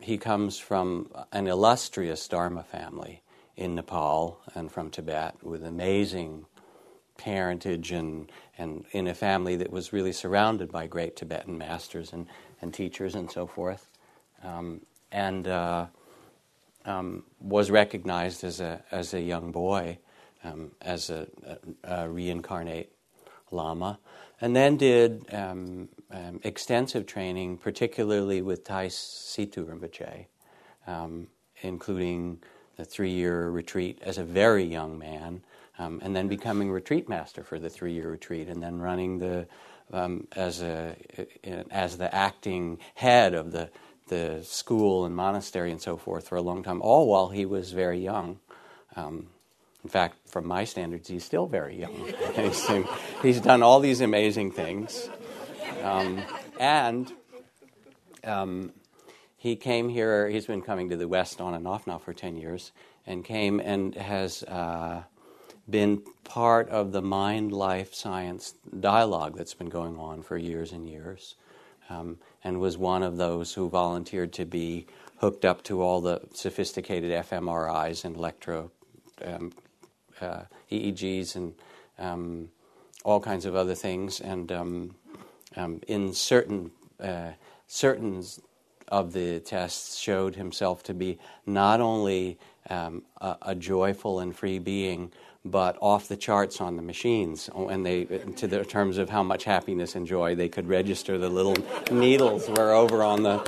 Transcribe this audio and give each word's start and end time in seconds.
he 0.00 0.18
comes 0.18 0.58
from 0.58 1.10
an 1.32 1.46
illustrious 1.46 2.26
Dharma 2.28 2.62
family 2.62 3.22
in 3.56 3.74
Nepal 3.74 4.40
and 4.54 4.70
from 4.70 4.90
Tibet 4.90 5.36
with 5.42 5.64
amazing 5.64 6.46
parentage 7.18 7.92
and, 7.92 8.30
and 8.56 8.86
in 8.92 9.06
a 9.06 9.14
family 9.14 9.56
that 9.56 9.70
was 9.70 9.92
really 9.92 10.12
surrounded 10.12 10.72
by 10.72 10.86
great 10.86 11.16
Tibetan 11.16 11.58
masters 11.58 12.12
and, 12.12 12.26
and 12.62 12.72
teachers 12.72 13.14
and 13.14 13.30
so 13.30 13.46
forth. 13.46 13.90
Um, 14.42 14.80
and 15.12 15.46
uh, 15.46 15.86
um, 16.86 17.24
was 17.40 17.70
recognized 17.70 18.42
as 18.42 18.60
a, 18.60 18.82
as 18.90 19.12
a 19.12 19.20
young 19.20 19.52
boy 19.52 19.98
um, 20.44 20.70
as 20.80 21.10
a, 21.10 21.26
a, 21.84 22.04
a, 22.04 22.08
reincarnate 22.08 22.90
Lama. 23.50 23.98
And 24.40 24.56
then 24.56 24.76
did 24.76 25.32
um, 25.34 25.88
um, 26.10 26.40
extensive 26.42 27.06
training, 27.06 27.58
particularly 27.58 28.40
with 28.42 28.64
Tai 28.64 28.88
Situ 28.88 29.66
Rinpoche, 29.66 30.26
um, 30.86 31.28
including 31.60 32.38
the 32.76 32.84
three 32.84 33.10
year 33.10 33.50
retreat 33.50 33.98
as 34.02 34.16
a 34.18 34.24
very 34.24 34.64
young 34.64 34.98
man, 34.98 35.42
um, 35.78 36.00
and 36.02 36.16
then 36.16 36.28
becoming 36.28 36.70
retreat 36.70 37.08
master 37.08 37.44
for 37.44 37.58
the 37.58 37.68
three 37.68 37.92
year 37.92 38.10
retreat, 38.10 38.48
and 38.48 38.62
then 38.62 38.78
running 38.78 39.18
the 39.18 39.46
um, 39.92 40.26
as 40.36 40.62
a 40.62 40.96
as 41.70 41.98
the 41.98 42.14
acting 42.14 42.78
head 42.94 43.34
of 43.34 43.52
the 43.52 43.70
the 44.08 44.40
school 44.42 45.04
and 45.04 45.14
monastery 45.14 45.70
and 45.70 45.80
so 45.80 45.96
forth 45.96 46.28
for 46.28 46.36
a 46.36 46.42
long 46.42 46.62
time, 46.62 46.82
all 46.82 47.06
while 47.06 47.28
he 47.28 47.46
was 47.46 47.72
very 47.72 47.98
young. 47.98 48.40
Um, 48.96 49.28
in 49.82 49.90
fact, 49.90 50.28
from 50.28 50.46
my 50.46 50.64
standards, 50.64 51.08
he's 51.08 51.24
still 51.24 51.46
very 51.46 51.76
young. 51.76 52.12
he's, 52.36 52.68
he's, 53.22 53.40
done 53.40 53.62
all 53.62 53.80
these 53.80 54.00
amazing 54.00 54.52
things. 54.52 55.08
Um, 55.82 56.22
and 56.58 57.10
um, 58.24 58.72
he 59.36 59.56
came 59.56 59.88
here, 59.88 60.28
he's 60.28 60.46
been 60.46 60.60
coming 60.60 60.90
to 60.90 60.96
the 60.96 61.08
West 61.08 61.40
on 61.40 61.54
and 61.54 61.66
off 61.66 61.86
now 61.86 61.98
for 61.98 62.12
10 62.12 62.36
years, 62.36 62.72
and 63.06 63.24
came 63.24 63.58
and 63.58 63.94
has 63.94 64.42
uh, 64.42 65.02
been 65.68 66.02
part 66.24 66.68
of 66.68 66.92
the 66.92 67.00
mind 67.00 67.52
life 67.52 67.94
science 67.94 68.54
dialogue 68.78 69.36
that's 69.36 69.54
been 69.54 69.70
going 69.70 69.96
on 69.96 70.22
for 70.22 70.36
years 70.36 70.72
and 70.72 70.88
years, 70.88 71.36
um, 71.88 72.18
and 72.44 72.60
was 72.60 72.76
one 72.76 73.02
of 73.02 73.16
those 73.16 73.54
who 73.54 73.70
volunteered 73.70 74.34
to 74.34 74.44
be 74.44 74.86
hooked 75.20 75.46
up 75.46 75.62
to 75.64 75.80
all 75.80 76.02
the 76.02 76.20
sophisticated 76.34 77.10
fMRIs 77.26 78.04
and 78.04 78.16
electro 78.16 78.70
um, 79.24 79.52
uh, 80.22 80.42
EEGs 80.70 81.36
and 81.36 81.54
um, 81.98 82.48
all 83.04 83.20
kinds 83.20 83.46
of 83.46 83.54
other 83.54 83.74
things, 83.74 84.20
and 84.20 84.50
um, 84.52 84.94
um, 85.56 85.80
in 85.88 86.12
certain 86.12 86.70
uh, 87.00 87.30
certain 87.66 88.22
of 88.88 89.12
the 89.12 89.40
tests 89.40 89.96
showed 89.96 90.34
himself 90.34 90.82
to 90.82 90.94
be 90.94 91.18
not 91.46 91.80
only 91.80 92.38
um, 92.68 93.02
a, 93.20 93.36
a, 93.42 93.54
joyful 93.54 94.18
and 94.20 94.34
free 94.36 94.58
being, 94.58 95.12
but 95.44 95.76
off 95.80 96.08
the 96.08 96.16
charts 96.16 96.60
on 96.60 96.76
the 96.76 96.82
machines. 96.82 97.48
And 97.54 97.86
they, 97.86 98.04
to 98.04 98.46
the 98.46 98.64
terms 98.64 98.98
of 98.98 99.08
how 99.08 99.22
much 99.22 99.44
happiness 99.44 99.94
and 99.94 100.06
joy 100.06 100.34
they 100.34 100.48
could 100.48 100.68
register, 100.68 101.16
the 101.18 101.28
little 101.28 101.56
needles 101.90 102.48
were 102.48 102.72
over 102.72 103.02
on 103.02 103.22
the 103.22 103.38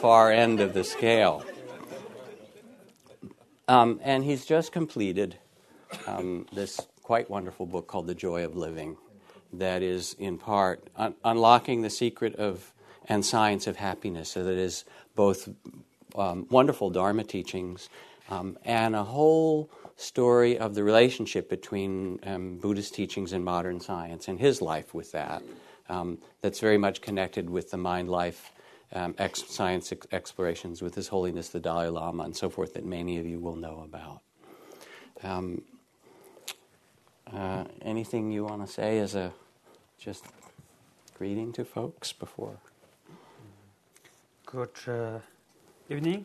far 0.00 0.30
end 0.30 0.60
of 0.60 0.74
the 0.74 0.84
scale. 0.84 1.44
Um, 3.66 4.00
and 4.02 4.24
he's 4.24 4.44
just 4.44 4.70
completed 4.70 5.38
um, 6.06 6.46
this 6.52 6.80
quite 7.02 7.28
wonderful 7.30 7.66
book 7.66 7.86
called 7.86 8.06
The 8.06 8.14
Joy 8.14 8.44
of 8.44 8.56
Living, 8.56 8.96
that 9.52 9.82
is 9.82 10.14
in 10.18 10.38
part 10.38 10.88
un- 10.96 11.14
unlocking 11.24 11.82
the 11.82 11.90
secret 11.90 12.34
of 12.36 12.72
and 13.06 13.24
science 13.24 13.66
of 13.66 13.76
happiness. 13.76 14.30
So 14.30 14.44
that 14.44 14.56
is 14.56 14.84
both 15.14 15.48
um, 16.14 16.46
wonderful 16.50 16.90
Dharma 16.90 17.24
teachings 17.24 17.88
um, 18.30 18.56
and 18.64 18.94
a 18.94 19.04
whole 19.04 19.70
story 19.96 20.58
of 20.58 20.74
the 20.74 20.84
relationship 20.84 21.48
between 21.48 22.20
um, 22.24 22.58
Buddhist 22.58 22.94
teachings 22.94 23.32
and 23.32 23.44
modern 23.44 23.80
science 23.80 24.28
and 24.28 24.38
his 24.38 24.62
life 24.62 24.94
with 24.94 25.12
that. 25.12 25.42
Um, 25.88 26.18
that's 26.40 26.60
very 26.60 26.78
much 26.78 27.02
connected 27.02 27.50
with 27.50 27.70
the 27.70 27.76
mind 27.76 28.08
life 28.08 28.52
um, 28.92 29.14
ex- 29.18 29.44
science 29.48 29.92
ex- 29.92 30.06
explorations 30.12 30.80
with 30.82 30.94
His 30.94 31.08
Holiness 31.08 31.48
the 31.48 31.60
Dalai 31.60 31.88
Lama 31.88 32.24
and 32.24 32.36
so 32.36 32.48
forth 32.48 32.74
that 32.74 32.84
many 32.84 33.18
of 33.18 33.26
you 33.26 33.40
will 33.40 33.56
know 33.56 33.82
about. 33.84 34.20
Um, 35.22 35.62
uh, 37.34 37.64
anything 37.82 38.30
you 38.30 38.44
want 38.44 38.66
to 38.66 38.72
say 38.72 38.98
as 38.98 39.14
a 39.14 39.32
just 39.98 40.24
greeting 41.16 41.52
to 41.52 41.64
folks 41.64 42.12
before? 42.12 42.56
Good 44.46 44.76
uh, 44.86 45.18
evening, 45.88 46.24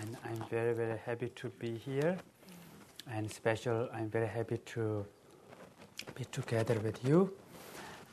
and 0.00 0.16
I'm 0.24 0.42
very 0.50 0.74
very 0.74 0.98
happy 0.98 1.28
to 1.28 1.48
be 1.60 1.76
here, 1.76 2.16
and 3.10 3.30
special. 3.30 3.88
I'm 3.92 4.08
very 4.08 4.26
happy 4.26 4.58
to 4.74 5.04
be 6.14 6.24
together 6.24 6.80
with 6.80 7.04
you, 7.04 7.32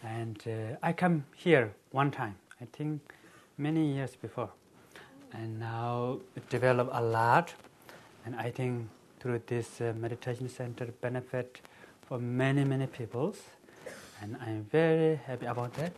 and 0.04 0.38
uh, 0.48 0.78
I 0.84 0.94
come 0.94 1.26
here 1.36 1.74
one 1.92 2.12
time. 2.12 2.36
I 2.62 2.66
think 2.66 3.02
many 3.58 3.94
years 3.94 4.16
before, 4.16 4.52
and 5.34 5.60
now 5.60 6.20
develop 6.50 6.90
a 6.92 7.02
lot, 7.02 7.54
and 8.26 8.36
I 8.36 8.52
think 8.52 8.90
through 9.20 9.42
this 9.48 9.82
uh, 9.82 9.94
meditation 9.98 10.48
center 10.50 10.86
benefit 11.02 11.62
for 12.10 12.18
many, 12.18 12.64
many 12.64 12.88
peoples. 12.88 13.38
And 14.22 14.36
I'm 14.42 14.66
very 14.72 15.16
happy 15.16 15.46
about 15.46 15.74
that. 15.76 15.94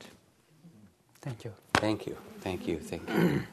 Thank 1.22 1.46
you. 1.46 1.54
Thank 1.76 2.06
you. 2.06 2.18
Thank 2.42 2.68
you. 2.68 2.80
Thank 2.80 3.10
you. 3.10 3.44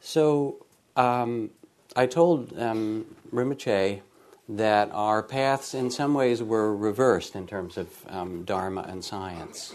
so, 0.00 0.66
um, 0.96 1.50
I 1.94 2.06
told 2.06 2.58
um, 2.58 3.06
Rinpoche 3.32 4.00
that 4.48 4.90
our 4.92 5.22
paths 5.22 5.74
in 5.74 5.90
some 5.90 6.12
ways 6.12 6.42
were 6.42 6.76
reversed 6.76 7.36
in 7.36 7.46
terms 7.46 7.76
of 7.76 7.88
um, 8.08 8.44
Dharma 8.44 8.84
and 8.88 9.04
science, 9.04 9.74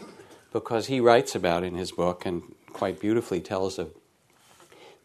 because 0.52 0.88
he 0.88 1.00
writes 1.00 1.34
about 1.34 1.64
in 1.64 1.76
his 1.76 1.92
book 1.92 2.26
and 2.26 2.44
quite 2.74 3.00
beautifully 3.00 3.40
tells 3.40 3.80
of 3.80 3.94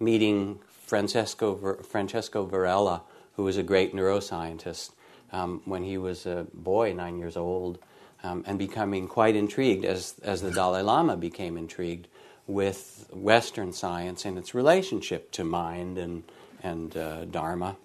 meeting 0.00 0.58
Francisco, 0.86 1.76
Francisco 1.82 2.46
Varela, 2.46 3.02
who 3.36 3.44
was 3.44 3.56
a 3.56 3.62
great 3.62 3.94
neuroscientist, 3.94 4.90
um, 5.32 5.62
when 5.64 5.84
he 5.84 5.98
was 5.98 6.26
a 6.26 6.46
boy, 6.54 6.92
nine 6.92 7.18
years 7.18 7.36
old, 7.36 7.78
um, 8.22 8.44
and 8.46 8.58
becoming 8.58 9.06
quite 9.06 9.36
intrigued 9.36 9.84
as, 9.84 10.14
as 10.22 10.42
the 10.42 10.50
Dalai 10.50 10.82
Lama 10.82 11.16
became 11.16 11.56
intrigued 11.56 12.08
with 12.46 13.08
Western 13.12 13.72
science 13.72 14.24
and 14.24 14.38
its 14.38 14.54
relationship 14.54 15.30
to 15.32 15.44
mind 15.44 15.98
and, 15.98 16.24
and 16.62 16.96
uh, 16.96 17.24
Dharma. 17.26 17.76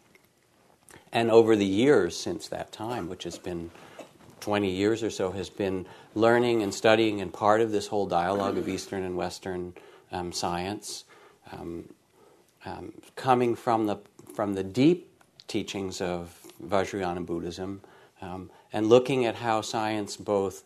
And 1.11 1.29
over 1.29 1.55
the 1.55 1.65
years 1.65 2.17
since 2.17 2.47
that 2.47 2.71
time, 2.71 3.09
which 3.09 3.23
has 3.25 3.37
been 3.37 3.69
20 4.39 4.71
years 4.71 5.03
or 5.03 5.09
so, 5.09 5.31
has 5.31 5.49
been 5.49 5.85
learning 6.15 6.63
and 6.63 6.73
studying 6.73 7.21
and 7.21 7.31
part 7.31 7.61
of 7.61 7.71
this 7.71 7.87
whole 7.87 8.07
dialogue 8.07 8.57
of 8.57 8.67
Eastern 8.67 9.03
and 9.03 9.15
Western 9.15 9.73
um, 10.11 10.31
science, 10.31 11.03
um, 11.51 11.89
um, 12.65 12.93
coming 13.15 13.55
from 13.55 13.85
the, 13.85 13.97
from 14.33 14.53
the 14.53 14.63
deep 14.63 15.09
teachings 15.47 16.01
of 16.01 16.42
Vajrayana 16.61 17.25
Buddhism, 17.25 17.81
um, 18.21 18.49
and 18.71 18.87
looking 18.87 19.25
at 19.25 19.35
how 19.35 19.61
science 19.61 20.17
both 20.17 20.63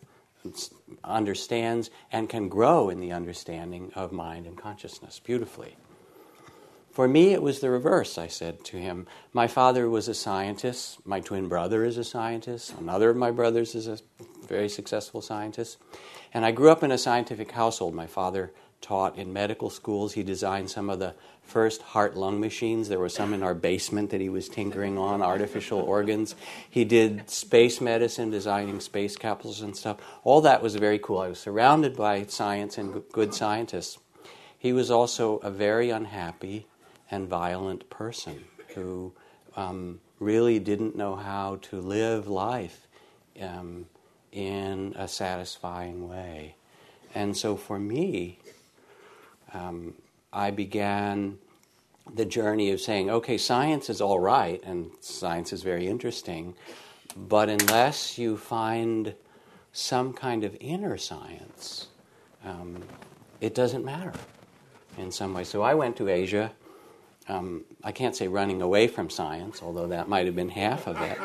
understands 1.04 1.90
and 2.12 2.28
can 2.28 2.48
grow 2.48 2.88
in 2.88 3.00
the 3.00 3.12
understanding 3.12 3.92
of 3.94 4.12
mind 4.12 4.46
and 4.46 4.56
consciousness 4.56 5.20
beautifully. 5.20 5.76
For 6.92 7.06
me, 7.06 7.32
it 7.32 7.42
was 7.42 7.60
the 7.60 7.70
reverse, 7.70 8.18
I 8.18 8.26
said 8.26 8.64
to 8.64 8.76
him. 8.76 9.06
My 9.32 9.46
father 9.46 9.88
was 9.88 10.08
a 10.08 10.14
scientist. 10.14 11.06
My 11.06 11.20
twin 11.20 11.48
brother 11.48 11.84
is 11.84 11.96
a 11.96 12.02
scientist. 12.02 12.74
Another 12.78 13.10
of 13.10 13.16
my 13.16 13.30
brothers 13.30 13.74
is 13.74 13.86
a 13.86 13.98
very 14.48 14.68
successful 14.68 15.22
scientist. 15.22 15.78
And 16.34 16.44
I 16.44 16.50
grew 16.50 16.70
up 16.70 16.82
in 16.82 16.90
a 16.90 16.98
scientific 16.98 17.52
household. 17.52 17.94
My 17.94 18.06
father 18.08 18.52
taught 18.80 19.18
in 19.18 19.32
medical 19.32 19.70
schools. 19.70 20.12
He 20.12 20.22
designed 20.22 20.70
some 20.70 20.88
of 20.90 20.98
the 20.98 21.14
first 21.42 21.82
heart 21.82 22.16
lung 22.16 22.40
machines. 22.40 22.88
There 22.88 22.98
were 22.98 23.08
some 23.08 23.32
in 23.32 23.42
our 23.42 23.54
basement 23.54 24.10
that 24.10 24.20
he 24.20 24.28
was 24.28 24.48
tinkering 24.48 24.98
on, 24.98 25.22
artificial 25.22 25.80
organs. 25.80 26.34
He 26.68 26.84
did 26.84 27.28
space 27.30 27.80
medicine, 27.80 28.30
designing 28.30 28.80
space 28.80 29.16
capsules 29.16 29.60
and 29.60 29.76
stuff. 29.76 29.96
All 30.24 30.40
that 30.42 30.62
was 30.62 30.76
very 30.76 30.98
cool. 30.98 31.18
I 31.18 31.28
was 31.28 31.38
surrounded 31.38 31.96
by 31.96 32.24
science 32.26 32.78
and 32.78 33.02
good 33.12 33.34
scientists. 33.34 33.98
He 34.58 34.72
was 34.72 34.90
also 34.90 35.38
a 35.38 35.50
very 35.50 35.90
unhappy 35.90 36.66
and 37.10 37.28
violent 37.28 37.88
person 37.88 38.44
who 38.74 39.12
um, 39.56 40.00
really 40.18 40.58
didn't 40.58 40.96
know 40.96 41.16
how 41.16 41.58
to 41.62 41.80
live 41.80 42.28
life 42.28 42.86
um, 43.40 43.86
in 44.32 44.94
a 44.96 45.08
satisfying 45.08 46.08
way. 46.08 46.56
And 47.14 47.36
so 47.36 47.56
for 47.56 47.78
me, 47.78 48.38
um, 49.54 49.94
I 50.32 50.50
began 50.52 51.38
the 52.14 52.24
journey 52.26 52.70
of 52.72 52.80
saying, 52.80 53.10
okay, 53.10 53.38
science 53.38 53.90
is 53.90 54.00
all 54.00 54.20
right 54.20 54.62
and 54.64 54.90
science 55.00 55.52
is 55.52 55.62
very 55.62 55.86
interesting, 55.88 56.54
but 57.16 57.48
unless 57.50 58.18
you 58.18 58.36
find 58.36 59.14
some 59.72 60.12
kind 60.14 60.44
of 60.44 60.56
inner 60.60 60.98
science, 60.98 61.88
um, 62.44 62.82
it 63.40 63.54
doesn't 63.54 63.84
matter. 63.84 64.14
in 64.98 65.12
some 65.12 65.34
way. 65.34 65.44
So 65.44 65.62
I 65.62 65.74
went 65.74 65.96
to 65.98 66.08
Asia. 66.08 66.52
Um, 67.28 67.64
I 67.84 67.92
can't 67.92 68.16
say 68.16 68.28
running 68.28 68.62
away 68.62 68.88
from 68.88 69.10
science, 69.10 69.62
although 69.62 69.88
that 69.88 70.08
might 70.08 70.26
have 70.26 70.36
been 70.36 70.50
half 70.50 70.88
of 70.88 71.00
it, 71.02 71.18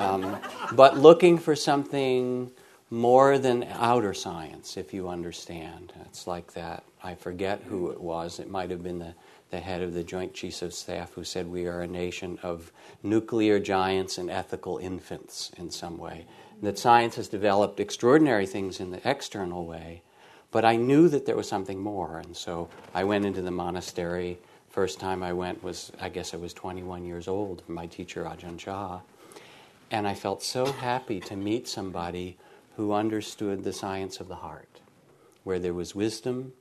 um, 0.00 0.38
but 0.74 0.98
looking 0.98 1.38
for 1.38 1.56
something 1.56 2.50
more 2.92 3.38
than 3.38 3.66
outer 3.78 4.12
science, 4.12 4.76
if 4.76 4.92
you 4.92 5.08
understand. 5.08 5.94
It's 6.04 6.26
like 6.26 6.52
that. 6.52 6.84
I 7.02 7.14
forget 7.14 7.62
who 7.62 7.90
it 7.90 7.98
was. 7.98 8.38
It 8.38 8.50
might 8.50 8.68
have 8.68 8.82
been 8.82 8.98
the, 8.98 9.14
the 9.48 9.60
head 9.60 9.80
of 9.80 9.94
the 9.94 10.04
Joint 10.04 10.34
Chiefs 10.34 10.60
of 10.60 10.74
Staff 10.74 11.14
who 11.14 11.24
said, 11.24 11.46
We 11.46 11.66
are 11.66 11.80
a 11.80 11.86
nation 11.86 12.38
of 12.42 12.70
nuclear 13.02 13.58
giants 13.58 14.18
and 14.18 14.28
ethical 14.28 14.76
infants 14.76 15.50
in 15.56 15.70
some 15.70 15.96
way. 15.96 16.26
And 16.52 16.62
That 16.64 16.78
science 16.78 17.16
has 17.16 17.28
developed 17.28 17.80
extraordinary 17.80 18.44
things 18.44 18.78
in 18.78 18.90
the 18.90 19.00
external 19.08 19.64
way, 19.64 20.02
but 20.50 20.66
I 20.66 20.76
knew 20.76 21.08
that 21.08 21.24
there 21.24 21.36
was 21.36 21.48
something 21.48 21.80
more. 21.80 22.18
And 22.18 22.36
so 22.36 22.68
I 22.92 23.04
went 23.04 23.24
into 23.24 23.40
the 23.40 23.50
monastery. 23.50 24.38
First 24.68 25.00
time 25.00 25.22
I 25.22 25.32
went 25.32 25.64
was, 25.64 25.92
I 25.98 26.10
guess 26.10 26.34
I 26.34 26.36
was 26.36 26.52
21 26.52 27.06
years 27.06 27.26
old, 27.26 27.62
my 27.68 27.86
teacher, 27.86 28.24
Ajahn 28.24 28.58
Chah. 28.58 29.00
And 29.90 30.06
I 30.06 30.12
felt 30.12 30.42
so 30.42 30.66
happy 30.66 31.20
to 31.20 31.36
meet 31.36 31.66
somebody 31.66 32.36
who 32.82 32.92
understood 32.92 33.62
the 33.62 33.72
science 33.72 34.18
of 34.18 34.26
the 34.26 34.34
heart, 34.34 34.80
where 35.44 35.60
there 35.60 35.72
was 35.72 35.94
wisdom 35.94 36.52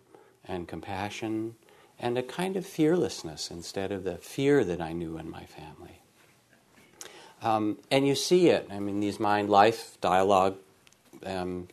and 0.45 0.67
compassion 0.67 1.55
and 1.99 2.15
a 2.15 2.21
kind 2.21 2.55
of 2.55 2.63
fearlessness 2.63 3.49
instead 3.49 3.91
of 3.91 4.03
the 4.03 4.17
fear 4.17 4.63
that 4.63 4.79
I 4.79 4.93
knew 4.93 5.17
in 5.17 5.31
my 5.31 5.45
family. 5.45 5.99
Um, 7.41 7.79
and 7.89 8.07
you 8.07 8.13
see 8.13 8.49
it. 8.49 8.67
I 8.71 8.79
mean, 8.79 8.99
these 8.99 9.19
mind 9.19 9.49
life 9.49 9.97
dialogue 9.99 10.57
um, 11.25 11.67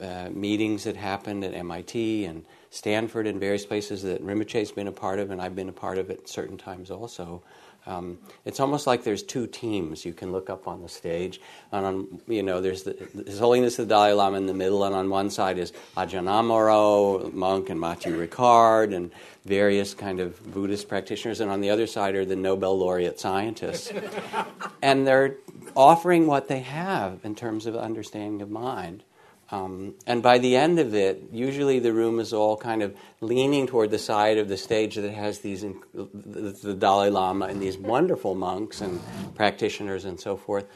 uh, 0.00 0.28
meetings 0.30 0.84
that 0.84 0.94
happened 0.94 1.42
at 1.42 1.52
MIT 1.52 2.26
and 2.26 2.44
Stanford 2.70 3.26
and 3.26 3.40
various 3.40 3.66
places 3.66 4.04
that 4.04 4.24
Rinpoche's 4.24 4.70
been 4.70 4.86
a 4.86 4.92
part 4.92 5.18
of, 5.18 5.32
and 5.32 5.42
I've 5.42 5.56
been 5.56 5.68
a 5.68 5.72
part 5.72 5.98
of 5.98 6.12
at 6.12 6.28
certain 6.28 6.56
times 6.56 6.92
also. 6.92 7.42
Um, 7.90 8.18
it's 8.44 8.60
almost 8.60 8.86
like 8.86 9.02
there's 9.02 9.22
two 9.22 9.46
teams 9.46 10.04
you 10.04 10.12
can 10.12 10.30
look 10.30 10.48
up 10.48 10.68
on 10.68 10.80
the 10.80 10.88
stage, 10.88 11.40
and 11.72 11.84
on 11.84 12.20
you 12.28 12.42
know 12.42 12.60
there's 12.60 12.84
the 12.84 12.92
His 13.26 13.40
Holiness 13.40 13.78
of 13.78 13.88
the 13.88 13.94
Dalai 13.94 14.12
Lama 14.12 14.36
in 14.36 14.46
the 14.46 14.54
middle, 14.54 14.84
and 14.84 14.94
on 14.94 15.10
one 15.10 15.28
side 15.28 15.58
is 15.58 15.72
Ajahn 15.96 16.26
Amaro, 16.26 17.32
monk, 17.32 17.68
and 17.68 17.80
Matthieu 17.80 18.16
Ricard, 18.16 18.94
and 18.94 19.10
various 19.44 19.92
kind 19.92 20.20
of 20.20 20.52
Buddhist 20.52 20.88
practitioners, 20.88 21.40
and 21.40 21.50
on 21.50 21.60
the 21.60 21.70
other 21.70 21.86
side 21.86 22.14
are 22.14 22.24
the 22.24 22.36
Nobel 22.36 22.78
laureate 22.78 23.18
scientists, 23.18 23.92
and 24.82 25.06
they're 25.06 25.36
offering 25.74 26.26
what 26.26 26.48
they 26.48 26.60
have 26.60 27.24
in 27.24 27.34
terms 27.34 27.66
of 27.66 27.74
understanding 27.74 28.40
of 28.40 28.50
mind. 28.50 29.02
Um, 29.52 29.94
and 30.06 30.22
by 30.22 30.38
the 30.38 30.54
end 30.54 30.78
of 30.78 30.94
it, 30.94 31.24
usually 31.32 31.80
the 31.80 31.92
room 31.92 32.20
is 32.20 32.32
all 32.32 32.56
kind 32.56 32.82
of 32.82 32.96
leaning 33.20 33.66
toward 33.66 33.90
the 33.90 33.98
side 33.98 34.38
of 34.38 34.48
the 34.48 34.56
stage 34.56 34.94
that 34.94 35.10
has 35.10 35.40
these 35.40 35.62
the, 35.92 36.76
Dalai 36.78 37.10
Lama 37.10 37.46
and 37.46 37.60
these 37.60 37.76
wonderful 37.76 38.36
monks 38.36 38.80
and 38.80 39.00
practitioners 39.34 40.04
and 40.04 40.20
so 40.20 40.36
forth, 40.36 40.66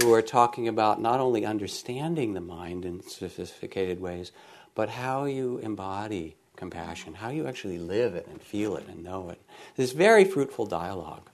who 0.00 0.14
are 0.14 0.22
talking 0.22 0.66
about 0.66 1.00
not 1.00 1.20
only 1.20 1.44
understanding 1.44 2.32
the 2.32 2.40
mind 2.40 2.86
in 2.86 3.02
sophisticated 3.02 4.00
ways, 4.00 4.32
but 4.74 4.88
how 4.88 5.26
you 5.26 5.58
embody 5.58 6.36
compassion, 6.56 7.12
how 7.14 7.28
you 7.28 7.46
actually 7.46 7.78
live 7.78 8.14
it 8.14 8.26
and 8.28 8.40
feel 8.40 8.76
it 8.76 8.86
and 8.88 9.04
know 9.04 9.28
it. 9.28 9.40
This 9.76 9.92
very 9.92 10.24
fruitful 10.24 10.64
dialogue. 10.64 11.28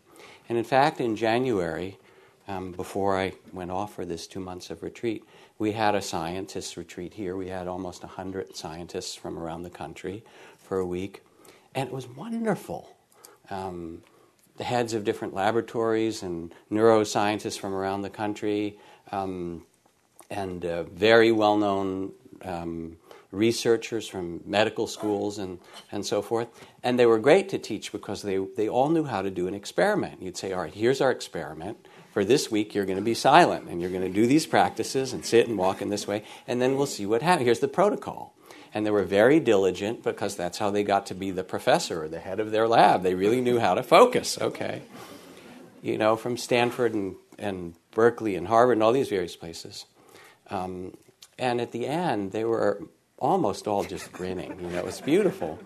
And 0.48 0.58
in 0.58 0.64
fact, 0.64 1.00
in 1.00 1.14
January, 1.14 1.98
um, 2.48 2.72
before 2.72 3.16
I 3.16 3.34
went 3.52 3.70
off 3.70 3.94
for 3.94 4.04
this 4.04 4.26
two 4.26 4.40
months 4.40 4.70
of 4.70 4.82
retreat, 4.82 5.22
we 5.58 5.72
had 5.72 5.94
a 5.94 6.02
scientists 6.02 6.76
retreat 6.76 7.14
here. 7.14 7.36
We 7.36 7.48
had 7.48 7.66
almost 7.66 8.02
100 8.02 8.56
scientists 8.56 9.14
from 9.14 9.38
around 9.38 9.62
the 9.62 9.70
country 9.70 10.24
for 10.58 10.78
a 10.78 10.86
week, 10.86 11.22
and 11.74 11.88
it 11.88 11.94
was 11.94 12.06
wonderful. 12.06 12.88
Um, 13.50 14.02
the 14.56 14.64
heads 14.64 14.94
of 14.94 15.04
different 15.04 15.34
laboratories 15.34 16.22
and 16.22 16.54
neuroscientists 16.70 17.58
from 17.58 17.74
around 17.74 18.02
the 18.02 18.10
country, 18.10 18.78
um, 19.10 19.64
and 20.30 20.64
uh, 20.64 20.82
very 20.84 21.32
well 21.32 21.56
known 21.56 22.12
um, 22.44 22.96
researchers 23.32 24.08
from 24.08 24.40
medical 24.44 24.86
schools 24.86 25.38
and, 25.38 25.58
and 25.92 26.04
so 26.04 26.22
forth. 26.22 26.48
And 26.82 26.98
they 26.98 27.06
were 27.06 27.18
great 27.18 27.48
to 27.50 27.58
teach 27.58 27.92
because 27.92 28.22
they, 28.22 28.38
they 28.38 28.68
all 28.68 28.88
knew 28.88 29.04
how 29.04 29.22
to 29.22 29.30
do 29.30 29.48
an 29.48 29.54
experiment. 29.54 30.22
You'd 30.22 30.36
say, 30.36 30.52
All 30.52 30.62
right, 30.62 30.74
here's 30.74 31.00
our 31.00 31.10
experiment 31.10 31.88
for 32.18 32.24
this 32.24 32.50
week 32.50 32.74
you're 32.74 32.84
going 32.84 32.98
to 32.98 33.04
be 33.04 33.14
silent 33.14 33.68
and 33.68 33.80
you're 33.80 33.92
going 33.92 34.02
to 34.02 34.08
do 34.08 34.26
these 34.26 34.44
practices 34.44 35.12
and 35.12 35.24
sit 35.24 35.46
and 35.46 35.56
walk 35.56 35.80
in 35.80 35.88
this 35.88 36.08
way, 36.08 36.24
and 36.48 36.60
then 36.60 36.76
we'll 36.76 36.84
see 36.84 37.06
what 37.06 37.22
happens. 37.22 37.44
Here's 37.44 37.60
the 37.60 37.68
protocol. 37.68 38.34
And 38.74 38.84
they 38.84 38.90
were 38.90 39.04
very 39.04 39.38
diligent 39.38 40.02
because 40.02 40.34
that's 40.34 40.58
how 40.58 40.70
they 40.70 40.82
got 40.82 41.06
to 41.06 41.14
be 41.14 41.30
the 41.30 41.44
professor 41.44 42.02
or 42.02 42.08
the 42.08 42.18
head 42.18 42.40
of 42.40 42.50
their 42.50 42.66
lab. 42.66 43.04
They 43.04 43.14
really 43.14 43.40
knew 43.40 43.60
how 43.60 43.74
to 43.74 43.84
focus, 43.84 44.36
okay? 44.40 44.82
You 45.80 45.96
know, 45.96 46.16
from 46.16 46.36
Stanford 46.36 46.92
and, 46.92 47.14
and 47.38 47.74
Berkeley 47.92 48.34
and 48.34 48.48
Harvard 48.48 48.78
and 48.78 48.82
all 48.82 48.90
these 48.90 49.10
various 49.10 49.36
places. 49.36 49.86
Um, 50.50 50.96
and 51.38 51.60
at 51.60 51.70
the 51.70 51.86
end, 51.86 52.32
they 52.32 52.42
were 52.42 52.82
almost 53.16 53.68
all 53.68 53.84
just 53.84 54.10
grinning. 54.10 54.58
You 54.60 54.70
know, 54.70 54.78
it 54.78 54.84
was 54.84 55.00
beautiful. 55.00 55.60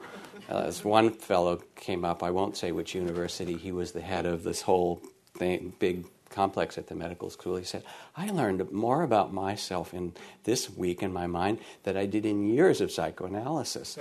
Uh, 0.50 0.66
this 0.66 0.84
one 0.84 1.12
fellow 1.14 1.62
came 1.76 2.04
up, 2.04 2.22
I 2.22 2.28
won't 2.28 2.58
say 2.58 2.72
which 2.72 2.94
university, 2.94 3.56
he 3.56 3.72
was 3.72 3.92
the 3.92 4.02
head 4.02 4.26
of 4.26 4.42
this 4.42 4.60
whole 4.60 5.00
thing, 5.38 5.72
big 5.78 6.04
complex 6.32 6.76
at 6.78 6.88
the 6.88 6.94
medical 6.94 7.30
school, 7.30 7.56
he 7.56 7.64
said, 7.64 7.84
I 8.16 8.30
learned 8.30 8.72
more 8.72 9.02
about 9.02 9.32
myself 9.32 9.94
in 9.94 10.14
this 10.44 10.68
week 10.70 11.02
in 11.02 11.12
my 11.12 11.26
mind 11.26 11.58
that 11.84 11.96
I 11.96 12.06
did 12.06 12.26
in 12.26 12.52
years 12.52 12.80
of 12.80 12.90
psychoanalysis. 12.90 13.98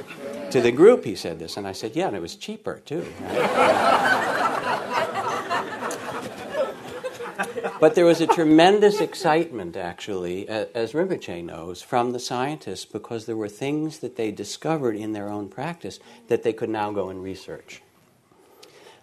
to 0.49 0.61
the 0.61 0.71
group, 0.71 1.03
he 1.03 1.15
said 1.15 1.37
this, 1.39 1.57
and 1.57 1.67
I 1.67 1.73
said, 1.73 1.95
Yeah, 1.95 2.07
and 2.07 2.15
it 2.15 2.21
was 2.21 2.35
cheaper 2.35 2.81
too. 2.85 3.05
but 7.79 7.95
there 7.95 8.05
was 8.05 8.21
a 8.21 8.27
tremendous 8.27 9.01
excitement, 9.01 9.75
actually, 9.75 10.47
as 10.47 10.93
Rinpoche 10.93 11.43
knows, 11.43 11.81
from 11.81 12.11
the 12.11 12.19
scientists 12.19 12.85
because 12.85 13.25
there 13.25 13.35
were 13.35 13.49
things 13.49 13.99
that 13.99 14.15
they 14.15 14.31
discovered 14.31 14.95
in 14.95 15.13
their 15.13 15.29
own 15.29 15.49
practice 15.49 15.99
that 16.27 16.43
they 16.43 16.53
could 16.53 16.69
now 16.69 16.91
go 16.91 17.09
and 17.09 17.21
research. 17.23 17.81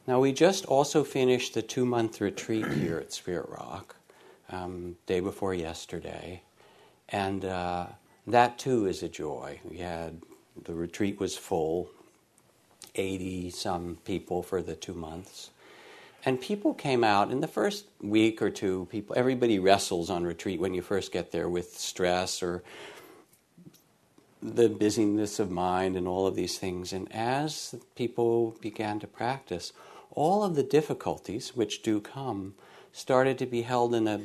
Now, 0.08 0.20
we 0.20 0.32
just 0.32 0.64
also 0.64 1.04
finished 1.04 1.52
the 1.52 1.60
two 1.60 1.84
month 1.84 2.22
retreat 2.22 2.66
here 2.80 2.96
at 2.96 3.12
Spirit 3.12 3.50
Rock, 3.50 3.94
um, 4.48 4.96
day 5.04 5.20
before 5.20 5.52
yesterday, 5.52 6.40
and 7.10 7.44
uh, 7.44 7.88
that 8.26 8.58
too 8.58 8.86
is 8.86 9.02
a 9.02 9.08
joy. 9.10 9.60
We 9.64 9.76
had 9.76 10.22
the 10.64 10.72
retreat 10.72 11.20
was 11.20 11.36
full, 11.36 11.90
80 12.94 13.50
some 13.50 13.98
people 14.06 14.42
for 14.42 14.62
the 14.62 14.74
two 14.74 14.94
months. 14.94 15.50
And 16.24 16.40
people 16.40 16.72
came 16.72 17.04
out 17.04 17.30
in 17.30 17.42
the 17.42 17.46
first 17.46 17.84
week 18.00 18.40
or 18.40 18.48
two. 18.48 18.88
People, 18.90 19.14
everybody 19.14 19.58
wrestles 19.58 20.08
on 20.08 20.24
retreat 20.24 20.58
when 20.58 20.72
you 20.72 20.80
first 20.80 21.12
get 21.12 21.32
there 21.32 21.50
with 21.50 21.78
stress 21.78 22.42
or 22.42 22.62
the 24.42 24.70
busyness 24.70 25.38
of 25.38 25.50
mind 25.50 25.96
and 25.96 26.08
all 26.08 26.26
of 26.26 26.34
these 26.34 26.58
things. 26.58 26.94
And 26.94 27.12
as 27.12 27.74
people 27.94 28.56
began 28.62 29.00
to 29.00 29.06
practice, 29.06 29.74
all 30.18 30.42
of 30.42 30.56
the 30.56 30.64
difficulties 30.64 31.54
which 31.54 31.80
do 31.80 32.00
come 32.00 32.52
started 32.92 33.38
to 33.38 33.46
be 33.46 33.62
held 33.62 33.94
in 33.94 34.08
a 34.08 34.20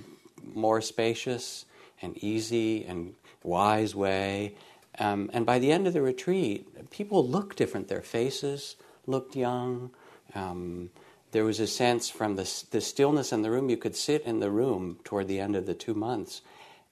more 0.56 0.82
spacious 0.82 1.66
and 2.02 2.18
easy 2.18 2.84
and 2.84 3.14
wise 3.44 3.94
way. 3.94 4.56
Um, 4.98 5.30
and 5.34 5.46
by 5.46 5.60
the 5.60 5.72
end 5.72 5.86
of 5.86 5.94
the 5.94 6.02
retreat, 6.02 6.90
people 6.90 7.28
looked 7.28 7.58
different. 7.58 7.90
Their 7.90 8.02
faces 8.02 8.76
looked 9.06 9.36
young. 9.36 9.92
Um, 10.34 10.90
there 11.32 11.46
was 11.46 11.60
a 11.60 11.68
sense 11.68 12.10
from 12.10 12.38
the, 12.38 12.64
the 12.72 12.82
stillness 12.82 13.32
in 13.32 13.44
the 13.44 13.52
room, 13.52 13.70
you 13.70 13.78
could 13.78 13.96
sit 13.96 14.24
in 14.24 14.40
the 14.40 14.50
room 14.50 14.98
toward 15.04 15.28
the 15.28 15.40
end 15.40 15.56
of 15.56 15.68
the 15.68 15.76
two 15.76 15.94
months 15.94 16.42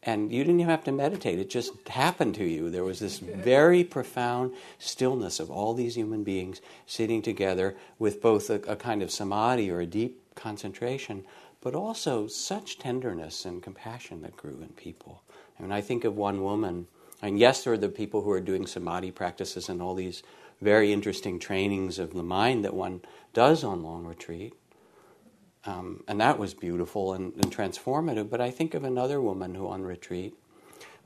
and 0.03 0.31
you 0.31 0.43
didn't 0.43 0.59
even 0.59 0.69
have 0.69 0.83
to 0.85 0.91
meditate. 0.91 1.39
It 1.39 1.49
just 1.49 1.87
happened 1.87 2.35
to 2.35 2.43
you. 2.43 2.69
There 2.69 2.83
was 2.83 2.99
this 2.99 3.19
very 3.19 3.83
profound 3.83 4.53
stillness 4.79 5.39
of 5.39 5.51
all 5.51 5.73
these 5.73 5.95
human 5.95 6.23
beings 6.23 6.59
sitting 6.87 7.21
together 7.21 7.75
with 7.99 8.21
both 8.21 8.49
a, 8.49 8.55
a, 8.67 8.75
kind 8.75 9.03
of 9.03 9.11
samadhi 9.11 9.69
or 9.69 9.79
a 9.79 9.85
deep 9.85 10.19
concentration, 10.33 11.23
but 11.61 11.75
also 11.75 12.27
such 12.27 12.79
tenderness 12.79 13.45
and 13.45 13.61
compassion 13.61 14.23
that 14.23 14.37
grew 14.37 14.59
in 14.61 14.69
people. 14.69 15.21
I 15.59 15.61
mean, 15.61 15.71
I 15.71 15.81
think 15.81 16.03
of 16.03 16.17
one 16.17 16.41
woman, 16.41 16.87
and 17.21 17.37
yes, 17.37 17.63
there 17.63 17.73
are 17.73 17.77
the 17.77 17.89
people 17.89 18.23
who 18.23 18.31
are 18.31 18.41
doing 18.41 18.65
samadhi 18.65 19.11
practices 19.11 19.69
and 19.69 19.81
all 19.81 19.93
these 19.93 20.23
very 20.61 20.91
interesting 20.91 21.37
trainings 21.37 21.99
of 21.99 22.13
the 22.13 22.23
mind 22.23 22.65
that 22.65 22.73
one 22.73 23.01
does 23.33 23.63
on 23.63 23.83
long 23.83 24.05
retreat. 24.05 24.53
Um, 25.65 26.03
and 26.07 26.19
that 26.19 26.39
was 26.39 26.53
beautiful 26.53 27.13
and, 27.13 27.33
and, 27.35 27.55
transformative. 27.55 28.29
But 28.29 28.41
I 28.41 28.49
think 28.49 28.73
of 28.73 28.83
another 28.83 29.21
woman 29.21 29.53
who, 29.53 29.67
on 29.67 29.83
retreat, 29.83 30.33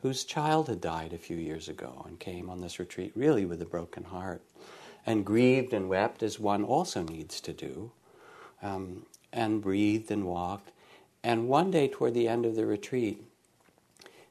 whose 0.02 0.24
child 0.24 0.70
had 0.70 0.80
died 0.80 1.12
a 1.12 1.18
few 1.18 1.36
years 1.36 1.68
ago 1.68 2.06
and 2.08 2.20
came 2.20 2.50
on 2.50 2.62
this 2.62 2.80
retreat 2.80 3.12
really 3.16 3.46
with 3.46 3.62
a 3.62 3.66
broken 3.66 4.06
heart 4.06 4.42
and 5.06 5.26
grieved 5.26 5.74
and 5.74 5.90
wept 5.90 6.24
as 6.24 6.40
one 6.40 6.64
also 6.64 7.04
needs 7.04 7.40
to 7.42 7.54
do, 7.54 7.92
um, 8.64 9.06
and 9.32 9.62
breathed 9.62 10.10
and 10.10 10.26
walked. 10.26 10.72
And 11.24 11.48
one 11.48 11.72
day, 11.72 11.88
toward 11.88 12.14
the 12.14 12.28
end 12.28 12.46
of 12.46 12.56
the 12.56 12.66
retreat, 12.66 13.24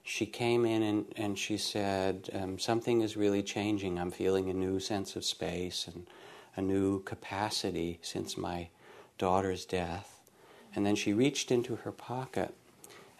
she 0.03 0.27
came 0.27 0.65
in 0.65 0.83
and, 0.83 1.07
and 1.17 1.39
she 1.39 1.57
said, 1.57 2.31
um, 2.33 2.59
Something 2.59 3.01
is 3.01 3.17
really 3.17 3.43
changing. 3.43 3.99
I'm 3.99 4.11
feeling 4.11 4.51
a 4.51 4.55
new 4.55 4.79
sense 4.79 5.17
of 5.17 5.25
space 5.25 5.89
and 5.93 6.07
a 6.57 6.63
new 6.63 7.03
capacity 7.03 7.99
since 8.03 8.37
my 8.37 8.69
daughter's 9.19 9.65
death. 9.65 10.14
And 10.75 10.85
then 10.85 10.97
she 10.97 11.13
reached 11.13 11.51
into 11.51 11.77
her 11.77 11.93
pocket 11.93 12.55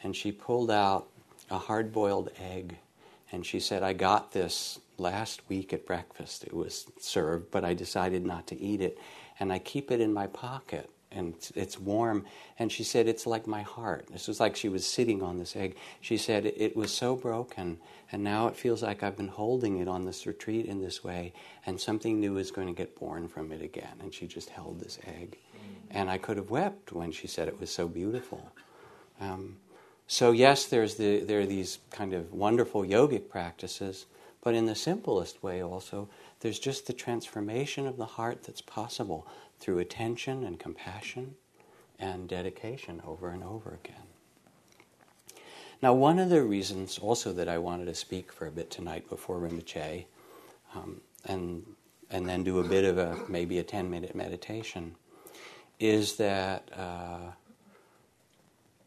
and 0.03 0.15
she 0.15 0.33
pulled 0.33 0.71
out 0.71 1.07
a 1.51 1.59
hard 1.59 1.93
boiled 1.93 2.31
egg. 2.39 2.77
And 3.33 3.45
she 3.45 3.61
said, 3.61 3.83
I 3.83 3.93
got 3.93 4.33
this 4.33 4.81
last 4.99 5.43
week 5.49 5.73
at 5.73 5.87
breakfast. 5.87 6.45
It 6.45 6.53
was 6.53 6.87
served, 7.01 7.51
but 7.51 7.65
I 7.65 7.75
decided 7.75 8.25
not 8.25 8.47
to 8.49 8.61
eat 8.61 8.81
it. 8.81 8.99
And 9.41 9.53
I 9.53 9.59
keep 9.59 9.91
it 9.91 10.01
in 10.01 10.13
my 10.13 10.27
pocket 10.27 10.91
and 11.15 11.35
it's 11.55 11.79
warm. 11.79 12.27
And 12.59 12.71
she 12.71 12.85
said, 12.85 13.07
It's 13.07 13.27
like 13.27 13.47
my 13.47 13.63
heart. 13.63 14.09
This 14.11 14.29
was 14.29 14.41
like 14.41 14.57
she 14.57 14.69
was 14.69 14.87
sitting 14.87 15.23
on 15.23 15.39
this 15.39 15.57
egg. 15.57 15.77
She 16.01 16.17
said, 16.17 16.45
It 16.45 16.77
was 16.77 16.93
so 16.93 17.17
broken, 17.17 17.79
and 18.13 18.23
now 18.23 18.49
it 18.49 18.57
feels 18.57 18.83
like 18.83 19.03
I've 19.03 19.17
been 19.17 19.29
holding 19.29 19.79
it 19.79 19.89
on 19.89 20.05
this 20.05 20.27
retreat 20.27 20.67
in 20.67 20.81
this 20.81 21.03
way, 21.03 21.33
and 21.65 21.81
something 21.81 22.21
new 22.21 22.37
is 22.37 22.51
going 22.51 22.67
to 22.67 22.75
get 22.75 22.99
born 22.99 23.29
from 23.29 23.53
it 23.53 23.63
again. 23.63 23.97
And 24.01 24.13
she 24.13 24.27
just 24.27 24.51
held 24.51 24.81
this 24.81 24.99
egg. 25.07 25.39
And 25.95 26.11
I 26.11 26.19
could 26.19 26.37
have 26.37 26.51
wept 26.51 26.93
when 26.93 27.13
she 27.13 27.27
said 27.27 27.49
it 27.49 27.61
was 27.61 27.71
so 27.71 27.89
beautiful. 27.89 28.51
Um, 29.21 29.57
so, 30.07 30.33
yes, 30.33 30.67
there's 30.67 30.97
the, 30.97 31.21
there 31.21 31.41
are 31.41 31.47
these 31.47 31.79
kind 31.91 32.13
of 32.13 32.33
wonderful 32.33 32.83
yogic 32.83 33.29
practices, 33.31 34.07
but 34.43 34.55
in 34.55 34.67
the 34.67 34.75
simplest 34.75 35.43
way 35.43 35.63
also, 35.63 36.09
there's 36.41 36.59
just 36.59 36.87
the 36.87 36.93
transformation 36.93 37.87
of 37.87 37.97
the 37.97 38.05
heart 38.05 38.43
that's 38.43 38.61
possible 38.61 39.27
through 39.61 39.79
attention 39.79 40.45
and 40.45 40.59
compassion 40.59 41.37
and 41.99 42.29
dedication 42.29 43.01
over 43.07 43.31
and 43.31 43.43
over 43.43 43.79
again. 43.83 44.03
Now, 45.81 45.95
one 45.95 46.19
of 46.19 46.29
the 46.29 46.43
reasons 46.43 46.99
also 46.99 47.33
that 47.33 47.49
I 47.49 47.59
wanted 47.59 47.87
to 47.87 47.95
speak 47.95 48.33
for 48.33 48.47
a 48.47 48.51
bit 48.51 48.71
tonight 48.71 49.09
before 49.09 49.39
Rinpoche, 49.39 50.05
um, 50.75 51.01
and 51.27 51.65
and 52.11 52.29
then 52.29 52.45
do 52.45 52.59
a 52.59 52.65
bit 52.65 52.85
of 52.85 52.99
a 52.99 53.19
maybe 53.29 53.59
a 53.59 53.65
ten 53.65 53.91
minute 53.91 54.15
meditation, 54.15 54.95
is 55.79 56.17
that 56.17 56.69
uh, 56.77 57.33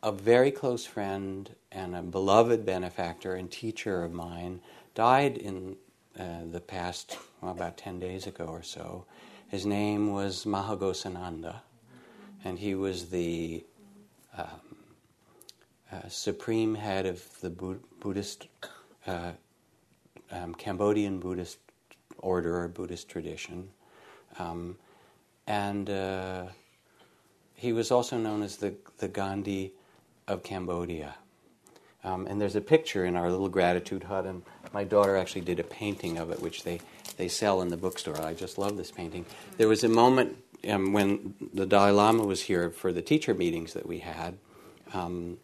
a 0.03 0.11
very 0.11 0.51
close 0.51 0.85
friend 0.85 1.49
and 1.71 1.95
a 1.95 2.01
beloved 2.01 2.65
benefactor 2.65 3.35
and 3.35 3.51
teacher 3.51 4.03
of 4.03 4.13
mine 4.13 4.61
died 4.95 5.37
in 5.37 5.75
uh, 6.19 6.23
the 6.51 6.59
past 6.59 7.17
well, 7.41 7.51
about 7.51 7.77
ten 7.77 7.99
days 7.99 8.25
ago 8.25 8.45
or 8.45 8.63
so, 8.63 9.05
his 9.49 9.65
name 9.65 10.11
was 10.11 10.45
Mahaghosananda, 10.45 11.61
and 12.43 12.57
he 12.57 12.73
was 12.73 13.09
the 13.09 13.63
um, 14.37 14.45
uh, 15.91 16.07
supreme 16.09 16.75
head 16.75 17.05
of 17.05 17.23
the 17.41 17.49
Buddhist, 17.49 18.47
uh, 19.05 19.31
um, 20.31 20.53
Cambodian 20.55 21.19
Buddhist 21.19 21.59
order 22.17 22.61
or 22.63 22.67
Buddhist 22.67 23.09
tradition. 23.09 23.69
Um, 24.39 24.77
and 25.45 25.89
uh, 25.89 26.47
he 27.57 27.73
was 27.73 27.91
also 27.91 28.17
known 28.17 28.43
as 28.43 28.57
the, 28.57 28.75
the 28.99 29.07
Gandhi 29.07 29.73
of 30.27 30.43
Cambodia. 30.43 31.15
Um, 32.03 32.27
and 32.27 32.39
there's 32.39 32.55
a 32.55 32.61
picture 32.61 33.03
in 33.03 33.17
our 33.17 33.29
little 33.29 33.49
gratitude 33.49 34.03
hut, 34.03 34.25
and 34.25 34.43
my 34.71 34.83
daughter 34.83 35.17
actually 35.17 35.41
did 35.41 35.59
a 35.59 35.63
painting 35.63 36.17
of 36.17 36.31
it, 36.31 36.41
which 36.41 36.63
they 36.63 36.79
they 37.17 37.27
sell 37.27 37.63
in 37.63 37.69
the 37.69 37.77
bookstore. 37.77 38.21
I 38.21 38.35
just 38.35 38.59
love 38.59 38.77
this 38.77 38.91
painting. 38.91 39.25
There 39.57 39.67
was 39.67 39.83
a 39.83 39.89
moment 39.89 40.37
um, 40.69 40.93
when 40.93 41.33
the 41.53 41.65
Dalai 41.65 41.91
Lama 41.91 42.23
was 42.23 42.43
here 42.43 42.69
for 42.69 42.93
the 42.93 43.01
teacher 43.01 43.33
meetings 43.33 43.73
that 43.73 43.87
we 43.87 43.99
had. 43.99 44.37
Um, 44.93 45.39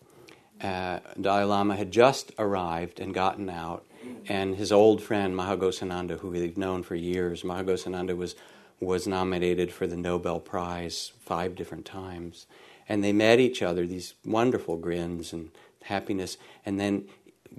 uh, 0.62 1.00
Dalai 1.20 1.43
Lama 1.43 1.75
had 1.75 1.91
just 1.91 2.32
arrived 2.38 3.00
and 3.00 3.12
gotten 3.12 3.50
out, 3.50 3.86
and 4.29 4.55
his 4.55 4.72
old 4.72 5.01
friend 5.01 5.36
Mahaghosananda, 5.36 6.20
who 6.20 6.29
we've 6.29 6.58
known 6.58 6.84
for 6.84 6.96
years, 6.96 7.41
Mahaghosananda 7.41 8.15
was 8.15 8.36
was 8.80 9.08
nominated 9.08 9.72
for 9.72 9.88
the 9.88 9.98
Nobel 9.98 10.39
Prize 10.39 11.13
five 11.20 11.56
different 11.56 11.86
times, 11.86 12.46
and 12.89 13.03
they 13.03 13.13
met 13.13 13.39
each 13.39 13.62
other. 13.62 13.86
These 13.88 14.13
wonderful 14.25 14.77
grins 14.77 15.34
and 15.34 15.51
happiness, 15.84 16.38
and 16.65 16.80
then 16.80 17.06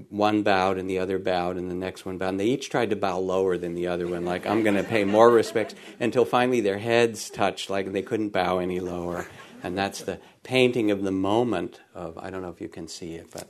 one 0.08 0.42
bowed 0.42 0.76
and 0.76 0.90
the 0.90 0.98
other 0.98 1.18
bowed 1.18 1.56
and 1.56 1.70
the 1.70 1.74
next 1.74 2.04
one 2.04 2.18
bowed. 2.18 2.30
And 2.30 2.40
they 2.40 2.46
each 2.46 2.68
tried 2.68 2.90
to 2.90 2.96
bow 2.96 3.18
lower 3.20 3.56
than 3.56 3.74
the 3.74 3.86
other 3.86 4.08
one, 4.08 4.24
like, 4.24 4.44
I'm 4.44 4.64
going 4.64 4.76
to 4.76 4.82
pay 4.82 5.04
more 5.04 5.30
respects, 5.30 5.74
until 6.00 6.24
finally 6.24 6.60
their 6.60 6.78
heads 6.78 7.30
touched, 7.30 7.70
like 7.70 7.92
they 7.92 8.02
couldn't 8.02 8.30
bow 8.30 8.58
any 8.58 8.80
lower. 8.80 9.26
And 9.62 9.78
that's 9.78 10.02
the 10.02 10.18
painting 10.42 10.90
of 10.90 11.02
the 11.02 11.12
moment 11.12 11.80
of, 11.94 12.18
I 12.18 12.30
don't 12.30 12.42
know 12.42 12.50
if 12.50 12.60
you 12.60 12.68
can 12.68 12.88
see 12.88 13.14
it, 13.14 13.30
but 13.32 13.48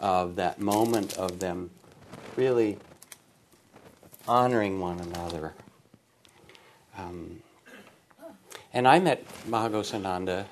of 0.00 0.36
that 0.36 0.60
moment 0.60 1.18
of 1.18 1.40
them 1.40 1.70
really 2.36 2.78
honoring 4.28 4.78
one 4.78 5.00
another. 5.00 5.54
Um, 6.98 7.42
and 8.72 8.86
I 8.86 8.98
met 8.98 9.26
Mahaghosananda 9.48 10.46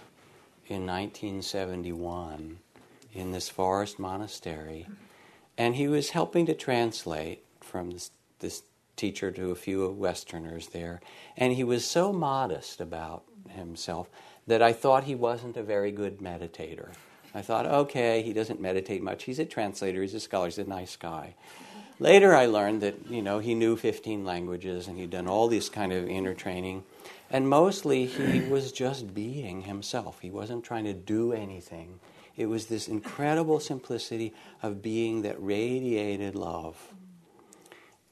in 0.69 0.87
1971 0.87 2.59
in 3.13 3.33
this 3.33 3.49
forest 3.49 3.99
monastery, 3.99 4.87
and 5.59 5.75
he 5.75 5.89
was 5.89 6.11
helping 6.11 6.47
to 6.47 6.55
translate 6.55 7.45
from 7.61 7.91
this, 7.91 8.11
this 8.39 8.63
teacher 8.95 9.31
to 9.33 9.51
a 9.51 9.57
few 9.57 9.91
Westerners 9.91 10.69
there, 10.69 11.01
and 11.37 11.53
he 11.53 11.65
was 11.65 11.85
so 11.85 12.13
modest 12.13 12.81
about 12.81 13.25
himself 13.49 14.09
that 14.47 14.63
I 14.63 14.73
thought 14.73 15.05
he 15.05 15.15
wasn't 15.15 15.57
a 15.57 15.63
very 15.63 15.91
good 15.91 16.19
meditator. 16.19 16.91
I 17.35 17.43
thought, 17.43 17.67
okay, 17.67 18.23
he 18.23 18.33
doesn't 18.33 18.61
meditate 18.61 19.03
much. 19.03 19.25
He's 19.25 19.39
a 19.39 19.45
translator, 19.45 20.01
he's 20.01 20.15
a 20.15 20.21
scholar, 20.21 20.47
he's 20.47 20.59
a 20.59 20.65
nice 20.65 20.97
guy. 20.97 21.35
Later, 21.99 22.35
I 22.35 22.45
learned 22.45 22.83
that 22.83 23.09
you 23.09 23.23
know 23.23 23.39
he 23.39 23.55
knew 23.55 23.75
15 23.75 24.25
languages 24.25 24.87
and 24.87 24.99
he'd 24.99 25.11
done 25.11 25.27
all 25.27 25.49
this 25.49 25.71
kind 25.71 25.93
of 25.93 26.09
inner 26.09 26.35
training, 26.35 26.85
and 27.31 27.49
mostly 27.49 28.05
he 28.07 28.41
was 28.51 28.71
just 28.71 29.15
being 29.15 29.63
himself. 29.63 30.21
He 30.21 30.31
wasn't 30.31 30.65
trying 30.65 30.85
to 30.85 30.93
do 30.93 31.33
anything. 31.33 32.01
It 32.37 32.47
was 32.47 32.67
this 32.67 32.87
incredible 32.87 33.61
simplicity 33.61 34.35
of 34.63 34.83
being 34.83 35.23
that 35.23 35.43
radiated 35.43 36.35
love. 36.35 36.93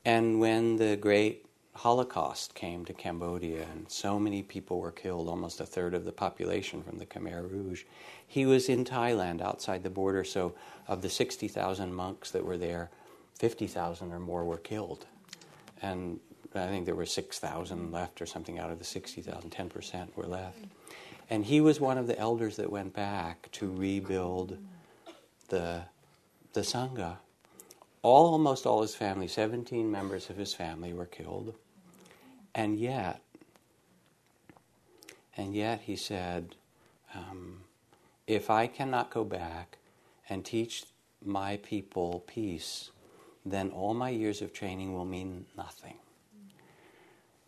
And 0.02 0.40
when 0.40 0.76
the 0.76 0.96
great 0.96 1.44
Holocaust 1.74 2.54
came 2.54 2.86
to 2.86 2.94
Cambodia 2.94 3.66
and 3.70 3.90
so 3.90 4.18
many 4.18 4.42
people 4.42 4.78
were 4.78 4.92
killed, 4.92 5.28
almost 5.28 5.60
a 5.60 5.66
third 5.66 5.92
of 5.92 6.06
the 6.06 6.12
population 6.12 6.82
from 6.82 6.98
the 6.98 7.06
Khmer 7.06 7.50
Rouge, 7.50 7.84
he 8.26 8.46
was 8.46 8.70
in 8.70 8.84
Thailand 8.84 9.42
outside 9.42 9.82
the 9.82 9.90
border. 9.90 10.24
So, 10.24 10.54
of 10.88 11.02
the 11.02 11.10
60,000 11.10 11.92
monks 11.92 12.30
that 12.30 12.44
were 12.44 12.56
there, 12.56 12.90
50,000 13.38 14.12
or 14.12 14.18
more 14.18 14.44
were 14.44 14.58
killed. 14.58 15.06
And 15.82 16.20
I 16.54 16.68
think 16.68 16.86
there 16.86 16.94
were 16.94 17.06
6,000 17.06 17.90
left 17.90 18.22
or 18.22 18.26
something 18.26 18.58
out 18.58 18.70
of 18.70 18.78
the 18.78 18.84
60,000, 18.84 19.50
10% 19.50 20.16
were 20.16 20.26
left. 20.26 20.64
And 21.30 21.44
he 21.44 21.60
was 21.60 21.80
one 21.80 21.98
of 21.98 22.06
the 22.06 22.18
elders 22.18 22.56
that 22.56 22.70
went 22.70 22.94
back 22.94 23.50
to 23.52 23.70
rebuild 23.70 24.58
the, 25.48 25.82
the 26.52 26.60
Sangha. 26.60 27.16
All, 28.02 28.32
almost 28.32 28.66
all 28.66 28.82
his 28.82 28.94
family, 28.94 29.26
17 29.26 29.90
members 29.90 30.30
of 30.30 30.36
his 30.36 30.54
family 30.54 30.92
were 30.92 31.06
killed. 31.06 31.54
And 32.54 32.78
yet, 32.78 33.20
and 35.36 35.54
yet 35.54 35.80
he 35.82 35.96
said, 35.96 36.54
um, 37.14 37.62
if 38.26 38.50
I 38.50 38.66
cannot 38.66 39.10
go 39.10 39.24
back 39.24 39.78
and 40.28 40.44
teach 40.44 40.84
my 41.24 41.56
people 41.58 42.22
peace, 42.26 42.90
then 43.44 43.70
all 43.70 43.94
my 43.94 44.10
years 44.10 44.42
of 44.42 44.52
training 44.52 44.94
will 44.94 45.04
mean 45.04 45.46
nothing. 45.56 45.96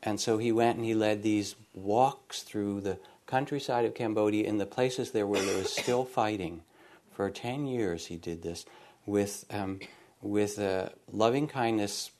And 0.02 0.20
so 0.20 0.38
he 0.38 0.52
went 0.52 0.76
and 0.76 0.84
he 0.84 0.94
led 0.94 1.22
these 1.22 1.56
walks 1.74 2.42
through 2.42 2.82
the 2.82 2.98
countryside 3.26 3.84
of 3.84 3.94
Cambodia, 3.94 4.46
in 4.46 4.58
the 4.58 4.66
places 4.66 5.10
there 5.10 5.26
where 5.26 5.42
there 5.42 5.58
was 5.58 5.72
still 5.72 6.04
fighting. 6.04 6.62
For 7.10 7.28
10 7.30 7.66
years 7.66 8.06
he 8.06 8.16
did 8.16 8.42
this 8.42 8.66
with, 9.04 9.44
um, 9.50 9.80
with 10.20 10.58
a 10.58 10.92
loving 11.10 11.48
kindness 11.48 12.10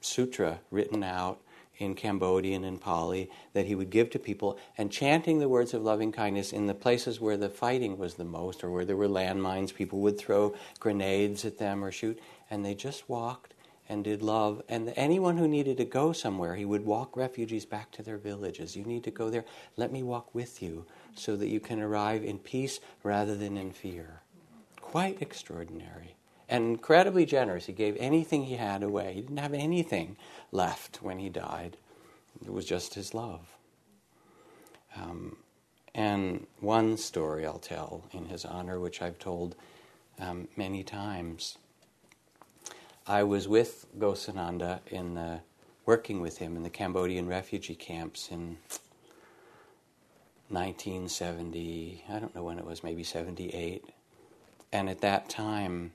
sutra 0.00 0.60
written 0.70 1.04
out 1.04 1.40
in 1.78 1.94
Cambodian 1.94 2.64
and 2.64 2.80
Pali 2.80 3.30
that 3.52 3.66
he 3.66 3.74
would 3.74 3.90
give 3.90 4.10
to 4.10 4.18
people 4.18 4.58
and 4.76 4.90
chanting 4.90 5.38
the 5.38 5.48
words 5.48 5.72
of 5.72 5.82
loving 5.82 6.12
kindness 6.12 6.52
in 6.52 6.66
the 6.66 6.74
places 6.74 7.20
where 7.20 7.36
the 7.36 7.48
fighting 7.48 7.96
was 7.96 8.14
the 8.14 8.24
most 8.24 8.62
or 8.62 8.70
where 8.70 8.84
there 8.84 8.96
were 8.96 9.08
landmines, 9.08 9.74
people 9.74 10.00
would 10.00 10.18
throw 10.18 10.54
grenades 10.80 11.44
at 11.44 11.58
them 11.58 11.84
or 11.84 11.90
shoot, 11.90 12.18
and 12.50 12.64
they 12.64 12.74
just 12.74 13.08
walked 13.08 13.54
and 13.88 14.04
did 14.04 14.22
love. 14.22 14.62
And 14.68 14.92
anyone 14.96 15.38
who 15.38 15.48
needed 15.48 15.78
to 15.78 15.84
go 15.84 16.12
somewhere, 16.12 16.56
he 16.56 16.64
would 16.64 16.84
walk 16.84 17.16
refugees 17.16 17.64
back 17.64 17.90
to 17.92 18.02
their 18.02 18.18
villages. 18.18 18.76
You 18.76 18.84
need 18.84 19.04
to 19.04 19.10
go 19.10 19.30
there. 19.30 19.44
Let 19.76 19.92
me 19.92 20.02
walk 20.02 20.34
with 20.34 20.62
you 20.62 20.84
so 21.14 21.36
that 21.36 21.48
you 21.48 21.60
can 21.60 21.80
arrive 21.80 22.22
in 22.22 22.38
peace 22.38 22.80
rather 23.02 23.34
than 23.34 23.56
in 23.56 23.72
fear. 23.72 24.20
Quite 24.80 25.22
extraordinary. 25.22 26.17
And 26.48 26.64
incredibly 26.70 27.26
generous. 27.26 27.66
He 27.66 27.72
gave 27.72 27.96
anything 27.98 28.44
he 28.44 28.56
had 28.56 28.82
away. 28.82 29.12
He 29.12 29.20
didn't 29.20 29.36
have 29.38 29.54
anything 29.54 30.16
left 30.50 31.02
when 31.02 31.18
he 31.18 31.28
died. 31.28 31.76
It 32.44 32.52
was 32.52 32.64
just 32.64 32.94
his 32.94 33.12
love. 33.12 33.56
Um, 34.96 35.36
and 35.94 36.46
one 36.60 36.96
story 36.96 37.44
I'll 37.46 37.58
tell 37.58 38.04
in 38.12 38.26
his 38.26 38.44
honor, 38.44 38.80
which 38.80 39.02
I've 39.02 39.18
told 39.18 39.56
um, 40.18 40.48
many 40.56 40.82
times 40.82 41.58
I 43.06 43.22
was 43.22 43.48
with 43.48 43.86
Ghosananda 43.98 44.80
in 44.86 45.14
the 45.14 45.40
working 45.86 46.20
with 46.20 46.38
him 46.38 46.54
in 46.54 46.62
the 46.62 46.70
Cambodian 46.70 47.26
refugee 47.26 47.74
camps 47.74 48.28
in 48.30 48.58
1970, 50.50 52.04
I 52.08 52.18
don't 52.18 52.34
know 52.34 52.42
when 52.42 52.58
it 52.58 52.64
was, 52.64 52.84
maybe 52.84 53.02
78. 53.02 53.84
And 54.72 54.88
at 54.88 55.00
that 55.00 55.28
time, 55.28 55.92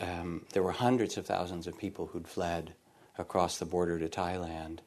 um, 0.00 0.44
there 0.52 0.62
were 0.62 0.72
hundreds 0.72 1.16
of 1.16 1.26
thousands 1.26 1.66
of 1.66 1.78
people 1.78 2.06
who'd 2.06 2.28
fled 2.28 2.74
across 3.18 3.58
the 3.58 3.64
border 3.64 3.98
to 3.98 4.08
Thailand. 4.08 4.78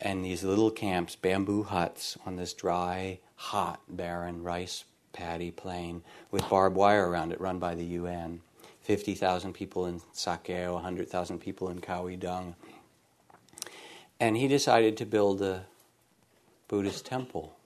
And 0.00 0.24
these 0.24 0.44
little 0.44 0.70
camps, 0.70 1.16
bamboo 1.16 1.64
huts 1.64 2.18
on 2.26 2.36
this 2.36 2.52
dry, 2.52 3.20
hot, 3.36 3.80
barren 3.88 4.42
rice 4.42 4.84
paddy 5.12 5.50
plain 5.50 6.02
with 6.30 6.48
barbed 6.48 6.76
wire 6.76 7.08
around 7.08 7.32
it, 7.32 7.40
run 7.40 7.58
by 7.58 7.74
the 7.74 7.84
UN. 7.84 8.40
50,000 8.82 9.54
people 9.54 9.86
in 9.86 10.00
Sakeo, 10.14 10.74
100,000 10.74 11.38
people 11.38 11.70
in 11.70 11.80
Khao 11.80 12.18
Dung. 12.18 12.54
And 14.20 14.36
he 14.36 14.46
decided 14.46 14.96
to 14.98 15.06
build 15.06 15.40
a 15.40 15.64
Buddhist 16.68 17.06
temple 17.06 17.56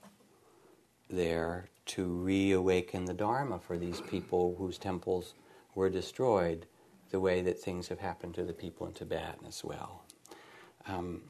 there 1.09 1.69
to 1.87 2.05
reawaken 2.05 3.05
the 3.05 3.13
Dharma 3.13 3.59
for 3.59 3.77
these 3.77 3.99
people 4.01 4.55
whose 4.57 4.77
temples 4.77 5.33
were 5.75 5.89
destroyed, 5.89 6.67
the 7.11 7.19
way 7.19 7.41
that 7.41 7.59
things 7.59 7.87
have 7.87 7.99
happened 7.99 8.35
to 8.35 8.43
the 8.43 8.53
people 8.53 8.87
in 8.87 8.93
Tibet 8.93 9.39
as 9.47 9.63
well. 9.63 10.03
Um, 10.87 11.21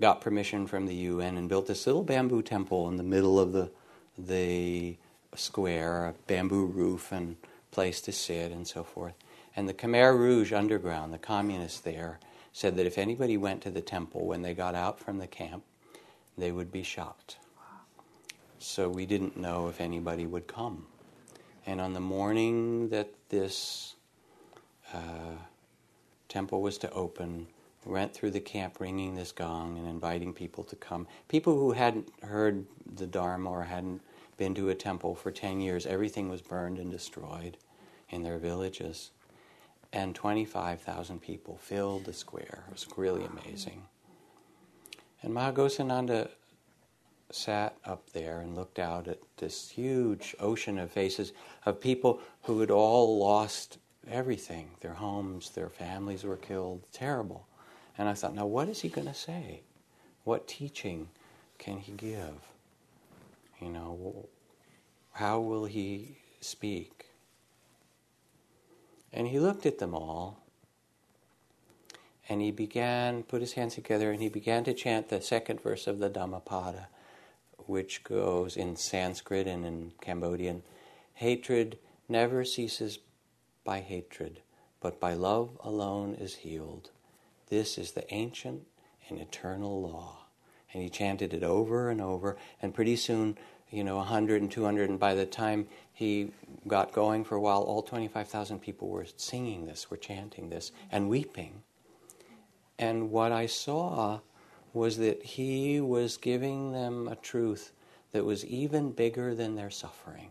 got 0.00 0.20
permission 0.20 0.66
from 0.66 0.86
the 0.86 0.94
UN 0.94 1.36
and 1.36 1.48
built 1.48 1.66
this 1.66 1.86
little 1.86 2.04
bamboo 2.04 2.42
temple 2.42 2.88
in 2.88 2.96
the 2.96 3.02
middle 3.02 3.38
of 3.38 3.52
the 3.52 3.70
the 4.16 4.96
square, 5.36 6.06
a 6.06 6.14
bamboo 6.26 6.66
roof 6.66 7.12
and 7.12 7.36
place 7.70 8.00
to 8.00 8.12
sit 8.12 8.50
and 8.50 8.66
so 8.66 8.82
forth. 8.82 9.14
And 9.54 9.68
the 9.68 9.74
Khmer 9.74 10.18
Rouge 10.18 10.52
underground, 10.52 11.12
the 11.12 11.18
communists 11.18 11.80
there, 11.80 12.18
said 12.52 12.76
that 12.76 12.86
if 12.86 12.98
anybody 12.98 13.36
went 13.36 13.62
to 13.62 13.70
the 13.70 13.80
temple 13.80 14.26
when 14.26 14.42
they 14.42 14.54
got 14.54 14.74
out 14.74 14.98
from 14.98 15.18
the 15.18 15.26
camp, 15.26 15.62
they 16.36 16.50
would 16.50 16.72
be 16.72 16.82
shot. 16.82 17.36
So 18.58 18.88
we 18.88 19.06
didn't 19.06 19.36
know 19.36 19.68
if 19.68 19.80
anybody 19.80 20.26
would 20.26 20.48
come. 20.48 20.86
And 21.66 21.80
on 21.80 21.92
the 21.92 22.00
morning 22.00 22.88
that 22.88 23.10
this 23.28 23.94
uh, 24.92 25.36
temple 26.28 26.62
was 26.62 26.78
to 26.78 26.90
open, 26.90 27.46
went 27.84 28.12
through 28.14 28.30
the 28.30 28.40
camp 28.40 28.80
ringing 28.80 29.14
this 29.14 29.32
gong 29.32 29.78
and 29.78 29.88
inviting 29.88 30.32
people 30.32 30.64
to 30.64 30.76
come. 30.76 31.06
People 31.28 31.58
who 31.58 31.72
hadn't 31.72 32.08
heard 32.22 32.66
the 32.96 33.06
Dharma 33.06 33.50
or 33.50 33.64
hadn't 33.64 34.02
been 34.36 34.54
to 34.54 34.68
a 34.68 34.74
temple 34.74 35.14
for 35.14 35.30
10 35.30 35.60
years, 35.60 35.86
everything 35.86 36.28
was 36.28 36.42
burned 36.42 36.78
and 36.78 36.90
destroyed 36.90 37.56
in 38.10 38.22
their 38.22 38.38
villages. 38.38 39.10
And 39.92 40.14
25,000 40.14 41.20
people 41.20 41.56
filled 41.56 42.04
the 42.04 42.12
square. 42.12 42.64
It 42.68 42.72
was 42.72 42.86
really 42.96 43.24
amazing. 43.24 43.82
And 45.22 45.34
Mahaghosananda 45.34 46.28
sat 47.30 47.76
up 47.84 48.10
there 48.10 48.40
and 48.40 48.54
looked 48.54 48.78
out 48.78 49.08
at 49.08 49.18
this 49.36 49.68
huge 49.68 50.34
ocean 50.40 50.78
of 50.78 50.90
faces 50.90 51.32
of 51.66 51.80
people 51.80 52.20
who 52.42 52.60
had 52.60 52.70
all 52.70 53.18
lost 53.18 53.78
everything 54.10 54.70
their 54.80 54.94
homes, 54.94 55.50
their 55.50 55.68
families 55.68 56.24
were 56.24 56.36
killed. 56.36 56.82
Terrible. 56.92 57.46
And 57.96 58.08
I 58.08 58.14
thought, 58.14 58.34
now 58.34 58.46
what 58.46 58.68
is 58.68 58.80
he 58.80 58.88
going 58.88 59.06
to 59.06 59.14
say? 59.14 59.62
What 60.24 60.46
teaching 60.46 61.08
can 61.58 61.78
he 61.78 61.92
give? 61.92 62.34
You 63.60 63.70
know, 63.70 64.28
how 65.12 65.40
will 65.40 65.64
he 65.64 66.18
speak? 66.40 67.06
And 69.12 69.26
he 69.26 69.40
looked 69.40 69.66
at 69.66 69.78
them 69.78 69.94
all 69.94 70.44
and 72.28 72.40
he 72.40 72.50
began, 72.50 73.22
put 73.22 73.40
his 73.40 73.54
hands 73.54 73.74
together, 73.74 74.10
and 74.10 74.20
he 74.20 74.28
began 74.28 74.62
to 74.64 74.74
chant 74.74 75.08
the 75.08 75.22
second 75.22 75.62
verse 75.62 75.86
of 75.86 75.98
the 75.98 76.10
Dhammapada, 76.10 76.88
which 77.66 78.04
goes 78.04 78.54
in 78.54 78.76
Sanskrit 78.76 79.46
and 79.46 79.64
in 79.64 79.92
Cambodian 80.02 80.62
Hatred 81.14 81.78
never 82.08 82.44
ceases 82.44 83.00
by 83.68 83.80
hatred, 83.80 84.40
but 84.80 84.98
by 84.98 85.12
love 85.12 85.50
alone 85.62 86.14
is 86.14 86.36
healed. 86.36 86.90
This 87.50 87.76
is 87.76 87.92
the 87.92 88.14
ancient 88.14 88.62
and 89.10 89.20
eternal 89.20 89.82
law. 89.82 90.24
And 90.72 90.82
he 90.82 90.88
chanted 90.88 91.34
it 91.34 91.42
over 91.42 91.90
and 91.90 92.00
over, 92.00 92.38
and 92.62 92.72
pretty 92.72 92.96
soon, 92.96 93.36
you 93.70 93.84
know, 93.84 93.96
100 93.96 94.40
and 94.40 94.50
200, 94.50 94.88
and 94.88 94.98
by 94.98 95.14
the 95.14 95.26
time 95.26 95.68
he 95.92 96.30
got 96.66 96.92
going 96.92 97.24
for 97.24 97.34
a 97.34 97.40
while, 97.42 97.60
all 97.60 97.82
25,000 97.82 98.58
people 98.58 98.88
were 98.88 99.04
singing 99.18 99.66
this, 99.66 99.90
were 99.90 99.98
chanting 99.98 100.48
this, 100.48 100.72
and 100.90 101.10
weeping. 101.10 101.60
And 102.78 103.10
what 103.10 103.32
I 103.32 103.44
saw 103.44 104.20
was 104.72 104.96
that 104.96 105.22
he 105.22 105.78
was 105.78 106.16
giving 106.16 106.72
them 106.72 107.06
a 107.06 107.16
truth 107.16 107.72
that 108.12 108.24
was 108.24 108.46
even 108.46 108.92
bigger 108.92 109.34
than 109.34 109.56
their 109.56 109.68
suffering. 109.68 110.30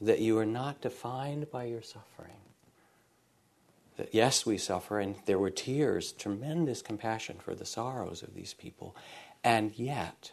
That 0.00 0.20
you 0.20 0.38
are 0.38 0.46
not 0.46 0.80
defined 0.80 1.50
by 1.50 1.64
your 1.64 1.82
suffering. 1.82 2.36
That 3.96 4.14
yes, 4.14 4.44
we 4.44 4.58
suffer, 4.58 5.00
and 5.00 5.16
there 5.24 5.38
were 5.38 5.50
tears, 5.50 6.12
tremendous 6.12 6.82
compassion 6.82 7.36
for 7.38 7.54
the 7.54 7.64
sorrows 7.64 8.22
of 8.22 8.34
these 8.34 8.52
people. 8.52 8.94
And 9.42 9.72
yet, 9.78 10.32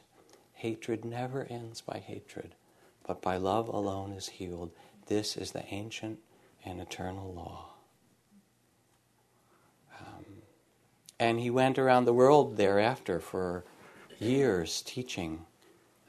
hatred 0.53 1.05
never 1.05 1.45
ends 1.49 1.81
by 1.81 1.99
hatred, 1.99 2.55
but 3.07 3.21
by 3.21 3.37
love 3.37 3.67
alone 3.69 4.11
is 4.11 4.27
healed. 4.29 4.71
This 5.07 5.37
is 5.37 5.51
the 5.51 5.65
ancient 5.73 6.19
and 6.65 6.81
eternal 6.81 7.33
law. 7.33 7.69
Um, 9.99 10.25
and 11.19 11.39
he 11.39 11.49
went 11.49 11.79
around 11.79 12.05
the 12.05 12.13
world 12.13 12.57
thereafter 12.57 13.19
for 13.19 13.63
years 14.19 14.81
teaching 14.81 15.45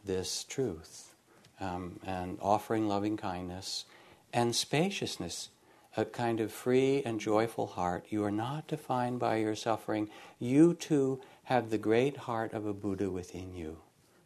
this 0.04 0.44
truth 0.44 1.13
um, 1.60 2.00
and 2.04 2.38
offering 2.40 2.88
loving 2.88 3.16
kindness 3.16 3.84
and 4.32 4.54
spaciousness, 4.54 5.50
a 5.96 6.04
kind 6.04 6.40
of 6.40 6.52
free 6.52 7.02
and 7.04 7.20
joyful 7.20 7.68
heart. 7.68 8.06
You 8.08 8.24
are 8.24 8.30
not 8.30 8.66
defined 8.66 9.20
by 9.20 9.36
your 9.36 9.54
suffering. 9.54 10.10
You 10.38 10.74
too 10.74 11.20
have 11.44 11.70
the 11.70 11.78
great 11.78 12.16
heart 12.16 12.52
of 12.52 12.66
a 12.66 12.74
Buddha 12.74 13.10
within 13.10 13.54
you 13.54 13.78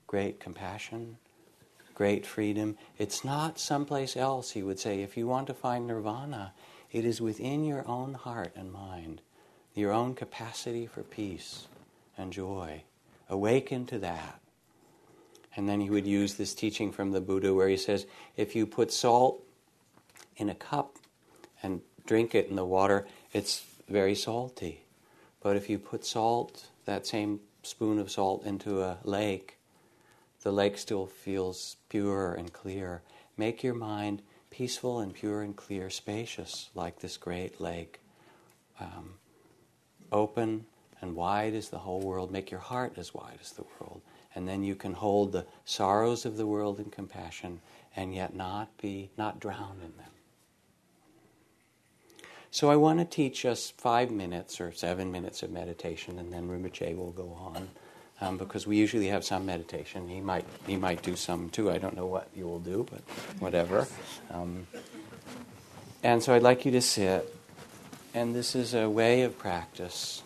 great 0.06 0.40
compassion, 0.40 1.18
great 1.94 2.24
freedom. 2.24 2.78
It's 2.96 3.24
not 3.24 3.60
someplace 3.60 4.16
else, 4.16 4.52
he 4.52 4.62
would 4.62 4.80
say. 4.80 5.02
If 5.02 5.18
you 5.18 5.26
want 5.26 5.48
to 5.48 5.54
find 5.54 5.86
nirvana, 5.86 6.54
it 6.90 7.04
is 7.04 7.20
within 7.20 7.62
your 7.62 7.86
own 7.86 8.14
heart 8.14 8.52
and 8.56 8.72
mind 8.72 9.20
your 9.74 9.92
own 9.92 10.14
capacity 10.14 10.86
for 10.86 11.02
peace 11.02 11.68
and 12.16 12.32
joy. 12.32 12.82
Awaken 13.28 13.86
to 13.86 13.98
that. 13.98 14.40
And 15.58 15.68
then 15.68 15.80
he 15.80 15.90
would 15.90 16.06
use 16.06 16.34
this 16.34 16.54
teaching 16.54 16.92
from 16.92 17.10
the 17.10 17.20
Buddha 17.20 17.52
where 17.52 17.66
he 17.66 17.76
says 17.76 18.06
if 18.36 18.54
you 18.54 18.64
put 18.64 18.92
salt 18.92 19.42
in 20.36 20.48
a 20.48 20.54
cup 20.54 20.98
and 21.64 21.80
drink 22.06 22.32
it 22.32 22.48
in 22.48 22.54
the 22.54 22.64
water, 22.64 23.08
it's 23.32 23.64
very 23.88 24.14
salty. 24.14 24.84
But 25.42 25.56
if 25.56 25.68
you 25.68 25.80
put 25.80 26.06
salt, 26.06 26.68
that 26.84 27.08
same 27.08 27.40
spoon 27.64 27.98
of 27.98 28.08
salt, 28.08 28.44
into 28.44 28.82
a 28.82 28.98
lake, 29.02 29.58
the 30.44 30.52
lake 30.52 30.78
still 30.78 31.06
feels 31.06 31.76
pure 31.88 32.34
and 32.34 32.52
clear. 32.52 33.02
Make 33.36 33.64
your 33.64 33.74
mind 33.74 34.22
peaceful 34.50 35.00
and 35.00 35.12
pure 35.12 35.42
and 35.42 35.56
clear, 35.56 35.90
spacious, 35.90 36.70
like 36.76 37.00
this 37.00 37.16
great 37.16 37.60
lake. 37.60 37.98
Um, 38.78 39.14
open 40.12 40.66
and 41.00 41.16
wide 41.16 41.54
as 41.54 41.70
the 41.70 41.78
whole 41.78 42.00
world. 42.00 42.30
Make 42.30 42.52
your 42.52 42.60
heart 42.60 42.92
as 42.96 43.12
wide 43.12 43.38
as 43.40 43.50
the 43.50 43.64
world. 43.80 44.02
And 44.34 44.46
then 44.46 44.62
you 44.62 44.74
can 44.74 44.92
hold 44.92 45.32
the 45.32 45.46
sorrows 45.64 46.24
of 46.24 46.36
the 46.36 46.46
world 46.46 46.78
in 46.78 46.90
compassion 46.90 47.60
and 47.96 48.14
yet 48.14 48.34
not 48.34 48.76
be, 48.80 49.10
not 49.16 49.40
drown 49.40 49.76
in 49.84 49.96
them. 49.96 50.10
So 52.50 52.70
I 52.70 52.76
want 52.76 52.98
to 52.98 53.04
teach 53.04 53.44
us 53.44 53.70
five 53.76 54.10
minutes 54.10 54.60
or 54.60 54.72
seven 54.72 55.12
minutes 55.12 55.42
of 55.42 55.50
meditation, 55.50 56.18
and 56.18 56.32
then 56.32 56.48
Rinpoche 56.48 56.96
will 56.96 57.10
go 57.10 57.36
on, 57.38 57.68
um, 58.22 58.38
because 58.38 58.66
we 58.66 58.76
usually 58.76 59.08
have 59.08 59.22
some 59.22 59.44
meditation. 59.44 60.08
He 60.08 60.20
might 60.20 60.46
he 60.66 60.76
might 60.76 61.02
do 61.02 61.14
some 61.14 61.50
too. 61.50 61.70
I 61.70 61.76
don't 61.76 61.94
know 61.94 62.06
what 62.06 62.28
you 62.34 62.46
will 62.46 62.60
do, 62.60 62.86
but 62.90 63.00
whatever. 63.38 63.86
Um, 64.30 64.66
and 66.02 66.22
so 66.22 66.34
I'd 66.34 66.42
like 66.42 66.64
you 66.64 66.70
to 66.72 66.80
sit 66.80 67.34
and 68.14 68.34
this 68.34 68.54
is 68.54 68.74
a 68.74 68.88
way 68.88 69.22
of 69.22 69.38
practice 69.38 70.22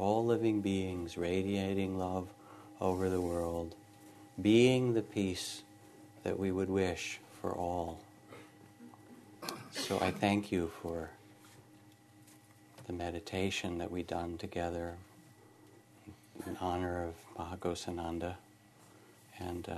all 0.00 0.24
living 0.24 0.62
beings 0.62 1.18
radiating 1.18 1.98
love 1.98 2.26
over 2.80 3.10
the 3.10 3.20
world, 3.20 3.74
being 4.40 4.94
the 4.94 5.02
peace 5.02 5.62
that 6.24 6.38
we 6.38 6.50
would 6.50 6.70
wish 6.70 7.20
for 7.40 7.52
all. 7.52 8.00
So 9.72 9.98
I 10.00 10.10
thank 10.10 10.50
you 10.50 10.70
for 10.82 11.10
the 12.86 12.92
meditation 12.92 13.78
that 13.78 13.90
we 13.90 14.02
done 14.02 14.38
together 14.38 14.94
in 16.46 16.56
honor 16.60 17.04
of 17.04 17.14
Mahaghosananda. 17.60 18.34
And 19.38 19.68
uh, 19.68 19.76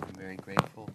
I'm 0.00 0.14
very 0.14 0.36
grateful. 0.36 0.90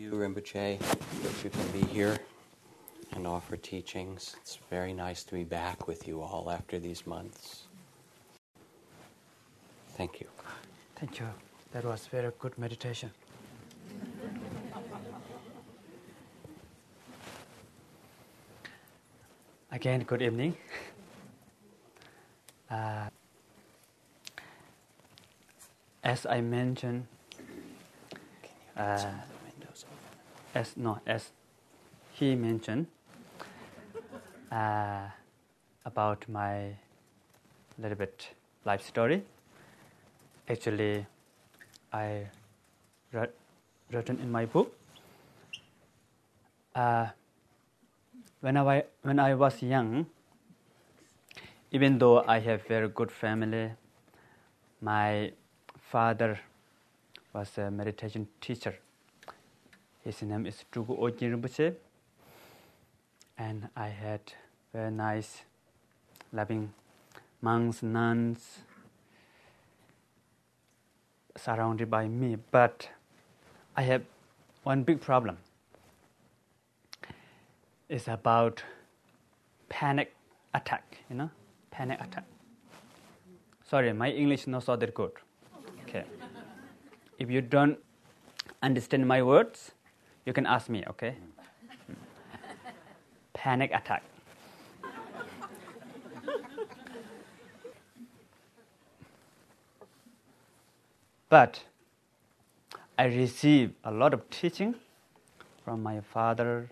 You, 0.00 0.12
Rinpoche, 0.12 0.78
that 0.78 1.44
you 1.44 1.50
can 1.50 1.68
be 1.72 1.84
here 1.92 2.16
and 3.12 3.26
offer 3.26 3.56
teachings. 3.56 4.34
It's 4.40 4.58
very 4.70 4.94
nice 4.94 5.24
to 5.24 5.34
be 5.34 5.44
back 5.44 5.86
with 5.86 6.08
you 6.08 6.22
all 6.22 6.50
after 6.50 6.78
these 6.78 7.06
months. 7.06 7.64
Thank 9.98 10.20
you. 10.20 10.26
Thank 10.96 11.20
you. 11.20 11.26
That 11.72 11.84
was 11.84 12.06
very 12.06 12.32
good 12.38 12.56
meditation. 12.58 13.10
Again, 19.70 20.00
good 20.04 20.22
evening. 20.22 20.56
Uh, 22.70 23.08
as 26.02 26.24
I 26.24 26.40
mentioned, 26.40 27.06
uh, 28.76 29.10
as 30.54 30.76
no 30.76 30.98
as 31.06 31.30
he 32.12 32.34
mentioned 32.34 32.86
uh, 34.50 35.08
about 35.84 36.28
my 36.28 36.74
little 37.78 37.96
bit 37.96 38.28
life 38.64 38.82
story. 38.82 39.22
Actually, 40.48 41.06
I 41.92 42.26
wrote, 43.12 43.34
written 43.92 44.18
in 44.18 44.30
my 44.30 44.46
book. 44.46 44.74
Uh, 46.74 47.06
when 48.40 48.56
I 48.56 48.84
when 49.02 49.18
I 49.18 49.34
was 49.34 49.62
young, 49.62 50.06
even 51.70 51.98
though 51.98 52.24
I 52.26 52.40
have 52.40 52.66
very 52.66 52.88
good 52.88 53.12
family, 53.12 53.70
my 54.80 55.32
father 55.80 56.40
was 57.32 57.56
a 57.58 57.70
meditation 57.70 58.26
teacher 58.40 58.74
His 60.02 60.22
name 60.22 60.46
is 60.46 60.64
Tulku 60.72 60.98
Urgyen 60.98 61.34
Rinpoche, 61.34 61.74
and 63.36 63.68
I 63.76 63.88
had 63.88 64.20
very 64.72 64.90
nice, 64.90 65.42
loving 66.32 66.72
monks, 67.42 67.82
nuns 67.82 68.60
surrounded 71.36 71.90
by 71.90 72.08
me. 72.08 72.38
But 72.50 72.88
I 73.76 73.82
have 73.82 74.02
one 74.62 74.84
big 74.84 75.02
problem. 75.02 75.36
It's 77.90 78.08
about 78.08 78.62
panic 79.68 80.14
attack, 80.54 80.96
you 81.10 81.16
know, 81.16 81.30
panic 81.70 82.00
attack. 82.00 82.24
Sorry, 83.68 83.92
my 83.92 84.10
English 84.10 84.42
is 84.42 84.46
not 84.46 84.62
so 84.62 84.76
that 84.76 84.94
good. 84.94 85.12
Okay. 85.82 86.04
If 87.18 87.30
you 87.30 87.42
don't 87.42 87.78
understand 88.62 89.06
my 89.06 89.22
words, 89.22 89.72
you 90.30 90.32
can 90.32 90.46
ask 90.46 90.68
me, 90.68 90.84
okay? 90.86 91.16
Panic 93.32 93.72
attack. 93.74 94.04
but 101.28 101.64
I 102.96 103.06
received 103.06 103.74
a 103.82 103.90
lot 103.90 104.14
of 104.14 104.30
teaching 104.30 104.76
from 105.64 105.82
my 105.82 106.00
father 106.00 106.68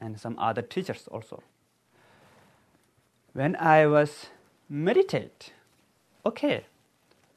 and 0.00 0.20
some 0.20 0.38
other 0.38 0.62
teachers 0.62 1.08
also. 1.10 1.42
When 3.32 3.56
I 3.56 3.88
was 3.88 4.26
meditate, 4.68 5.52
okay, 6.24 6.64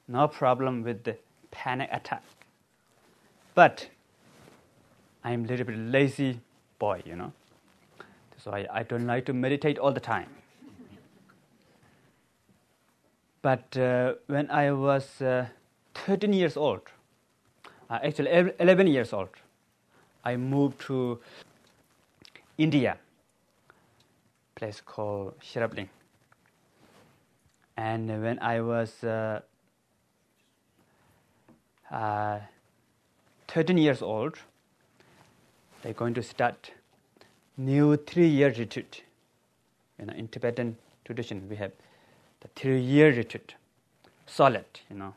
no 0.08 0.28
problem 0.28 0.84
with 0.84 1.04
the 1.04 1.18
panic 1.50 1.90
attack. 1.92 2.22
But 3.56 3.88
I'm 5.24 5.46
a 5.46 5.48
little 5.48 5.66
bit 5.66 5.78
lazy 5.78 6.40
boy, 6.80 7.02
you 7.06 7.16
know. 7.16 7.32
So 8.38 8.52
I, 8.52 8.68
I 8.72 8.84
don't 8.84 9.08
like 9.08 9.26
to 9.26 9.34
meditate 9.34 9.80
all 9.80 9.92
the 9.94 10.02
time. 10.02 10.28
But 13.42 13.78
uh, 13.78 14.16
when 14.28 14.50
I 14.50 14.72
was 14.72 15.22
uh, 15.22 15.48
13 15.94 16.34
years 16.34 16.58
old, 16.58 16.82
uh, 17.90 18.00
actually 18.04 18.30
11 18.60 18.88
years 18.88 19.14
old, 19.14 19.30
I 20.24 20.38
moved 20.38 20.80
to 20.88 21.20
India, 22.58 22.98
place 24.56 24.82
called 24.86 25.40
Sherabling. 25.42 25.90
And 27.76 28.08
when 28.22 28.40
I 28.40 28.62
was 28.62 29.04
uh, 29.04 29.42
uh, 31.92 32.40
13 33.48 33.78
years 33.78 34.02
old, 34.02 34.38
they're 35.84 35.94
going 35.94 36.14
to 36.14 36.24
start 36.24 36.72
new 37.58 37.98
three-year 37.98 38.54
retreat. 38.58 39.04
You 40.00 40.06
know, 40.06 40.14
in 40.14 40.30
Tibetan 40.30 40.78
tradition, 41.06 41.48
we 41.50 41.58
have 41.58 41.72
the 42.40 42.48
three-year 42.56 43.14
retreat, 43.14 43.56
solid, 44.26 44.66
you 44.90 44.96
know. 44.96 45.14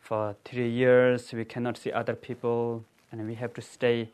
For 0.00 0.36
three 0.44 0.70
years, 0.70 1.32
we 1.32 1.44
cannot 1.44 1.76
see 1.76 1.90
other 1.90 2.14
people, 2.14 2.84
and 3.10 3.26
we 3.26 3.34
have 3.34 3.52
to 3.54 3.60
stay 3.60 4.08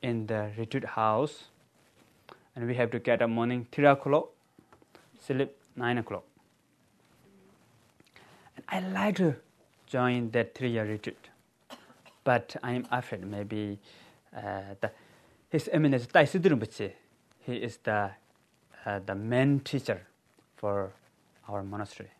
in 0.00 0.26
the 0.28 0.50
retreat 0.56 0.84
house, 0.84 1.44
and 2.54 2.66
we 2.68 2.76
have 2.76 2.92
to 2.92 3.00
get 3.00 3.22
up 3.22 3.30
morning 3.30 3.66
three 3.72 3.86
o'clock, 3.86 4.28
sleep 5.20 5.56
nine 5.74 5.98
o'clock. 5.98 6.22
And 8.56 8.64
I 8.68 8.88
like 8.88 9.16
to 9.16 9.34
join 9.86 10.30
that 10.30 10.54
three-year 10.54 10.84
retreat, 10.84 11.18
but 12.22 12.54
I 12.62 12.72
am 12.72 12.86
afraid 12.92 13.26
maybe 13.26 13.80
the 14.32 14.90
his 15.50 15.68
eminence 15.72 16.06
tai 16.06 16.24
sidrum 16.24 16.58
bache 16.60 16.94
he 17.46 17.56
is 17.56 17.78
the 17.88 18.10
uh, 18.86 18.98
the 19.06 19.14
main 19.14 19.60
teacher 19.60 20.00
for 20.56 20.92
our 21.48 21.62
monastery. 21.62 22.10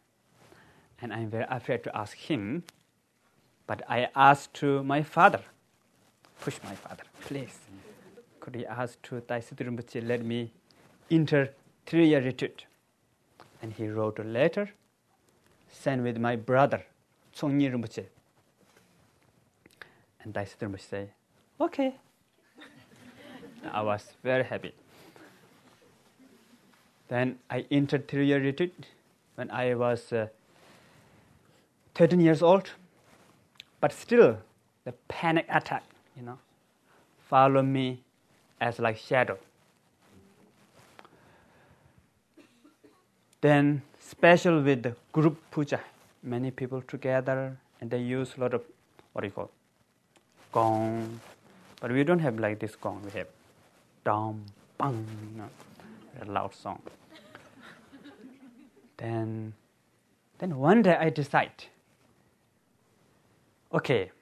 And 1.00 1.12
i'm 1.12 1.30
very 1.30 1.46
afraid 1.48 1.82
to 1.84 1.96
ask 1.96 2.16
him 2.16 2.64
but 3.66 3.82
i 3.88 4.08
asked 4.14 4.54
to 4.54 4.82
my 4.82 5.02
father. 5.02 5.40
Push 6.40 6.58
my 6.64 6.74
father 6.74 7.04
please. 7.22 7.58
Could 8.40 8.56
he 8.56 8.66
ask 8.66 9.00
to 9.02 9.20
tai 9.20 9.40
sidrum 9.40 9.76
bache 9.76 10.02
let 10.02 10.24
me 10.24 10.52
enter 11.10 11.54
three 11.86 12.08
year 12.08 12.20
retreat. 12.20 12.66
And 13.62 13.72
he 13.72 13.88
wrote 13.88 14.18
a 14.18 14.24
letter 14.24 14.70
sent 15.70 16.02
with 16.02 16.18
my 16.18 16.36
brother. 16.36 16.84
chongyir 17.34 17.80
bache 17.80 18.04
and 20.22 20.34
tai 20.34 20.44
sidrum 20.44 20.72
bache 20.72 21.08
okay. 21.62 21.94
I 23.72 23.82
was 23.82 24.04
very 24.22 24.44
happy. 24.44 24.72
Then 27.08 27.38
I 27.50 27.64
entered 27.70 28.12
retreat 28.12 28.86
when 29.36 29.50
I 29.50 29.74
was 29.74 30.12
uh, 30.12 30.28
13 31.94 32.20
years 32.20 32.42
old. 32.42 32.70
But 33.80 33.92
still, 33.92 34.38
the 34.84 34.92
panic 35.08 35.46
attack, 35.48 35.84
you 36.16 36.22
know, 36.22 36.38
follow 37.28 37.62
me 37.62 38.00
as 38.60 38.78
like 38.78 38.96
shadow. 38.96 39.38
Then 43.40 43.82
special 44.00 44.62
with 44.62 44.82
the 44.84 44.94
group 45.12 45.36
puja, 45.50 45.80
many 46.22 46.50
people 46.50 46.80
together, 46.82 47.56
and 47.80 47.90
they 47.90 47.98
use 47.98 48.34
a 48.36 48.40
lot 48.40 48.54
of 48.54 48.62
what 49.12 49.22
do 49.22 49.26
you 49.26 49.32
call 49.32 49.50
gong, 50.52 51.20
but 51.82 51.90
we 51.90 52.04
don't 52.04 52.20
have 52.20 52.38
like 52.38 52.60
this 52.60 52.76
gong. 52.76 53.02
We 53.04 53.10
have 53.18 53.26
dom, 54.04 54.44
bang, 54.78 55.04
you 55.32 55.38
know, 55.38 55.48
a 56.22 56.24
loud 56.30 56.54
song. 56.54 56.80
then, 58.98 59.52
then 60.38 60.56
one 60.58 60.82
day 60.82 60.94
I 60.94 61.10
decide, 61.10 61.64
okay, 63.74 64.12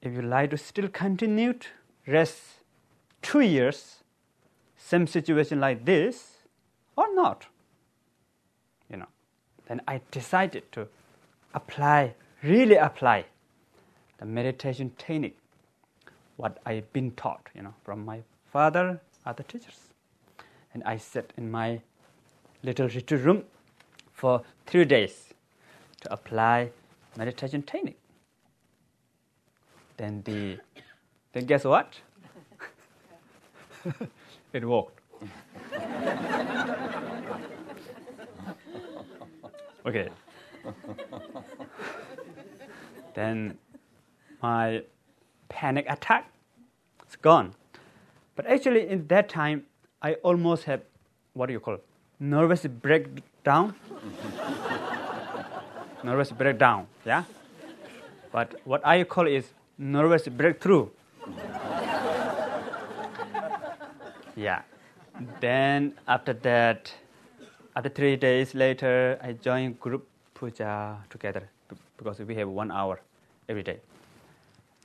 if 0.00 0.12
you 0.12 0.22
like 0.22 0.50
to 0.50 0.58
still 0.58 0.88
continue 0.88 1.52
to 1.52 1.68
rest 2.08 2.42
two 3.22 3.40
years, 3.40 3.98
same 4.76 5.06
situation 5.06 5.60
like 5.60 5.84
this, 5.84 6.38
or 6.96 7.14
not, 7.14 7.46
you 8.90 8.96
know, 8.96 9.06
then 9.68 9.80
I 9.86 10.00
decided 10.10 10.72
to 10.72 10.88
apply, 11.54 12.14
really 12.42 12.74
apply 12.74 13.26
the 14.18 14.26
meditation 14.26 14.90
technique, 14.98 15.38
what 16.42 16.58
I've 16.66 16.92
been 16.92 17.12
taught, 17.12 17.48
you 17.54 17.62
know, 17.62 17.72
from 17.84 18.04
my 18.04 18.18
father, 18.52 19.00
other 19.24 19.44
teachers. 19.44 19.78
And 20.74 20.82
I 20.82 20.96
sat 20.96 21.32
in 21.36 21.52
my 21.52 21.80
little 22.64 22.88
retreat 22.88 23.20
room 23.20 23.44
for 24.12 24.42
three 24.66 24.84
days 24.84 25.34
to 26.00 26.12
apply 26.12 26.70
meditation 27.16 27.62
technique. 27.62 28.00
Then 29.96 30.22
the 30.24 30.58
then 31.32 31.46
guess 31.46 31.64
what? 31.64 31.94
it 34.52 34.64
worked. 34.64 34.98
okay. 39.86 40.08
then 43.14 43.56
my 44.42 44.82
panic 45.62 45.86
attack 45.88 46.28
It's 47.06 47.16
gone. 47.16 47.54
But 48.34 48.46
actually, 48.46 48.88
in 48.88 49.06
that 49.08 49.28
time, 49.28 49.64
I 50.00 50.14
almost 50.28 50.64
had 50.64 50.80
what 51.34 51.46
do 51.46 51.52
you 51.52 51.60
call 51.60 51.74
it? 51.74 51.84
nervous 52.18 52.66
breakdown. 52.86 53.74
nervous 56.08 56.32
breakdown, 56.32 56.86
yeah. 57.04 57.24
But 58.32 58.54
what 58.64 58.86
I 58.86 59.04
call 59.04 59.26
is 59.26 59.52
nervous 59.78 60.28
breakthrough. 60.28 60.88
yeah. 64.36 64.62
Then 65.40 65.94
after 66.08 66.32
that, 66.48 66.92
after 67.76 67.90
three 68.00 68.16
days 68.16 68.54
later, 68.54 69.18
I 69.22 69.32
joined 69.48 69.80
group 69.80 70.06
puja 70.34 70.98
together 71.10 71.48
because 71.96 72.20
we 72.20 72.34
have 72.36 72.48
one 72.48 72.70
hour 72.70 73.00
every 73.48 73.62
day. 73.62 73.80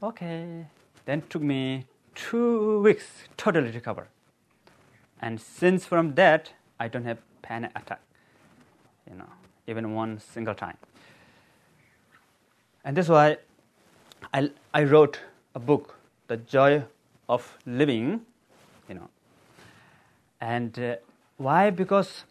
Okay. 0.02 0.68
Then 1.06 1.24
took 1.30 1.42
me 1.42 1.86
two 2.14 2.82
weeks 2.82 3.06
totally 3.36 3.72
recover. 3.72 4.08
And 5.22 5.42
since 5.42 5.86
from 5.86 6.14
that, 6.16 6.52
I 6.80 6.88
don't 6.88 7.06
have 7.06 7.18
panic 7.42 7.72
attack, 7.76 8.02
you 9.10 9.18
know, 9.18 9.30
even 9.66 9.96
one 9.96 10.20
single 10.20 10.54
time. 10.54 10.78
And 12.86 12.96
that's 12.96 13.10
why 13.10 13.38
I, 14.34 14.52
I 14.74 14.84
wrote 14.84 15.20
a 15.56 15.60
book, 15.60 15.96
The 16.28 16.38
Joy 16.38 16.84
of 17.28 17.58
Living, 17.66 18.22
you 18.88 18.96
know. 18.96 19.10
And 20.40 20.78
uh, 20.78 20.96
why? 21.38 21.72
Because 21.72 22.24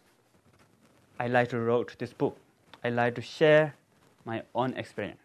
I 1.19 1.27
like 1.27 1.49
to 1.49 1.59
write 1.59 1.97
this 1.99 2.13
book. 2.13 2.37
I 2.83 2.89
like 2.89 3.15
to 3.15 3.21
share 3.21 3.75
my 4.23 4.43
own 4.55 4.73
experience. 4.77 5.19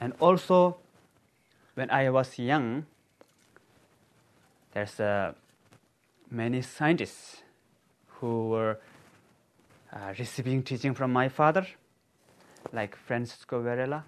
And 0.00 0.12
also, 0.20 0.76
when 1.74 1.90
I 1.90 2.10
was 2.10 2.38
young, 2.38 2.86
there's 4.72 5.00
uh, 5.00 5.32
many 6.30 6.62
scientists 6.62 7.42
who 8.06 8.48
were 8.48 8.78
uh, 9.92 10.14
receiving 10.18 10.62
teaching 10.62 10.94
from 10.94 11.12
my 11.12 11.28
father, 11.28 11.66
like 12.72 12.96
Francisco 12.96 13.62
Varela, 13.62 14.04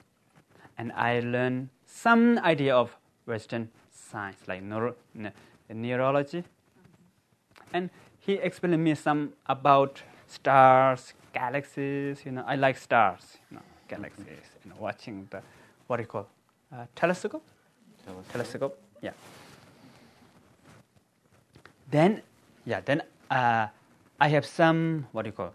and 0.79 0.92
I 0.92 1.20
learned 1.20 1.68
some 1.87 2.38
idea 2.38 2.74
of 2.74 2.96
Western 3.27 3.70
science, 3.90 4.38
like 4.46 4.62
neuro- 4.62 4.96
ne- 5.14 5.33
neurology. 5.68 6.44
And 7.72 7.90
he 8.20 8.35
explained 8.35 8.83
me 8.83 8.94
some 8.94 9.33
about 9.46 10.03
stars, 10.27 11.12
galaxies. 11.33 12.24
You 12.24 12.33
know, 12.33 12.44
I 12.46 12.57
like 12.57 12.77
stars, 12.79 13.38
you 13.50 13.57
know, 13.57 13.62
galaxies. 13.88 14.48
You 14.64 14.70
know, 14.70 14.77
watching 14.79 15.29
the 15.31 15.42
what 15.87 15.96
do 15.96 16.03
you 16.03 16.07
call 16.07 16.29
uh, 16.72 16.87
telescope? 16.94 17.42
Telescope. 18.33 18.79
Yeah. 19.03 19.12
Then, 21.90 22.23
yeah. 22.64 22.81
Then 22.81 23.03
uh, 23.31 23.69
I 24.21 24.29
have 24.29 24.47
some 24.47 25.07
what 25.12 25.23
do 25.23 25.29
you 25.29 25.33
call 25.33 25.53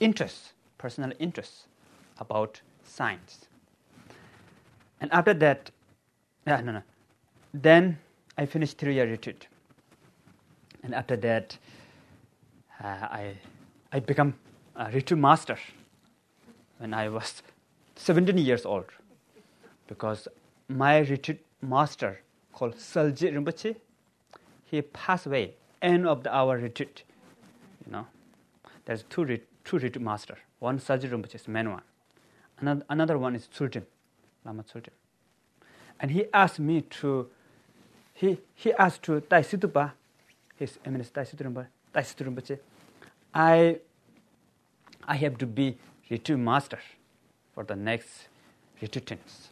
interest, 0.00 0.52
personal 0.78 1.12
interest 1.18 1.66
about 2.18 2.60
science. 2.84 3.46
And 5.00 5.12
after 5.12 5.34
that, 5.34 5.70
yeah, 6.46 6.60
no, 6.60 6.72
no. 6.72 6.82
Then 7.52 7.98
I 8.36 8.46
finished 8.46 8.78
three-year 8.78 9.06
retreat, 9.06 9.46
and 10.82 10.94
after 10.94 11.16
that, 11.16 11.56
uh, 12.82 12.86
I 12.86 13.36
I 13.92 14.00
become 14.00 14.34
a 14.76 14.90
retreat 14.90 15.20
master 15.20 15.56
when 16.78 16.92
I 16.92 17.08
was 17.08 17.42
17 17.96 18.36
years 18.38 18.66
old, 18.66 18.86
because 19.86 20.26
my 20.68 20.98
retreat 20.98 21.44
master 21.62 22.20
called 22.52 22.76
Saljit 22.76 23.34
Rinpoche, 23.34 23.76
he 24.64 24.82
passed 24.82 25.26
away 25.26 25.54
end 25.82 26.06
of 26.06 26.22
the 26.22 26.34
our 26.34 26.56
retreat. 26.58 27.02
You 27.86 27.92
know, 27.92 28.06
there's 28.84 29.02
two 29.04 29.24
re 29.24 29.42
two 29.64 29.78
retreat 29.78 30.00
master. 30.00 30.38
One 30.58 30.78
Saljit 30.78 31.10
Rinpoche 31.10 31.34
is 31.34 31.48
main 31.48 31.70
one. 31.70 31.82
Another, 32.60 32.84
another 32.88 33.18
one 33.18 33.34
is 33.34 33.48
Tsultim, 33.48 33.84
Lama 34.44 34.62
Tsultim. 34.62 34.92
And 36.00 36.10
he 36.10 36.26
asked 36.32 36.58
me 36.58 36.82
to, 36.82 37.28
he, 38.12 38.38
he 38.54 38.72
asked 38.74 39.02
to 39.04 39.20
Tai 39.20 39.42
Situpa, 39.42 39.92
his 40.56 40.78
eminence 40.84 41.10
Dai 41.10 41.22
Situpa, 41.22 41.66
Dai 41.92 42.02
Rinpoche, 42.02 42.58
I, 43.32 43.78
I 45.06 45.16
have 45.16 45.38
to 45.38 45.46
be 45.46 45.78
retreat 46.10 46.38
master 46.38 46.78
for 47.54 47.64
the 47.64 47.76
next 47.76 48.28
retreatants. 48.80 49.48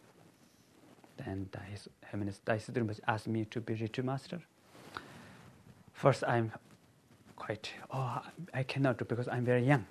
The, 1.25 1.59
his 1.71 1.89
eminence 2.13 2.41
asked 3.07 3.29
me 3.29 3.45
to 3.47 3.61
be 3.61 3.75
retreat 3.75 4.05
master. 4.05 4.41
First, 5.93 6.25
I'm 6.27 6.53
quite, 7.37 7.71
oh, 7.93 8.21
I 8.53 8.63
cannot 8.63 8.99
do 8.99 9.05
because 9.05 9.29
I'm 9.29 9.45
very 9.45 9.65
young. 9.65 9.87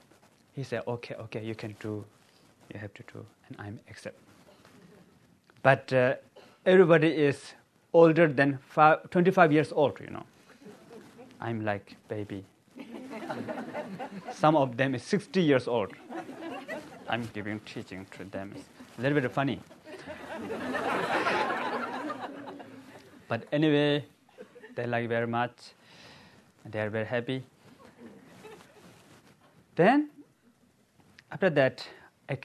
He 0.54 0.64
said, 0.64 0.84
okay, 0.88 1.16
okay, 1.16 1.44
you 1.44 1.56
can 1.56 1.76
do, 1.80 2.04
you 2.74 2.80
have 2.80 2.94
to 2.96 3.04
do, 3.14 3.26
and 3.48 3.56
I'm 3.60 3.80
accept. 3.90 4.18
But 5.64 5.94
uh, 5.94 6.16
everybody 6.66 7.08
is 7.08 7.54
older 7.94 8.28
than 8.28 8.60
five, 8.68 9.10
25 9.10 9.52
years 9.52 9.72
old, 9.72 10.00
you 10.00 10.10
know. 10.10 10.24
I'm 11.40 11.64
like 11.66 11.96
baby. 12.08 12.46
Some 14.34 14.56
of 14.56 14.78
them 14.78 14.96
is 14.96 15.04
60 15.04 15.42
years 15.42 15.68
old. 15.68 15.94
I'm 17.10 17.28
giving 17.34 17.60
teaching 17.62 18.06
to 18.18 18.24
them. 18.26 18.54
It's 18.56 19.00
a 19.00 19.02
little 19.02 19.20
bit 19.20 19.32
funny. 19.32 19.60
But 23.32 23.46
anyway, 23.54 24.04
they 24.76 24.86
like 24.86 25.08
very 25.08 25.26
much. 25.26 25.54
They 26.66 26.82
are 26.82 26.90
very 26.90 27.06
happy. 27.06 27.42
Then, 29.78 30.10
after 31.32 31.50
that, 31.52 31.88
I 32.30 32.38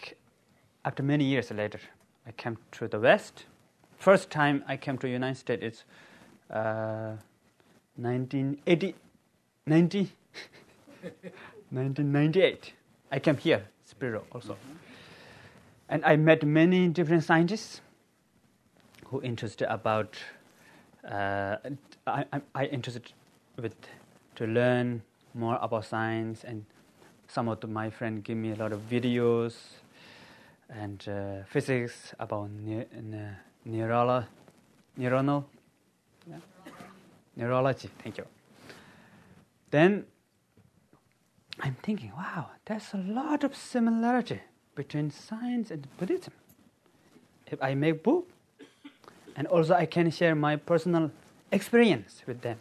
after 0.84 1.02
many 1.02 1.24
years 1.24 1.50
later, 1.50 1.80
I 2.24 2.30
came 2.30 2.56
to 2.78 2.86
the 2.86 3.00
West. 3.00 3.46
First 3.98 4.30
time 4.30 4.62
I 4.68 4.76
came 4.76 4.96
to 4.98 5.08
United 5.08 5.38
States 5.40 5.64
is 5.64 5.84
uh, 6.54 7.16
1980, 7.96 8.94
90, 9.66 9.98
1998. 11.70 12.74
I 13.10 13.18
came 13.18 13.36
here, 13.38 13.66
Spiro 13.84 14.22
also. 14.30 14.56
And 15.88 16.04
I 16.04 16.14
met 16.14 16.44
many 16.46 16.86
different 16.86 17.24
scientists 17.24 17.80
who 19.06 19.20
interested 19.22 19.66
about, 19.68 20.16
uh, 21.10 21.56
I, 22.06 22.24
I, 22.32 22.40
I 22.54 22.64
interested 22.66 23.12
with 23.56 23.74
to 24.36 24.46
learn 24.46 25.02
more 25.34 25.58
about 25.62 25.84
science 25.84 26.44
and 26.44 26.64
some 27.28 27.48
of 27.48 27.60
the, 27.60 27.66
my 27.66 27.90
friends 27.90 28.22
give 28.22 28.36
me 28.36 28.52
a 28.52 28.56
lot 28.56 28.72
of 28.72 28.80
videos 28.88 29.54
and 30.68 31.06
uh, 31.08 31.44
physics 31.48 32.14
about 32.18 32.50
ne- 32.50 32.86
ne- 33.00 33.36
neurolo- 33.66 34.26
neuronal 34.98 35.44
yeah? 36.28 36.36
neurology. 37.36 37.88
Thank 38.02 38.18
you. 38.18 38.24
Then 39.70 40.06
I'm 41.60 41.76
thinking, 41.82 42.12
wow, 42.16 42.50
there's 42.64 42.92
a 42.92 42.98
lot 42.98 43.44
of 43.44 43.54
similarity 43.54 44.40
between 44.74 45.10
science 45.10 45.70
and 45.70 45.86
Buddhism. 45.98 46.32
If 47.46 47.62
I 47.62 47.74
make 47.74 48.02
book, 48.02 48.28
and 49.36 49.46
also 49.48 49.74
I 49.74 49.86
can 49.86 50.10
share 50.10 50.34
my 50.34 50.56
personal 50.56 51.10
experience 51.52 52.22
with 52.26 52.40
them. 52.40 52.58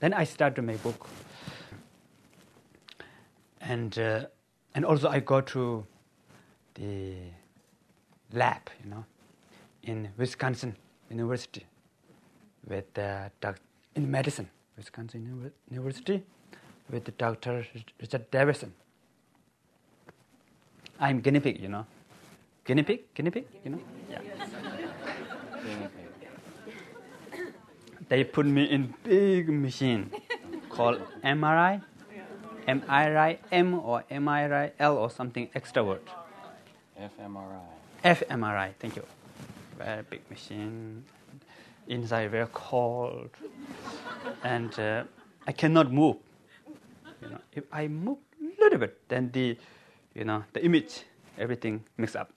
Then 0.00 0.12
I 0.12 0.24
start 0.24 0.54
to 0.56 0.62
make 0.62 0.82
book, 0.82 1.08
and 3.60 3.98
uh, 3.98 4.26
and 4.74 4.84
also 4.84 5.08
I 5.08 5.20
go 5.20 5.40
to 5.40 5.84
the 6.74 7.14
lab, 8.32 8.70
you 8.84 8.90
know, 8.90 9.04
in 9.82 10.08
Wisconsin 10.16 10.76
University 11.10 11.66
with 12.68 12.98
uh, 12.98 13.28
doc- 13.40 13.60
in 13.96 14.10
medicine, 14.10 14.48
Wisconsin 14.76 15.24
Uni- 15.26 15.50
University, 15.70 16.22
with 16.90 17.16
Dr. 17.18 17.66
Richard 18.00 18.30
Davidson. 18.30 18.72
I'm 21.00 21.20
guinea 21.20 21.40
pig, 21.40 21.60
you 21.60 21.68
know, 21.68 21.86
guinea 22.64 22.82
pig, 22.82 23.00
guinea 23.14 23.30
pig, 23.30 23.46
you 23.64 23.70
know? 23.70 23.80
Yeah. 24.10 24.20
They 28.08 28.24
put 28.24 28.46
me 28.46 28.64
in 28.64 28.94
big 29.04 29.48
machine 29.50 30.10
called 30.70 31.00
MRI, 31.22 31.82
MRI 32.66 33.38
M 33.52 33.74
or 33.74 34.02
MRI 34.10 34.72
L 34.78 34.96
or 34.96 35.10
something 35.10 35.50
extra 35.54 35.84
word. 35.84 36.00
fMRI. 36.98 37.60
fMRI, 38.04 38.72
thank 38.78 38.96
you. 38.96 39.04
Very 39.76 40.02
big 40.02 40.22
machine. 40.30 41.04
Inside 41.86 42.30
very 42.30 42.46
cold, 42.52 43.30
and 44.44 44.78
uh, 44.78 45.04
I 45.46 45.52
cannot 45.52 45.90
move. 45.90 46.16
You 47.22 47.30
know, 47.30 47.40
if 47.52 47.64
I 47.72 47.88
move 47.88 48.18
a 48.40 48.62
little 48.62 48.78
bit, 48.78 49.08
then 49.08 49.30
the, 49.32 49.56
you 50.14 50.24
know, 50.24 50.44
the 50.52 50.62
image, 50.62 51.04
everything 51.38 51.82
mix 51.96 52.14
up. 52.14 52.30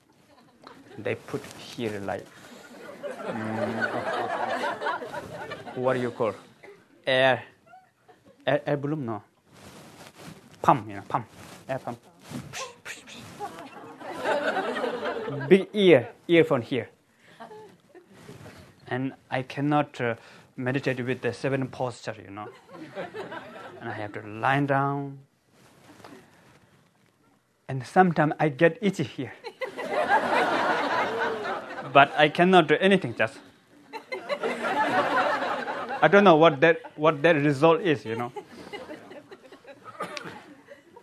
They 0.98 1.15
put 1.15 1.44
here 1.58 2.00
like, 2.00 2.26
what 5.75 5.93
do 5.93 6.01
you 6.01 6.12
call 6.12 6.34
air. 7.05 7.43
Air, 8.45 8.62
air 8.65 8.77
balloon 8.77 9.05
no. 9.05 9.23
Pump 10.62 10.88
you 10.88 10.95
know 10.95 11.03
pump. 11.07 11.27
Air 11.69 11.79
pump. 11.79 11.99
Big 15.47 15.67
ear 15.73 16.10
earphone 16.27 16.62
here. 16.62 16.89
And 18.88 19.13
i 19.29 19.41
cannot 19.41 20.01
uh, 20.01 20.15
meditate 20.57 21.05
with 21.05 21.21
the 21.21 21.34
seven 21.34 21.67
posture 21.67 22.15
you 22.23 22.31
know. 22.31 22.47
And 23.79 23.89
i 23.89 23.93
have 23.93 24.13
to 24.13 24.21
lie 24.21 24.62
down. 24.62 25.19
And 27.67 27.86
sometimes 27.86 28.34
i 28.39 28.49
get 28.49 28.77
itchy 28.81 29.03
here. 29.03 29.34
But 31.93 32.13
I 32.17 32.30
cannot 32.30 32.67
do 32.67 32.75
anything, 32.80 33.15
just. 33.15 33.38
I 36.04 36.08
don't 36.08 36.23
know 36.23 36.36
what 36.36 36.60
that, 36.62 36.80
what 36.95 37.21
that 37.21 37.36
result 37.36 37.82
is, 37.82 38.06
you 38.06 38.15
know. 38.15 38.32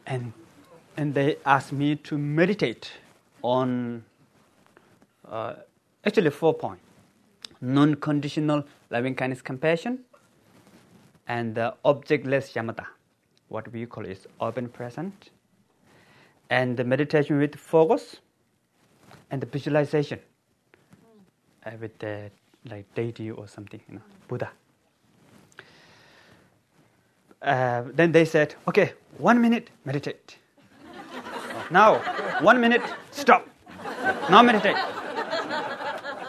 and, 0.07 0.33
and 0.97 1.15
they 1.15 1.37
asked 1.47 1.73
me 1.73 1.97
to 1.97 2.19
meditate 2.19 2.91
on 3.43 4.05
uh, 5.29 5.55
actually 6.05 6.31
four 6.31 6.55
points 6.55 6.83
non 7.61 7.95
conditional 7.97 8.65
loving 8.91 9.15
kindness 9.15 9.43
compassion, 9.43 9.99
and 11.27 11.55
the 11.55 11.75
objectless 11.85 12.53
shamatha, 12.53 12.87
what 13.49 13.71
we 13.73 13.85
call 13.87 14.05
is 14.05 14.27
open 14.41 14.69
present, 14.69 15.31
and 16.51 16.77
the 16.77 16.85
meditation 16.85 17.39
with 17.39 17.55
focus, 17.57 18.17
and 19.31 19.43
the 19.43 19.47
visualization 19.47 20.21
with 21.81 21.99
the 21.99 22.31
like 22.69 22.93
deity 22.95 23.31
or 23.31 23.47
something, 23.49 23.81
you 23.89 23.97
know, 23.97 24.03
Buddha. 24.27 24.51
Uh, 27.41 27.85
then 27.95 28.13
they 28.13 28.25
said, 28.25 28.55
okay, 28.67 28.93
one 29.19 29.41
minute, 29.41 29.71
meditate. 29.85 30.37
now, 31.71 31.99
one 32.41 32.61
minute, 32.61 32.83
stop. 33.11 33.49
Now 34.29 34.43
meditate. 34.43 34.77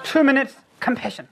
Two 0.03 0.23
minutes, 0.23 0.55
compassion. 0.79 1.27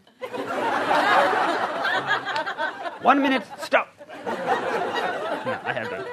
One 3.01 3.21
minute, 3.21 3.43
stop. 3.59 3.87
I 4.25 5.73
have 5.73 5.89
that. 5.89 6.07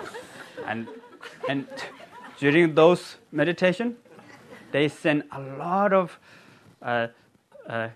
And, 0.66 0.86
and 1.48 1.66
during 2.38 2.74
those 2.74 3.16
meditation, 3.32 3.96
they 4.70 4.88
send 4.88 5.24
a 5.32 5.40
lot 5.40 5.92
of, 5.92 6.18
uh, 6.82 7.08
uh, 7.68 7.88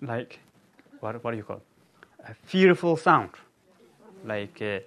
like, 0.00 0.38
what, 1.00 1.22
what 1.22 1.30
do 1.32 1.36
you 1.36 1.42
call 1.42 1.56
it? 1.56 1.62
A 2.28 2.34
fearful 2.34 2.96
sound, 2.96 3.30
like 4.24 4.60
uh, 4.62 4.78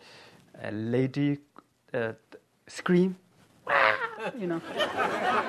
a 0.63 0.71
lady 0.71 1.39
uh, 1.93 2.13
scream, 2.67 3.15
you 4.39 4.47
know, 4.47 4.61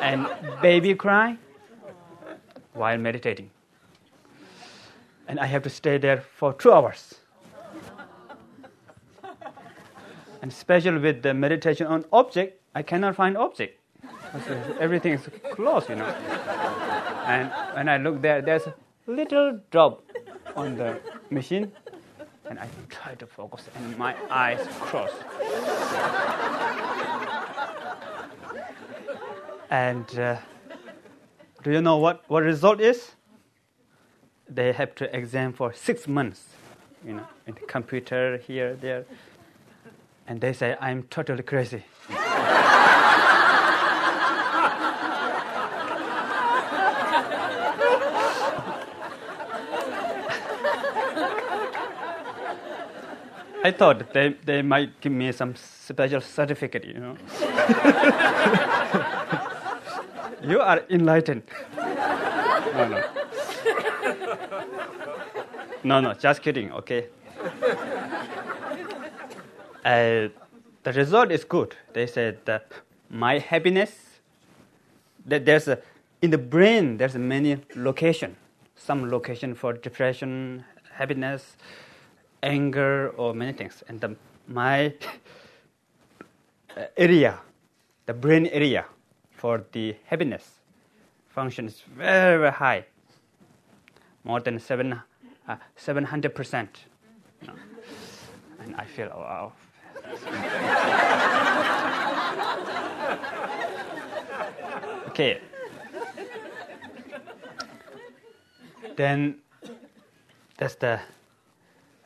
and 0.02 0.28
baby 0.60 0.94
cry 0.94 1.36
while 2.72 2.98
meditating 2.98 3.50
and 5.28 5.40
I 5.40 5.46
have 5.46 5.62
to 5.62 5.70
stay 5.70 5.98
there 5.98 6.20
for 6.20 6.52
two 6.52 6.72
hours. 6.72 7.14
and 10.42 10.52
especially 10.52 10.98
with 10.98 11.22
the 11.22 11.34
meditation 11.34 11.86
on 11.86 12.04
object, 12.12 12.60
I 12.74 12.82
cannot 12.82 13.16
find 13.16 13.36
object. 13.36 13.80
Everything 14.78 15.14
is 15.14 15.28
closed, 15.52 15.88
you 15.88 15.96
know. 15.96 16.14
And 17.26 17.50
when 17.74 17.88
I 17.88 17.96
look 17.98 18.22
there, 18.22 18.40
there's 18.40 18.66
a 18.66 18.74
little 19.06 19.60
drop 19.70 20.02
on 20.54 20.76
the 20.76 20.98
machine, 21.30 21.72
and 22.48 22.58
I 22.58 22.68
try 22.88 23.14
to 23.16 23.26
focus, 23.26 23.68
and 23.74 23.98
my 23.98 24.14
eyes 24.30 24.66
cross. 24.80 25.10
and 29.70 30.18
uh, 30.18 30.36
do 31.62 31.72
you 31.72 31.82
know 31.82 31.98
what, 31.98 32.22
what 32.28 32.42
result 32.42 32.80
is? 32.80 33.16
they 34.48 34.72
have 34.72 34.94
to 34.96 35.16
exam 35.16 35.52
for 35.52 35.72
six 35.72 36.06
months, 36.06 36.44
you 37.04 37.14
know, 37.14 37.26
in 37.46 37.54
the 37.54 37.60
computer 37.60 38.38
here, 38.38 38.74
there. 38.74 39.04
And 40.26 40.40
they 40.40 40.52
say, 40.52 40.76
I'm 40.80 41.04
totally 41.04 41.42
crazy. 41.42 41.84
I 53.66 53.72
thought 53.72 54.12
they, 54.12 54.36
they 54.44 54.62
might 54.62 55.00
give 55.00 55.10
me 55.10 55.32
some 55.32 55.56
special 55.56 56.20
certificate, 56.20 56.84
you 56.84 57.00
know. 57.00 57.16
you 60.40 60.60
are 60.60 60.84
enlightened. 60.88 61.42
No, 61.76 62.88
no. 62.88 63.04
No, 65.82 66.00
no, 66.00 66.14
just 66.14 66.42
kidding, 66.42 66.70
okay? 66.74 67.08
uh, 69.84 70.28
the 70.84 70.92
result 70.94 71.32
is 71.32 71.42
good. 71.42 71.74
They 71.92 72.06
said 72.06 72.38
that 72.44 72.70
my 73.10 73.40
happiness, 73.40 74.20
that 75.26 75.44
there's 75.44 75.66
a, 75.66 75.80
in 76.22 76.30
the 76.30 76.38
brain, 76.38 76.98
there's 76.98 77.16
many 77.16 77.58
location. 77.74 78.36
Some 78.76 79.10
location 79.10 79.56
for 79.56 79.72
depression, 79.72 80.64
happiness, 80.92 81.56
anger, 82.46 83.10
or 83.16 83.34
many 83.34 83.52
things. 83.52 83.82
And 83.88 84.00
the, 84.00 84.16
my 84.46 84.94
area, 86.96 87.40
the 88.06 88.14
brain 88.14 88.46
area 88.46 88.86
for 89.32 89.64
the 89.72 89.96
happiness 90.04 90.60
function 91.28 91.66
is 91.66 91.82
very, 91.96 92.38
very 92.38 92.52
high, 92.52 92.86
more 94.24 94.40
than 94.40 94.58
seven 94.58 95.00
uh, 95.48 95.56
700%. 95.78 96.68
You 97.42 97.48
know? 97.48 97.54
And 98.60 98.74
I 98.76 98.84
feel, 98.84 99.10
oh, 99.14 99.20
wow. 99.20 99.52
okay. 105.08 105.40
Then 108.96 109.36
that's 110.56 110.76
the, 110.76 111.00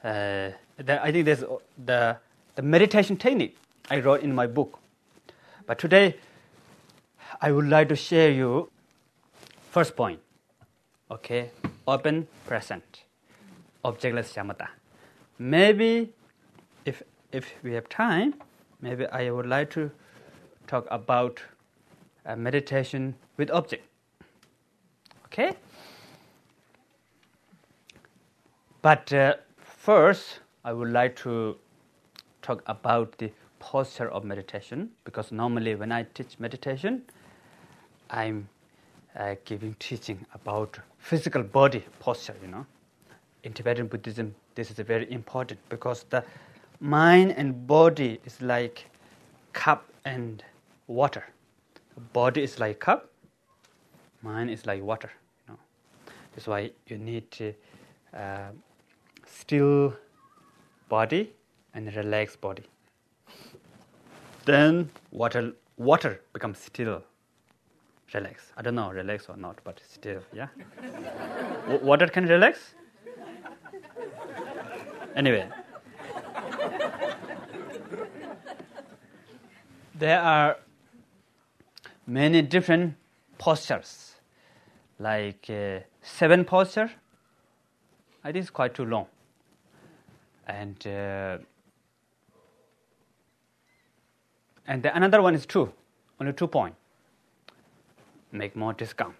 uh, 0.04 0.50
the 0.76 1.02
I 1.02 1.12
think 1.12 1.24
there's 1.26 1.44
the, 1.84 2.16
the 2.54 2.62
meditation 2.62 3.16
technique 3.16 3.56
I 3.90 4.00
wrote 4.00 4.22
in 4.22 4.34
my 4.34 4.46
book. 4.46 4.78
But 5.66 5.78
today, 5.78 6.16
I 7.40 7.52
would 7.52 7.68
like 7.68 7.88
to 7.88 7.96
share 7.96 8.30
you 8.30 8.70
first 9.70 9.96
point. 9.96 10.20
Okay, 11.10 11.50
open 11.86 12.28
present 12.46 13.04
objectless 13.84 14.32
shamatha. 14.32 14.68
Maybe 15.38 16.12
if 16.84 17.02
if 17.32 17.52
we 17.62 17.72
have 17.72 17.88
time, 17.88 18.34
maybe 18.80 19.06
I 19.06 19.30
would 19.30 19.46
like 19.46 19.70
to 19.70 19.90
talk 20.66 20.86
about 20.90 21.40
uh, 22.26 22.36
meditation 22.36 23.14
with 23.36 23.50
object. 23.50 23.84
Okay? 25.26 25.52
But 28.82 29.12
uh, 29.12 29.34
first, 29.86 30.40
I 30.64 30.72
would 30.72 30.90
like 30.90 31.16
to 31.16 31.56
talk 32.42 32.62
about 32.66 33.16
the 33.18 33.30
posture 33.58 34.10
of 34.10 34.24
meditation 34.24 34.90
because 35.04 35.32
normally 35.32 35.74
when 35.74 35.92
I 35.92 36.02
teach 36.14 36.38
meditation, 36.38 37.02
I'm 38.10 38.48
uh, 39.16 39.34
giving 39.44 39.74
teaching 39.78 40.24
about 40.34 40.78
physical 40.98 41.42
body 41.42 41.84
posture, 41.98 42.36
you 42.42 42.48
know 42.48 42.66
in 43.44 43.52
Tibetan 43.52 43.86
Buddhism, 43.86 44.34
this 44.54 44.70
is 44.70 44.78
very 44.78 45.10
important 45.10 45.60
because 45.68 46.04
the 46.10 46.24
mind 46.80 47.32
and 47.36 47.66
body 47.66 48.20
is 48.24 48.40
like 48.40 48.86
cup 49.52 49.88
and 50.04 50.44
water. 50.86 51.24
Body 52.12 52.42
is 52.42 52.58
like 52.58 52.80
cup, 52.80 53.06
Mind 54.22 54.50
is 54.50 54.66
like 54.66 54.82
water. 54.82 55.10
You 55.46 55.54
know? 55.54 55.60
That's 56.34 56.46
why 56.46 56.70
you 56.86 56.98
need 56.98 57.30
to, 57.32 57.54
uh, 58.12 58.50
still 59.32 59.94
body 60.88 61.32
and 61.74 61.94
relaxed 61.96 62.40
body. 62.40 62.64
Then 64.44 64.90
water 65.10 65.52
water 65.76 66.20
becomes 66.32 66.58
still. 66.58 67.02
Relax. 68.12 68.50
I 68.56 68.62
don't 68.62 68.74
know, 68.74 68.90
relax 68.90 69.28
or 69.28 69.36
not, 69.36 69.60
but 69.62 69.80
still, 69.88 70.20
yeah. 70.32 70.48
water 71.80 72.08
can 72.08 72.26
relax. 72.26 72.74
Anyway, 75.14 75.46
there 79.94 80.20
are 80.20 80.56
many 82.04 82.42
different 82.42 82.94
postures, 83.38 84.16
like 84.98 85.46
uh, 85.48 85.78
seven 86.02 86.44
posture. 86.44 86.90
I 88.24 88.32
think 88.32 88.42
it's 88.42 88.50
quite 88.50 88.74
too 88.74 88.86
long, 88.86 89.06
and 90.50 90.86
uh, 90.86 91.38
and 94.66 94.82
the 94.82 94.94
another 94.96 95.22
one 95.22 95.34
is 95.34 95.46
two, 95.46 95.72
only 96.20 96.32
two 96.32 96.46
point. 96.46 96.74
Make 98.32 98.56
more 98.56 98.72
discount, 98.72 99.16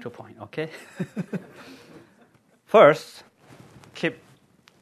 two 0.00 0.10
point. 0.10 0.36
Okay. 0.42 0.70
First, 2.64 3.24
keep 3.94 4.18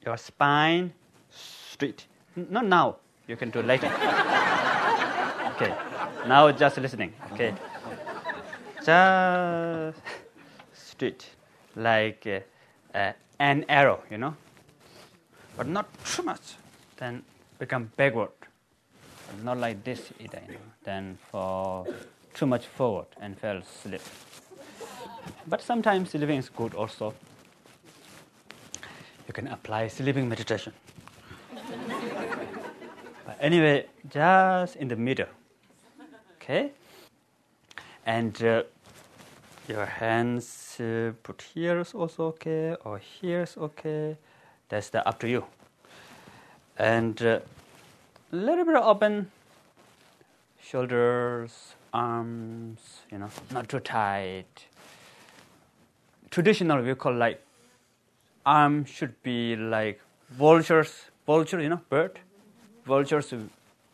your 0.04 0.16
spine 0.16 0.92
straight. 1.30 2.06
Not 2.36 2.66
now. 2.66 2.96
You 3.26 3.36
can 3.36 3.50
do 3.50 3.62
later. 3.62 3.86
okay. 5.54 5.74
Now 6.26 6.50
just 6.52 6.78
listening. 6.78 7.12
Okay. 7.32 7.54
Just 8.84 10.00
straight, 10.72 11.26
like 11.76 12.26
uh, 12.26 12.96
uh, 12.96 13.12
an 13.38 13.64
arrow, 13.68 14.02
you 14.10 14.18
know. 14.18 14.34
But 15.60 15.68
not 15.68 15.86
too 16.04 16.22
much. 16.22 16.56
Then 16.96 17.22
become 17.58 17.90
backward. 17.96 18.30
But 19.26 19.44
not 19.44 19.58
like 19.58 19.84
this 19.84 20.00
either. 20.18 20.40
You 20.46 20.54
know. 20.54 20.60
Then 20.84 21.18
fall 21.30 21.86
too 22.32 22.46
much 22.46 22.66
forward 22.66 23.08
and 23.20 23.38
fell 23.38 23.58
asleep. 23.58 24.00
But 25.46 25.60
sometimes 25.60 26.10
sleeping 26.12 26.38
is 26.38 26.48
good 26.48 26.74
also 26.74 27.12
you 29.30 29.32
can 29.32 29.46
apply 29.46 29.86
sleeping 29.86 30.28
meditation. 30.28 30.72
but 33.26 33.36
anyway, 33.38 33.86
just 34.08 34.74
in 34.74 34.88
the 34.88 34.96
middle, 34.96 35.28
okay? 36.34 36.72
And 38.04 38.42
uh, 38.42 38.64
your 39.68 39.86
hands 39.86 40.80
uh, 40.80 41.12
put 41.22 41.42
here 41.54 41.78
is 41.78 41.94
also 41.94 42.24
okay, 42.34 42.74
or 42.84 42.98
here 42.98 43.42
is 43.42 43.56
okay. 43.56 44.16
That's 44.70 44.88
the 44.88 45.06
up 45.06 45.18
to 45.20 45.28
you. 45.28 45.44
And 46.78 47.20
a 47.20 47.42
little 48.30 48.64
bit 48.64 48.76
of 48.76 48.84
open, 48.84 49.30
shoulders, 50.62 51.74
arms, 51.92 53.00
you 53.10 53.18
know, 53.18 53.28
not 53.50 53.68
too 53.68 53.80
tight. 53.80 54.66
Traditional, 56.30 56.82
we 56.82 56.94
call 56.94 57.12
like 57.14 57.44
arm 58.46 58.84
should 58.84 59.20
be 59.24 59.56
like 59.56 60.00
vultures, 60.30 61.06
vulture, 61.26 61.60
you 61.60 61.68
know, 61.68 61.80
bird, 61.88 62.20
vulture's 62.86 63.32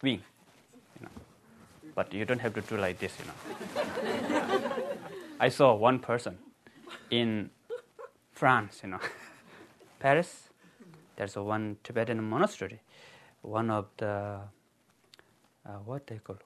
wing, 0.03 0.23
you 1.01 1.03
know. 1.03 1.11
But 1.95 2.13
you 2.13 2.27
don't 2.27 2.41
have 2.41 2.53
to 2.55 2.61
do 2.61 2.77
like 2.77 2.99
this, 2.99 3.15
you 3.19 3.25
know. 3.25 4.61
I 5.41 5.49
saw 5.49 5.75
one 5.75 5.99
person 6.01 6.37
in 7.11 7.49
France, 8.33 8.81
you 8.83 8.91
know, 8.91 9.01
Paris. 9.99 10.46
There's 11.17 11.37
one 11.37 11.79
Tibetan 11.83 12.23
monastery, 12.23 12.81
one 13.43 13.71
of 13.71 13.87
the 13.97 14.41
uh, 15.67 15.71
what 15.85 16.07
they 16.07 16.17
call 16.17 16.37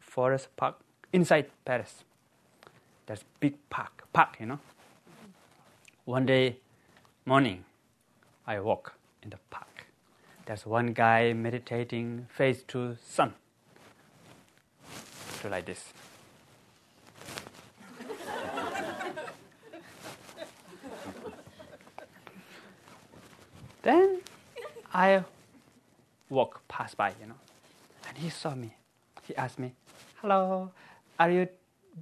forest 0.00 0.48
park 0.56 0.76
inside 1.12 1.50
Paris. 1.64 2.04
There's 3.06 3.24
big 3.40 3.54
park, 3.70 4.06
park, 4.12 4.36
you 4.40 4.46
know. 4.46 4.60
One 6.04 6.26
day 6.26 6.58
morning, 7.24 7.64
I 8.46 8.60
walk 8.60 8.94
in 9.22 9.30
the 9.30 9.38
park. 9.50 9.86
There's 10.46 10.64
one 10.64 10.92
guy 10.92 11.32
meditating 11.32 12.26
face 12.30 12.62
to 12.68 12.96
sun. 13.04 13.34
Do 15.42 15.48
like 15.48 15.66
this. 15.66 15.92
Then 23.88 24.20
I 24.92 25.24
walk 26.28 26.60
past 26.68 26.96
by, 26.96 27.10
you 27.20 27.26
know, 27.26 27.40
and 28.06 28.18
he 28.18 28.28
saw 28.28 28.54
me. 28.54 28.74
He 29.26 29.34
asked 29.36 29.58
me, 29.58 29.72
"Hello, 30.20 30.70
are 31.18 31.30
you 31.30 31.48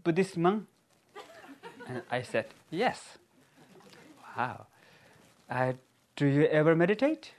Buddhist 0.02 0.36
monk?" 0.36 0.66
And 1.88 2.02
I 2.10 2.22
said, 2.22 2.46
"Yes." 2.70 3.18
Wow. 4.36 4.66
Uh, 5.48 5.72
do 6.16 6.26
you 6.26 6.44
ever 6.46 6.74
meditate? 6.74 7.32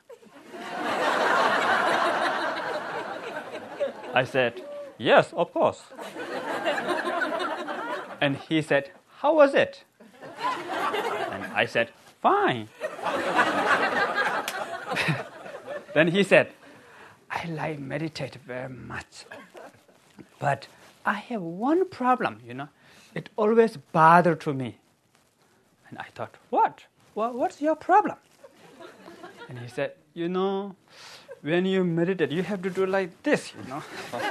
I 4.13 4.23
said, 4.23 4.63
Yes, 4.97 5.31
of 5.33 5.53
course. 5.53 5.83
and 8.19 8.37
he 8.49 8.63
said, 8.63 8.89
How 9.21 9.35
was 9.35 9.53
it? 9.53 9.83
And 11.31 11.43
I 11.53 11.65
said, 11.67 11.91
Fine. 12.21 12.69
Then 15.97 16.09
he 16.09 16.23
said, 16.23 16.53
I 17.31 17.45
like 17.47 17.79
meditate 17.79 18.35
very 18.35 18.69
much. 18.69 19.25
But 20.37 20.67
I 21.03 21.13
have 21.13 21.41
one 21.41 21.89
problem, 21.89 22.39
you 22.45 22.53
know. 22.53 22.69
It 23.15 23.29
always 23.35 23.77
bother 23.77 24.35
to 24.35 24.53
me. 24.53 24.77
And 25.89 25.97
I 25.97 26.05
thought, 26.13 26.35
what? 26.51 26.83
well, 27.17 27.33
what's 27.33 27.59
your 27.59 27.75
problem? 27.75 28.17
And 29.49 29.57
he 29.57 29.67
said, 29.67 29.93
you 30.13 30.29
know, 30.29 30.75
when 31.41 31.65
you 31.65 31.83
meditate, 31.83 32.31
you 32.31 32.43
have 32.43 32.61
to 32.61 32.69
do 32.69 32.85
like 32.85 33.23
this, 33.23 33.53
you 33.57 33.63
know. 33.67 33.81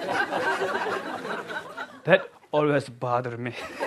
that 2.05 2.31
always 2.53 2.89
bothered 2.89 3.41
me. 3.41 3.55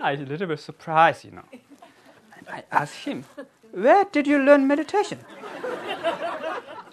I 0.00 0.12
was 0.12 0.20
a 0.20 0.24
little 0.24 0.46
bit 0.46 0.60
surprised, 0.60 1.24
you 1.24 1.32
know. 1.32 1.42
And 1.52 2.48
I 2.48 2.62
asked 2.70 3.04
him, 3.04 3.24
where 3.76 4.04
did 4.04 4.26
you 4.26 4.38
learn 4.38 4.66
meditation? 4.66 5.18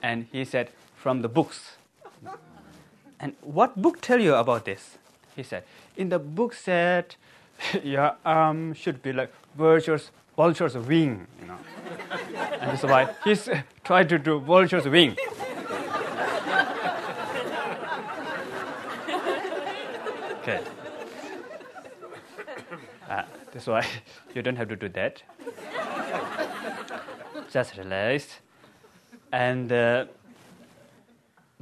and 0.01 0.27
he 0.31 0.43
said, 0.43 0.69
from 0.95 1.21
the 1.21 1.29
books. 1.29 1.77
And 3.19 3.35
what 3.41 3.81
book 3.81 4.01
tell 4.01 4.19
you 4.19 4.35
about 4.35 4.65
this? 4.65 4.97
He 5.35 5.43
said, 5.43 5.63
in 5.95 6.09
the 6.09 6.19
book 6.19 6.53
said 6.53 7.15
your 7.83 8.15
arm 8.25 8.73
should 8.73 9.01
be 9.01 9.13
like 9.13 9.31
vulture's 9.57 10.11
vulture's 10.35 10.75
wing, 10.77 11.25
you 11.39 11.47
know. 11.47 11.57
and 12.59 12.71
that's 12.71 12.83
why 12.83 13.13
he's 13.23 13.47
trying 13.83 14.07
to 14.09 14.19
do 14.19 14.39
vulture's 14.39 14.87
wing. 14.87 15.15
okay. 20.41 20.61
Uh, 23.09 23.21
that's 23.51 23.67
why 23.67 23.85
you 24.33 24.41
don't 24.41 24.55
have 24.55 24.69
to 24.69 24.75
do 24.77 24.87
that. 24.89 25.21
Just 27.53 27.77
relax, 27.77 28.39
and 29.31 29.71
uh, 29.71 30.05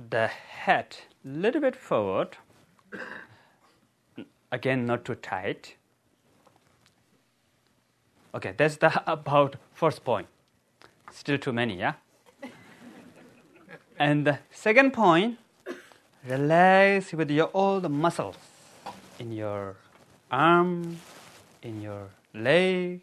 the 0.09 0.27
head 0.27 0.95
a 1.25 1.27
little 1.27 1.59
bit 1.59 1.75
forward. 1.75 2.37
Again, 4.53 4.85
not 4.85 5.03
too 5.03 5.15
tight. 5.15 5.75
Okay, 8.33 8.53
that's 8.55 8.77
the 8.77 9.03
about 9.11 9.57
first 9.73 10.05
point. 10.05 10.27
Still 11.11 11.37
too 11.37 11.51
many, 11.51 11.77
yeah? 11.77 11.95
and 13.99 14.25
the 14.25 14.39
second 14.49 14.93
point, 14.93 15.39
relax 16.25 17.11
with 17.11 17.29
your 17.29 17.47
all 17.47 17.81
the 17.81 17.89
muscles 17.89 18.37
in 19.19 19.33
your 19.33 19.75
arm, 20.31 20.99
in 21.61 21.81
your 21.81 22.07
leg. 22.33 23.01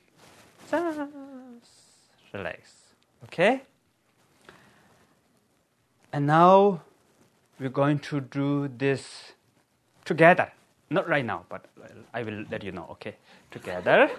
Just 0.71 0.99
relax. 2.33 2.78
Okay? 3.25 3.63
And 6.13 6.27
now 6.27 6.83
we're 7.59 7.69
going 7.69 7.99
to 8.01 8.21
do 8.21 8.69
this 8.69 9.33
together. 10.05 10.53
Not 10.91 11.09
right 11.09 11.25
now, 11.25 11.45
but 11.49 11.67
I 12.15 12.23
will 12.23 12.45
let 12.51 12.65
you 12.65 12.73
know, 12.73 12.87
okay? 12.93 13.17
Together. 13.51 14.11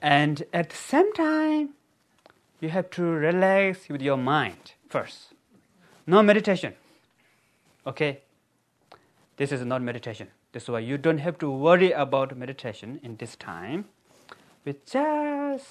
And 0.00 0.44
at 0.52 0.70
the 0.70 0.76
same 0.76 1.12
time, 1.14 1.70
you 2.60 2.68
have 2.68 2.90
to 2.90 3.02
relax 3.02 3.88
with 3.88 4.02
your 4.02 4.16
mind 4.16 4.72
first. 4.88 5.34
No 6.06 6.22
meditation. 6.22 6.74
Okay? 7.86 8.20
this 9.38 9.52
is 9.52 9.64
not 9.64 9.80
meditation. 9.82 10.28
This 10.52 10.64
is 10.64 10.68
why 10.68 10.80
you 10.80 10.98
don't 10.98 11.18
have 11.18 11.38
to 11.38 11.50
worry 11.50 11.92
about 11.92 12.36
meditation 12.36 12.98
in 13.02 13.16
this 13.16 13.36
time. 13.36 13.84
We 14.64 14.74
just 14.84 15.66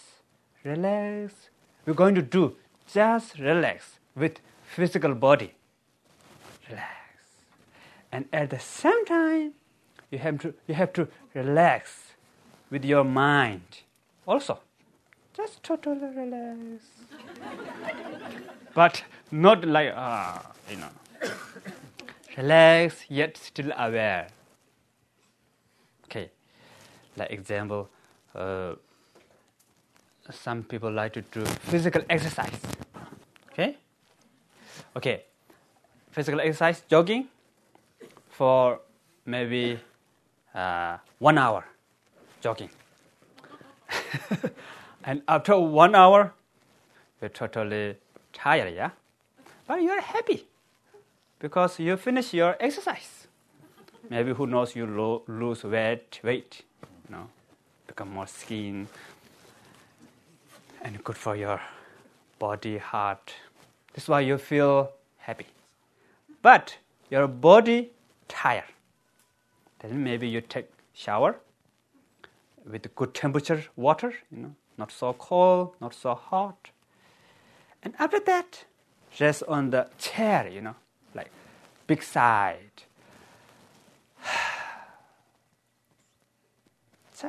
relax. 0.63 1.49
We're 1.87 1.93
going 1.93 2.15
to 2.15 2.21
do 2.21 2.53
just 2.93 3.39
relax 3.39 3.97
with 4.13 4.41
physical 4.75 5.15
body. 5.15 5.53
Relax. 6.69 6.91
And 8.11 8.25
at 8.33 8.49
the 8.49 8.59
same 8.59 9.05
time, 9.05 9.53
you 10.11 10.17
have 10.19 10.37
to, 10.39 10.53
you 10.67 10.75
have 10.75 10.91
to 10.93 11.07
relax 11.33 12.13
with 12.69 12.83
your 12.83 13.05
mind 13.05 13.83
also. 14.27 14.59
Just 15.33 15.63
totally 15.63 16.09
relax. 16.13 16.83
but 18.73 19.03
not 19.31 19.65
like, 19.65 19.93
ah, 19.95 20.51
you 20.69 20.75
know. 20.75 20.89
Relax 22.37 23.05
yet 23.07 23.37
still 23.37 23.71
aware. 23.77 24.27
Okay, 26.05 26.31
like 27.15 27.31
example, 27.31 27.89
uh, 28.35 28.73
some 30.31 30.63
people 30.63 30.91
like 30.91 31.13
to 31.13 31.21
do 31.21 31.45
physical 31.71 32.01
exercise. 32.09 32.51
Okay, 33.51 33.77
okay, 34.95 35.23
physical 36.11 36.39
exercise, 36.41 36.83
jogging 36.89 37.27
for 38.29 38.79
maybe 39.25 39.79
uh, 40.53 40.97
one 41.19 41.37
hour, 41.37 41.65
jogging. 42.41 42.69
and 45.03 45.21
after 45.27 45.57
one 45.57 45.95
hour, 45.95 46.33
you're 47.21 47.29
totally 47.29 47.95
tired, 48.33 48.73
yeah? 48.75 48.91
But 49.67 49.81
you're 49.81 50.01
happy 50.01 50.45
because 51.39 51.79
you 51.79 51.97
finish 51.97 52.33
your 52.33 52.55
exercise. 52.59 53.27
Maybe 54.09 54.33
who 54.33 54.47
knows 54.47 54.75
you 54.75 54.85
lo- 54.85 55.23
lose 55.27 55.63
weight, 55.63 56.19
weight, 56.23 56.63
you 57.09 57.15
know, 57.15 57.27
become 57.87 58.11
more 58.11 58.27
skin, 58.27 58.87
and 60.81 61.03
good 61.03 61.17
for 61.17 61.35
your 61.35 61.61
body, 62.39 62.77
heart. 62.77 63.33
That's 63.93 64.07
why 64.07 64.21
you 64.21 64.37
feel 64.37 64.91
happy. 65.17 65.47
But 66.41 66.77
your 67.09 67.27
body 67.27 67.91
tired. 68.27 68.65
Then 69.79 70.03
maybe 70.03 70.27
you 70.27 70.41
take 70.41 70.69
shower 70.93 71.37
with 72.65 72.93
good 72.95 73.13
temperature 73.13 73.63
water, 73.75 74.13
you 74.31 74.37
know, 74.37 74.55
not 74.77 74.91
so 74.91 75.13
cold, 75.13 75.75
not 75.79 75.93
so 75.93 76.15
hot. 76.15 76.71
And 77.83 77.93
after 77.99 78.19
that, 78.21 78.65
rest 79.19 79.43
on 79.47 79.69
the 79.69 79.87
chair, 79.97 80.47
you 80.47 80.61
know, 80.61 80.75
like 81.13 81.31
big 81.87 82.03
side. 82.03 82.83
Just 87.19 87.25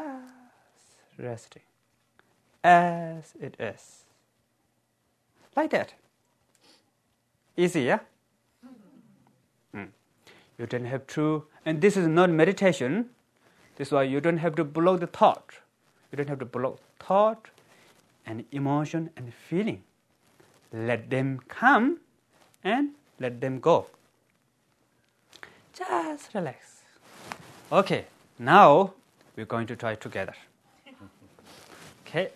resting. 1.19 1.68
As 2.69 3.35
it 3.41 3.57
is. 3.59 4.05
Like 5.57 5.71
that. 5.71 5.95
Easy, 7.57 7.83
yeah? 7.83 8.01
Mm. 9.75 9.89
You 10.59 10.67
don't 10.67 10.85
have 10.85 11.07
to, 11.15 11.45
and 11.65 11.81
this 11.81 11.97
is 11.97 12.07
not 12.07 12.31
meditation. 12.31 13.07
This 13.77 13.89
is 13.89 13.93
why 13.93 14.03
you 14.03 14.21
don't 14.21 14.39
have 14.39 14.55
to 14.57 14.65
block 14.65 15.01
the 15.01 15.07
thought. 15.07 15.55
You 16.11 16.17
don't 16.19 16.29
have 16.29 16.39
to 16.41 16.45
block 16.45 16.79
thought 17.01 17.49
and 18.27 18.45
emotion 18.53 19.11
and 19.17 19.33
feeling. 19.49 19.83
Let 20.73 21.09
them 21.11 21.41
come 21.49 21.99
and 22.63 22.91
let 23.19 23.41
them 23.41 23.61
go. 23.61 23.87
Just 25.73 26.35
relax. 26.35 26.83
Okay, 27.73 28.05
now 28.39 28.93
we're 29.37 29.47
going 29.57 29.67
to 29.69 29.77
try 29.77 29.95
together. 29.95 30.35
Okay. 32.09 32.31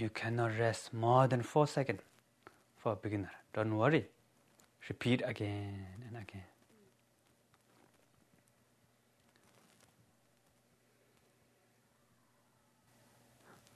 you 0.00 0.08
cannot 0.08 0.58
rest 0.58 0.92
more 0.94 1.28
than 1.28 1.42
four 1.42 1.66
seconds 1.66 2.00
for 2.78 2.92
a 2.92 2.96
beginner. 2.96 3.30
Don't 3.52 3.76
worry. 3.76 4.06
Repeat 4.88 5.22
again 5.24 5.86
and 6.08 6.16
again. 6.22 6.44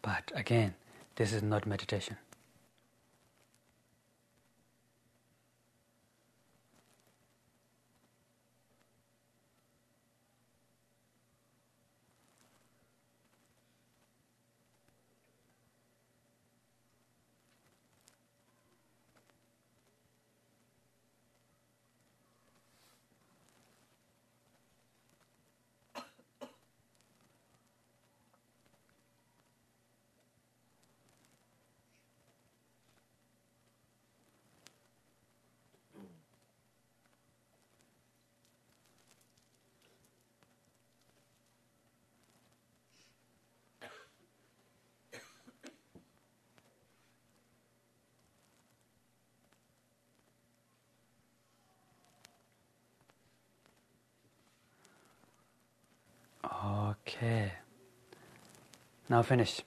But 0.02 0.32
again, 0.34 0.74
this 1.16 1.32
is 1.32 1.42
not 1.42 1.66
meditation. 1.66 2.16
Okay. 57.14 57.52
Now 59.08 59.22
finish. 59.22 59.62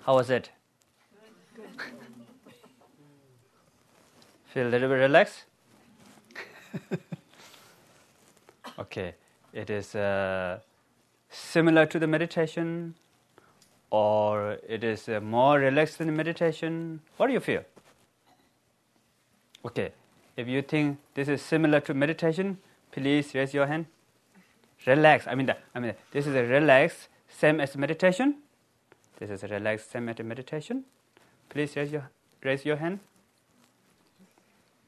How 0.00 0.16
was 0.16 0.28
it? 0.28 0.50
Feel 4.46 4.66
a 4.66 4.70
little 4.70 4.88
bit 4.88 4.96
relaxed? 4.96 5.44
okay. 8.78 9.14
It 9.52 9.70
is 9.70 9.94
uh, 9.94 10.58
similar 11.30 11.86
to 11.86 12.00
the 12.00 12.08
meditation, 12.08 12.96
or 13.90 14.58
it 14.68 14.82
is 14.82 15.08
uh, 15.08 15.20
more 15.20 15.60
relaxed 15.60 15.98
than 15.98 16.14
meditation. 16.16 17.02
What 17.18 17.28
do 17.28 17.34
you 17.34 17.40
feel? 17.40 17.62
Okay. 19.64 19.92
If 20.36 20.48
you 20.48 20.62
think 20.62 20.98
this 21.14 21.28
is 21.28 21.40
similar 21.40 21.78
to 21.80 21.94
meditation, 21.94 22.58
please 22.90 23.32
raise 23.32 23.54
your 23.54 23.66
hand 23.66 23.86
relax. 24.86 25.26
I 25.26 25.34
mean, 25.34 25.46
the, 25.46 25.56
I 25.74 25.80
mean, 25.80 25.94
this 26.10 26.26
is 26.26 26.34
a 26.34 26.44
relax, 26.44 27.08
same 27.28 27.60
as 27.60 27.76
meditation. 27.76 28.36
This 29.18 29.30
is 29.30 29.42
a 29.44 29.48
relax, 29.48 29.84
same 29.84 30.08
as 30.08 30.18
meditation. 30.18 30.84
Please 31.48 31.76
raise 31.76 31.92
your 31.92 32.10
raise 32.42 32.64
your 32.64 32.76
hand. 32.76 33.00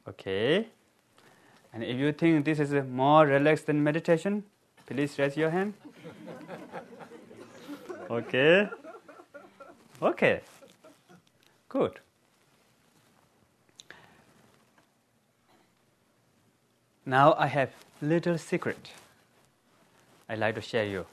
Okay. 0.09 0.67
And 1.73 1.83
if 1.83 1.97
you 1.97 2.13
think 2.13 2.45
this 2.45 2.61
is 2.61 2.73
more 2.89 3.27
relaxed 3.27 3.67
than 3.67 3.83
meditation, 3.83 4.45
please 4.87 5.19
raise 5.19 5.37
your 5.37 5.51
hand. 5.51 5.75
Okay. 8.11 8.69
Okay. 10.03 10.41
Good. 11.71 12.01
Now 17.07 17.35
I 17.39 17.47
have 17.47 17.71
little 18.03 18.37
secret. 18.37 18.91
I 20.29 20.37
like 20.37 20.55
to 20.55 20.61
share 20.61 20.87
you. 20.87 21.07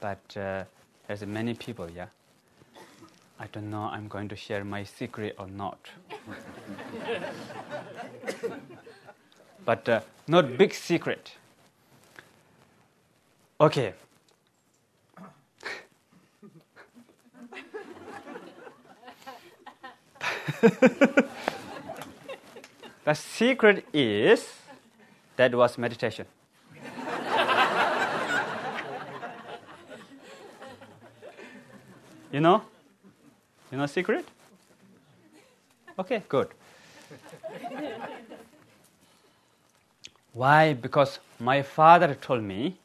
But 0.00 0.36
uh, 0.36 0.64
there's 1.06 1.26
many 1.26 1.54
people, 1.54 1.90
yeah. 1.90 2.06
I 3.38 3.46
don't 3.48 3.70
know 3.70 3.82
I'm 3.82 4.08
going 4.08 4.28
to 4.28 4.36
share 4.36 4.64
my 4.64 4.84
secret 4.84 5.34
or 5.38 5.46
not. 5.46 5.78
but 9.64 9.88
uh, 9.88 10.00
not 10.26 10.56
big 10.56 10.72
secret. 10.72 11.32
Okay. 13.60 13.94
the 23.04 23.14
secret 23.14 23.84
is 23.92 24.48
that 25.36 25.54
was 25.54 25.76
meditation. 25.76 26.26
You 32.36 32.40
know? 32.40 32.56
You 33.72 33.78
know 33.78 33.86
secret? 33.86 34.26
Okay, 35.98 36.22
good. 36.28 36.48
Why? 40.34 40.74
Because 40.74 41.18
my 41.40 41.62
father 41.62 42.14
told 42.26 42.42
me 42.42 42.76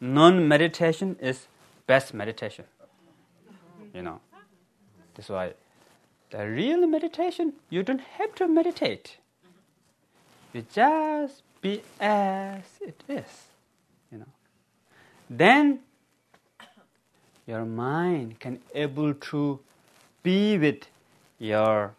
non 0.00 0.48
meditation 0.48 1.14
is 1.20 1.46
best 1.86 2.12
meditation. 2.12 2.64
You 3.94 4.02
know. 4.02 4.18
That's 5.14 5.28
why 5.28 5.52
the 6.30 6.48
real 6.48 6.84
meditation, 6.88 7.52
you 7.70 7.84
don't 7.84 8.04
have 8.18 8.34
to 8.42 8.48
meditate. 8.48 9.16
You 10.52 10.66
just 10.74 11.42
be 11.60 11.82
as 12.00 12.64
it 12.80 13.00
is. 13.08 13.46
You 14.10 14.18
know. 14.18 14.32
Then 15.30 15.80
your 17.46 17.64
mind 17.64 18.38
can 18.40 18.60
able 18.74 19.14
to 19.14 19.60
be 20.22 20.58
with 20.58 20.86
your 21.38 21.94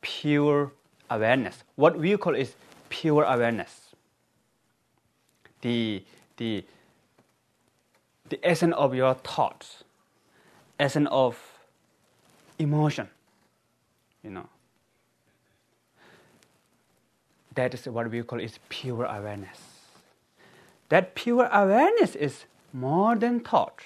pure 0.00 0.72
awareness. 1.10 1.62
What 1.76 1.98
we 1.98 2.16
call 2.16 2.34
is 2.34 2.54
pure 2.88 3.24
awareness. 3.24 3.94
The, 5.60 6.02
the, 6.36 6.64
the 8.28 8.40
essence 8.42 8.74
of 8.76 8.94
your 8.94 9.14
thoughts, 9.14 9.84
essence 10.78 11.08
of 11.10 11.38
emotion, 12.58 13.08
you 14.22 14.30
know. 14.30 14.48
That 17.54 17.74
is 17.74 17.86
what 17.86 18.08
we 18.10 18.22
call 18.22 18.40
is 18.40 18.58
pure 18.68 19.04
awareness. 19.04 19.58
That 20.88 21.14
pure 21.14 21.48
awareness 21.52 22.14
is 22.14 22.44
more 22.72 23.16
than 23.16 23.40
thought, 23.40 23.82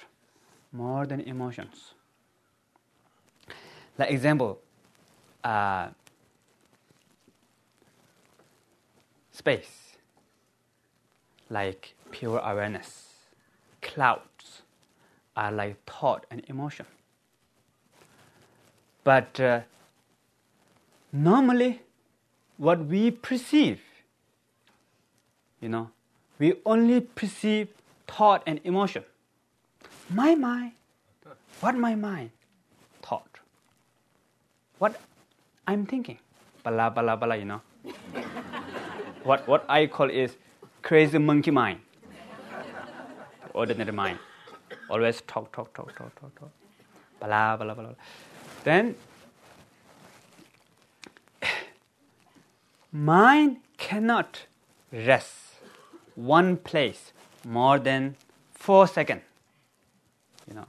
more 0.73 1.05
than 1.05 1.21
emotions. 1.21 1.93
Like 3.97 4.09
example, 4.09 4.59
uh, 5.43 5.89
space, 9.31 9.97
like 11.49 11.93
pure 12.11 12.39
awareness. 12.39 13.09
Clouds 13.81 14.63
are 15.37 15.51
like 15.51 15.83
thought 15.85 16.25
and 16.31 16.41
emotion. 16.47 16.87
But 19.03 19.39
uh, 19.39 19.61
normally, 21.11 21.81
what 22.57 22.85
we 22.85 23.11
perceive, 23.11 23.81
you 25.61 25.69
know, 25.69 25.91
we 26.39 26.55
only 26.65 27.01
perceive 27.01 27.67
thought 28.07 28.41
and 28.47 28.59
emotion. 28.63 29.03
My 30.09 30.35
mind, 30.35 30.73
what 31.61 31.75
my 31.75 31.95
mind? 31.95 32.31
Thought. 33.01 33.39
What 34.77 34.99
I'm 35.67 35.85
thinking. 35.85 36.17
Bala, 36.63 36.91
bala, 36.91 37.15
bala, 37.17 37.35
you 37.37 37.45
know. 37.45 37.61
what, 39.23 39.47
what 39.47 39.65
I 39.69 39.87
call 39.87 40.09
is 40.09 40.35
crazy 40.81 41.17
monkey 41.17 41.51
mind. 41.51 41.79
Ordinary 43.53 43.91
mind. 43.91 44.19
Always 44.89 45.21
talk, 45.21 45.51
talk, 45.53 45.73
talk, 45.73 45.95
talk, 45.95 46.13
talk, 46.19 46.39
talk. 46.39 46.51
Bala, 47.19 47.55
bala, 47.57 47.75
bala. 47.75 47.95
Then, 48.63 48.95
mind 52.91 53.57
cannot 53.77 54.45
rest 54.91 55.33
one 56.15 56.57
place 56.57 57.13
more 57.45 57.79
than 57.79 58.15
four 58.53 58.87
seconds. 58.87 59.21
You 60.47 60.55
know, 60.55 60.65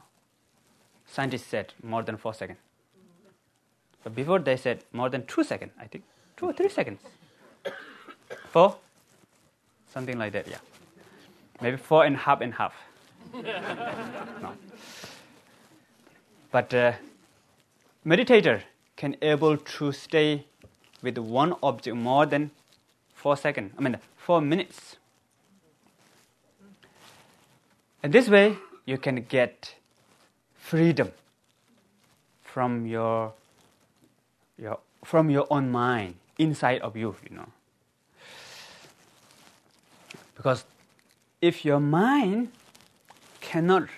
scientists 1.07 1.47
said 1.47 1.73
more 1.83 2.03
than 2.03 2.17
four 2.17 2.35
seconds. 2.35 2.59
But 4.03 4.15
before 4.15 4.39
they 4.39 4.57
said 4.57 4.85
more 4.93 5.09
than 5.09 5.27
two 5.27 5.45
seconds, 5.45 5.73
I 5.81 5.87
think. 5.87 6.05
Two 6.37 6.47
or 6.47 6.53
three 6.53 6.69
seconds. 6.69 7.01
Four? 8.51 8.77
Something 9.93 10.19
like 10.19 10.33
that, 10.33 10.47
yeah. 10.49 10.59
Maybe 11.61 11.77
four 11.77 12.05
and 12.05 12.17
a 12.17 12.19
half 12.19 12.41
and 12.41 12.55
half. 12.55 12.75
no. 13.35 14.53
But 16.51 16.75
uh, 16.75 16.93
meditator 18.05 18.63
can 18.97 19.17
able 19.23 19.57
to 19.57 19.93
stay 19.93 20.45
with 21.03 21.19
one 21.19 21.55
object 21.63 21.97
more 21.97 22.27
than 22.27 22.51
four 23.15 23.37
seconds. 23.37 23.73
I 23.79 23.83
mean, 23.83 23.99
four 24.17 24.41
minutes. 24.41 24.97
And 28.03 28.13
this 28.13 28.29
way, 28.29 28.57
you 28.85 28.99
can 28.99 29.23
get 29.23 29.75
freedom 30.55 31.13
from 32.43 32.87
your 32.87 33.33
your, 34.57 34.79
from 35.05 35.31
your 35.31 35.47
own 35.51 35.71
mind 35.71 36.15
inside 36.39 36.81
of 36.81 36.97
you, 36.97 37.15
you 37.29 37.37
know. 37.37 37.49
Because 40.37 40.65
if 41.41 41.65
your 41.65 41.81
mind 41.81 42.53
cannot 43.41 43.89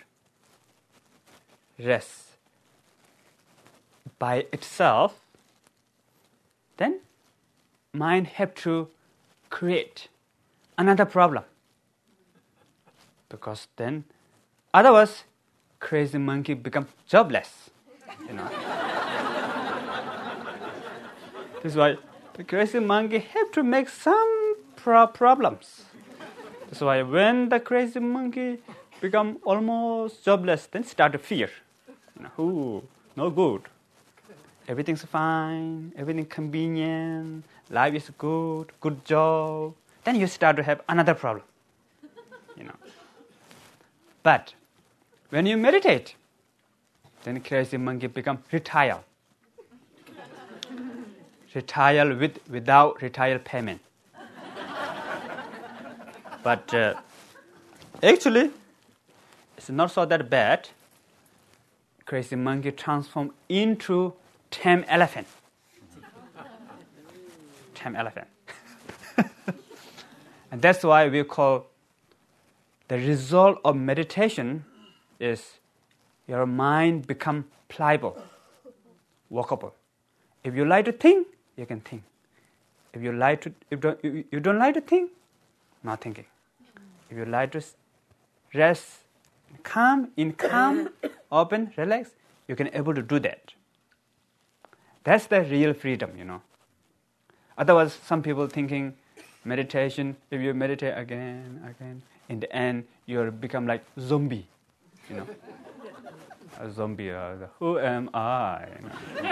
rest 1.78 2.22
by 4.18 4.47
itself, 4.53 5.20
then 6.76 7.01
mind 7.93 8.26
have 8.26 8.55
to 8.55 8.89
create 9.51 10.09
another 10.78 11.05
problem. 11.05 11.45
Because 13.28 13.68
then, 13.76 14.05
otherwise, 14.76 15.24
crazy 15.80 16.18
monkey 16.18 16.54
become 16.54 16.86
jobless, 17.06 17.70
you 18.28 18.34
know. 18.34 18.48
That's 21.62 21.74
why 21.74 21.96
the 22.34 22.44
crazy 22.44 22.80
monkey 22.80 23.18
have 23.18 23.50
to 23.52 23.62
make 23.62 23.88
some 23.88 24.56
pro- 24.76 25.06
problems. 25.06 25.84
That's 26.66 26.80
why 26.80 27.02
when 27.02 27.48
the 27.48 27.60
crazy 27.60 28.00
monkey 28.00 28.58
become 29.00 29.38
almost 29.44 30.24
jobless, 30.24 30.66
then 30.66 30.84
start 30.84 31.12
to 31.12 31.18
fear. 31.18 31.50
Ooh, 32.38 32.82
no 33.16 33.30
good. 33.30 33.62
Everything's 34.68 35.04
fine, 35.04 35.92
everything 35.96 36.26
convenient, 36.26 37.44
life 37.70 37.94
is 37.94 38.10
good, 38.18 38.72
good 38.80 39.04
job. 39.04 39.74
Then 40.04 40.16
you 40.20 40.26
start 40.26 40.56
to 40.56 40.62
have 40.62 40.82
another 40.88 41.14
problem. 41.14 41.44
You 42.56 42.64
know. 42.64 42.78
But 44.22 44.54
when 45.30 45.46
you 45.46 45.56
meditate, 45.56 46.14
then 47.24 47.40
crazy 47.40 47.76
monkey 47.76 48.06
become 48.06 48.38
retire. 48.52 49.00
retire 51.54 52.14
with 52.14 52.38
without 52.50 53.00
retire 53.02 53.38
payment. 53.38 53.80
but 56.42 56.72
uh, 56.74 56.94
actually, 58.02 58.50
it's 59.56 59.70
not 59.70 59.90
so 59.90 60.04
that 60.04 60.28
bad. 60.30 60.68
Crazy 62.04 62.36
monkey 62.36 62.70
transform 62.70 63.32
into 63.48 64.12
tame 64.50 64.84
elephant. 64.86 65.26
tame 67.74 67.96
elephant. 67.96 68.28
and 70.52 70.62
that's 70.62 70.84
why 70.84 71.08
we 71.08 71.24
call 71.24 71.66
the 72.88 72.98
result 72.98 73.58
of 73.64 73.74
meditation 73.76 74.64
is 75.18 75.58
your 76.26 76.46
mind 76.46 77.06
become 77.06 77.44
pliable, 77.68 78.20
walkable. 79.32 79.72
If 80.44 80.54
you 80.54 80.64
like 80.64 80.84
to 80.86 80.92
think, 80.92 81.26
you 81.56 81.66
can 81.66 81.80
think. 81.80 82.02
If 82.92 83.02
you 83.02 83.12
like 83.12 83.40
to, 83.42 83.52
if 83.70 83.80
don't, 83.80 84.02
you, 84.02 84.40
don't 84.40 84.58
like 84.58 84.74
to 84.74 84.80
think, 84.80 85.10
not 85.82 86.00
thinking. 86.00 86.24
If 87.10 87.16
you 87.16 87.24
like 87.24 87.52
to 87.52 87.62
rest, 88.54 89.00
calm, 89.62 90.08
in 90.16 90.32
calm, 90.32 90.88
open, 91.32 91.72
relax, 91.76 92.10
you 92.48 92.56
can 92.56 92.70
able 92.72 92.94
to 92.94 93.02
do 93.02 93.18
that. 93.20 93.52
That's 95.04 95.26
the 95.26 95.42
real 95.42 95.74
freedom, 95.74 96.12
you 96.18 96.24
know. 96.24 96.40
Otherwise, 97.58 97.98
some 98.04 98.22
people 98.22 98.46
thinking 98.48 98.94
meditation. 99.44 100.16
If 100.30 100.40
you 100.40 100.52
meditate 100.52 100.96
again, 100.96 101.60
again, 101.68 102.02
in 102.28 102.40
the 102.40 102.52
end, 102.54 102.84
you'll 103.06 103.30
become 103.30 103.66
like 103.66 103.84
zombie, 103.98 104.46
you 105.09 105.16
know. 105.16 105.26
A 106.59 106.70
zombie. 106.70 107.11
Uh, 107.11 107.36
who 107.59 107.78
am 107.78 108.09
I? 108.14 108.66
You 108.76 108.88
know? 108.88 109.28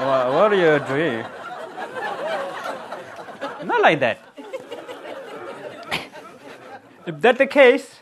uh, 0.00 0.30
what 0.32 0.52
are 0.52 0.56
you 0.56 0.78
doing? 0.86 1.24
Not 3.64 3.80
like 3.82 4.00
that. 4.00 4.18
if 7.06 7.20
that's 7.20 7.38
the 7.38 7.46
case, 7.46 8.00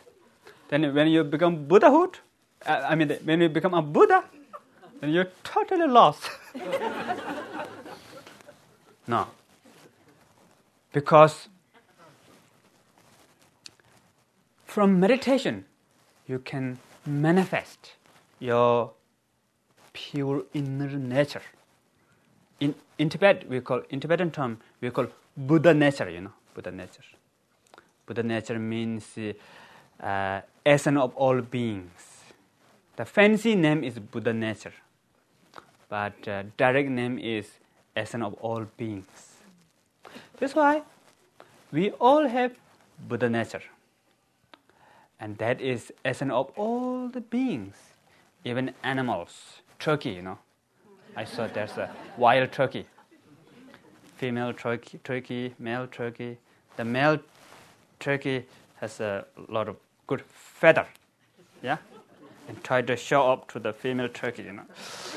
then 0.68 0.94
when 0.94 1.08
you 1.08 1.24
become 1.24 1.66
Buddhahood, 1.66 2.18
uh, 2.66 2.86
I 2.88 2.94
mean, 2.94 3.10
when 3.24 3.40
you 3.40 3.48
become 3.48 3.74
a 3.74 3.82
Buddha, 3.82 4.24
then 5.00 5.10
you're 5.10 5.28
totally 5.44 5.86
lost. 5.86 6.30
no. 9.06 9.26
Because 10.92 11.48
from 14.64 14.98
meditation, 14.98 15.64
you 16.28 16.38
can 16.38 16.78
manifest 17.06 17.92
your 18.38 18.92
pure 19.92 20.44
inner 20.54 20.90
nature. 20.90 21.42
In, 22.60 22.74
in 22.98 23.08
Tibet, 23.08 23.48
we 23.48 23.60
call, 23.60 23.82
in 23.90 24.00
Tibetan 24.00 24.30
term, 24.30 24.58
we 24.80 24.90
call 24.90 25.06
Buddha 25.36 25.72
nature, 25.72 26.10
you 26.10 26.20
know, 26.20 26.32
Buddha 26.54 26.70
nature. 26.70 27.02
Buddha 28.06 28.22
nature 28.22 28.58
means 28.58 29.16
uh, 30.00 30.40
essence 30.64 30.98
of 30.98 31.14
all 31.16 31.40
beings. 31.40 32.22
The 32.96 33.04
fancy 33.04 33.54
name 33.54 33.84
is 33.84 33.98
Buddha 33.98 34.32
nature, 34.32 34.72
but 35.88 36.26
uh, 36.26 36.42
direct 36.56 36.90
name 36.90 37.18
is 37.18 37.46
essence 37.94 38.24
of 38.24 38.34
all 38.34 38.66
beings. 38.76 39.36
That's 40.38 40.54
why 40.54 40.82
we 41.70 41.90
all 41.92 42.26
have 42.26 42.56
Buddha 43.08 43.30
nature. 43.30 43.62
And 45.20 45.38
that 45.38 45.60
is 45.60 45.92
essence 46.04 46.32
of 46.32 46.50
all 46.56 47.08
the 47.08 47.20
beings, 47.20 47.76
even 48.44 48.74
animals. 48.82 49.62
Turkey, 49.78 50.10
you 50.10 50.22
know, 50.22 50.38
I 51.16 51.24
saw 51.24 51.46
there's 51.46 51.76
a 51.76 51.90
wild 52.16 52.52
turkey 52.52 52.86
female 54.18 54.52
turkey, 54.52 54.98
turkey, 55.04 55.54
male 55.60 55.86
turkey. 55.86 56.36
The 56.76 56.84
male 56.84 57.18
turkey 58.00 58.46
has 58.80 59.00
a 59.00 59.24
lot 59.48 59.68
of 59.68 59.76
good 60.08 60.22
feather, 60.22 60.86
yeah, 61.62 61.78
and 62.48 62.62
try 62.64 62.82
to 62.82 62.96
show 62.96 63.30
up 63.32 63.48
to 63.52 63.60
the 63.60 63.72
female 63.72 64.08
turkey, 64.08 64.42
you 64.42 64.52
know. 64.54 64.64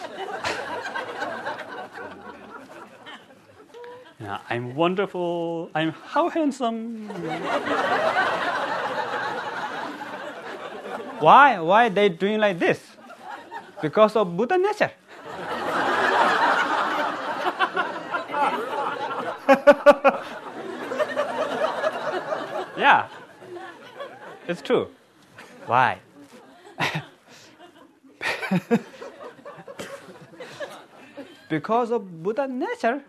yeah, 4.19 4.39
I'm 4.49 4.75
wonderful. 4.75 5.71
I'm 5.73 5.91
how 5.91 6.29
handsome. 6.29 7.09
Why? 11.21 11.59
Why 11.59 11.89
they 11.89 12.09
doing 12.09 12.39
like 12.39 12.59
this? 12.59 12.79
Because 13.81 14.15
of 14.15 14.35
Buddha 14.35 14.57
nature. 14.57 14.91
yeah, 22.77 23.07
it's 24.47 24.61
true. 24.61 24.87
Why? 25.65 25.99
because 31.49 31.91
of 31.91 32.23
Buddha 32.23 32.47
nature, 32.47 33.03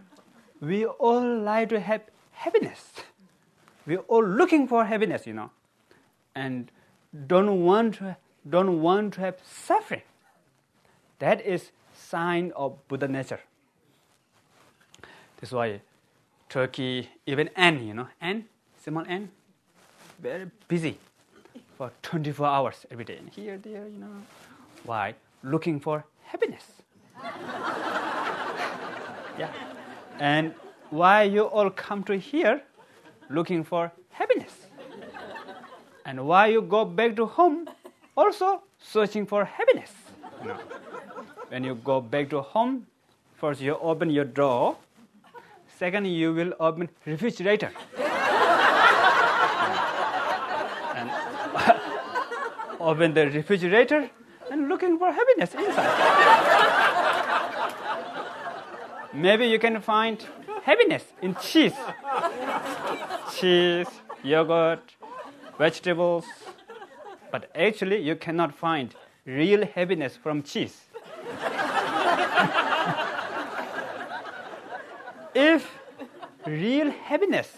we 0.61 0.85
all 0.87 1.39
like 1.41 1.69
to 1.71 1.81
have 1.81 2.03
happiness. 2.33 2.93
We're 3.87 4.05
all 4.09 4.25
looking 4.25 4.69
for 4.69 4.85
happiness, 4.85 5.27
you 5.27 5.33
know, 5.35 5.51
and 6.35 6.71
don't 7.27 7.63
want 7.65 7.97
to, 7.97 8.17
don't 8.49 8.81
want 8.83 9.15
to 9.15 9.21
have 9.21 9.37
suffering. 9.45 10.03
That 11.19 11.41
is 11.45 11.71
sign 11.95 12.53
of 12.57 12.77
Buddha 12.89 13.09
nature. 13.09 13.41
That's 15.41 15.53
why 15.53 15.81
Turkey, 16.49 17.09
even 17.27 17.49
N, 17.57 17.87
you 17.87 17.95
know, 17.95 18.09
N, 18.21 18.45
small 18.83 19.05
N, 19.09 19.31
very 20.21 20.51
busy 20.69 20.99
for 21.77 21.91
24 22.03 22.47
hours 22.47 22.87
every 22.91 23.05
day. 23.05 23.17
And 23.17 23.29
here, 23.29 23.59
there, 23.59 23.89
you 23.89 23.99
know. 23.99 24.23
Why? 24.85 25.15
Looking 25.43 25.81
for 25.81 26.05
happiness. 26.25 26.65
yeah. 29.39 29.51
And 30.19 30.55
why 30.91 31.23
you 31.25 31.45
all 31.45 31.71
come 31.71 32.05
to 32.05 32.17
here 32.19 32.63
looking 33.31 33.65
for 33.65 33.91
happiness? 34.11 34.67
And 36.05 36.27
why 36.27 36.47
you 36.49 36.63
go 36.63 36.85
back 36.85 37.17
to 37.17 37.27
home 37.27 37.69
also 38.17 38.63
searching 38.79 39.27
for 39.27 39.45
happiness? 39.45 39.93
Know. 40.45 40.57
When 41.49 41.65
you 41.65 41.75
go 41.75 42.01
back 42.01 42.31
to 42.31 42.41
home, 42.41 42.87
first 43.37 43.61
you 43.61 43.77
open 43.81 44.11
your 44.11 44.25
door 44.25 44.77
Second, 45.83 46.07
you 46.07 46.33
will 46.33 46.55
open 46.61 46.89
refrigerator. 47.05 47.73
and 50.95 51.11
open 52.81 53.15
the 53.15 53.27
refrigerator 53.31 54.09
and 54.49 54.69
looking 54.69 54.97
for 54.97 55.11
happiness 55.11 55.55
inside. 55.55 55.91
Maybe 59.13 59.47
you 59.47 59.59
can 59.59 59.81
find 59.81 60.25
happiness 60.63 61.03
in 61.21 61.35
cheese. 61.35 61.75
cheese, 63.35 63.89
yogurt, 64.23 64.85
vegetables. 65.63 66.27
But 67.31 67.51
actually, 67.55 67.99
you 68.09 68.17
cannot 68.17 68.55
find 68.55 68.95
real 69.25 69.65
happiness 69.75 70.17
from 70.17 70.43
cheese. 70.43 70.77
if 75.35 75.63
real 76.47 76.91
happiness 76.91 77.49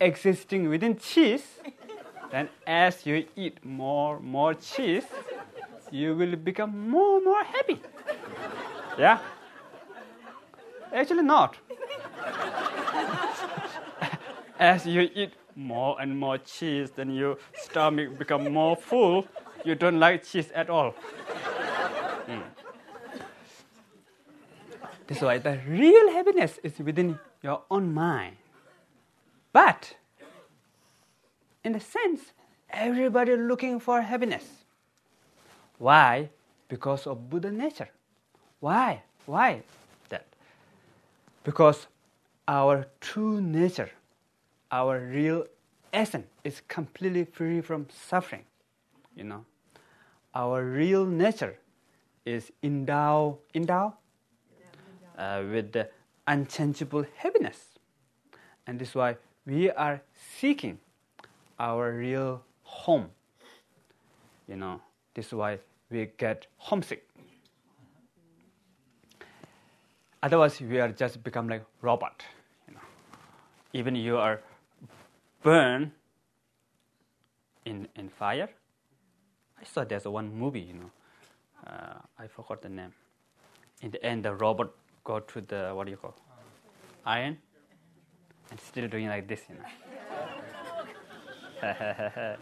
existing 0.00 0.68
within 0.68 0.98
cheese, 0.98 1.46
then 2.30 2.48
as 2.66 3.06
you 3.06 3.16
eat 3.44 3.64
more 3.64 4.20
more 4.20 4.52
cheese, 4.54 5.08
you 5.90 6.14
will 6.20 6.36
become 6.50 6.72
more 6.96 7.20
more 7.28 7.44
happy. 7.54 7.78
Yeah? 8.98 9.18
Actually 10.92 11.26
not. 11.30 11.56
as 14.72 14.86
you 14.86 15.08
eat 15.14 15.32
more 15.56 16.00
and 16.00 16.18
more 16.18 16.38
cheese, 16.38 16.90
then 16.90 17.10
your 17.10 17.36
stomach 17.54 18.18
become 18.18 18.52
more 18.52 18.76
full. 18.76 19.26
You 19.64 19.74
don't 19.74 19.98
like 19.98 20.24
cheese 20.24 20.50
at 20.54 20.68
all. 20.70 20.94
Mm. 22.26 22.42
That's 25.06 25.20
why 25.20 25.38
the 25.38 25.60
real 25.68 26.12
happiness 26.12 26.58
is 26.62 26.78
within 26.78 27.18
your 27.42 27.62
own 27.70 27.92
mind. 27.92 28.36
But, 29.52 29.96
in 31.62 31.74
a 31.74 31.80
sense, 31.80 32.32
everybody 32.70 33.36
looking 33.36 33.78
for 33.78 34.00
happiness. 34.00 34.44
Why? 35.78 36.30
Because 36.68 37.06
of 37.06 37.28
Buddha 37.30 37.50
nature. 37.50 37.88
Why? 38.60 39.02
Why 39.26 39.62
that? 40.08 40.26
Because 41.44 41.86
our 42.48 42.86
true 43.00 43.40
nature, 43.40 43.90
our 44.74 44.98
real 44.98 45.46
essence, 45.92 46.26
is 46.42 46.60
completely 46.66 47.24
free 47.24 47.60
from 47.60 47.86
suffering. 47.88 48.42
You 49.14 49.22
know, 49.22 49.44
our 50.34 50.64
real 50.64 51.06
nature 51.06 51.56
is 52.26 52.50
endowed, 52.60 53.38
endowed 53.54 53.92
uh, 55.16 55.44
with 55.48 55.70
the 55.70 55.88
unchangeable 56.26 57.06
happiness. 57.16 57.78
And 58.66 58.80
this 58.80 58.88
is 58.88 58.94
why 58.96 59.16
we 59.46 59.70
are 59.70 60.02
seeking 60.38 60.80
our 61.60 61.92
real 61.92 62.42
home. 62.64 63.10
You 64.48 64.56
know, 64.56 64.80
this 65.14 65.26
is 65.26 65.34
why 65.34 65.60
we 65.88 66.10
get 66.18 66.48
homesick. 66.56 67.06
Otherwise, 70.20 70.60
we 70.60 70.80
are 70.80 70.88
just 70.88 71.22
become 71.22 71.48
like 71.48 71.64
robot. 71.80 72.24
You 72.66 72.74
know, 72.74 72.80
even 73.72 73.94
you 73.94 74.16
are 74.16 74.40
burned 75.44 75.92
in 77.64 77.86
in 77.94 78.08
fire. 78.08 78.48
I 79.60 79.64
saw 79.64 79.84
there's 79.84 80.06
one 80.06 80.34
movie. 80.34 80.60
You 80.60 80.74
know, 80.74 80.90
uh, 81.66 81.98
I 82.18 82.26
forgot 82.26 82.62
the 82.62 82.68
name. 82.68 82.92
In 83.82 83.90
the 83.92 84.04
end, 84.04 84.24
the 84.24 84.34
robot 84.34 84.72
go 85.04 85.20
to 85.20 85.40
the 85.40 85.72
what 85.74 85.84
do 85.84 85.90
you 85.92 85.98
call 85.98 86.16
iron, 87.06 87.38
and 88.50 88.60
still 88.60 88.88
doing 88.88 89.08
like 89.08 89.28
this, 89.28 89.42
you 89.48 89.56
know. 89.56 89.64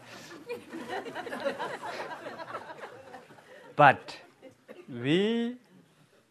but 3.75 4.17
we 4.89 5.55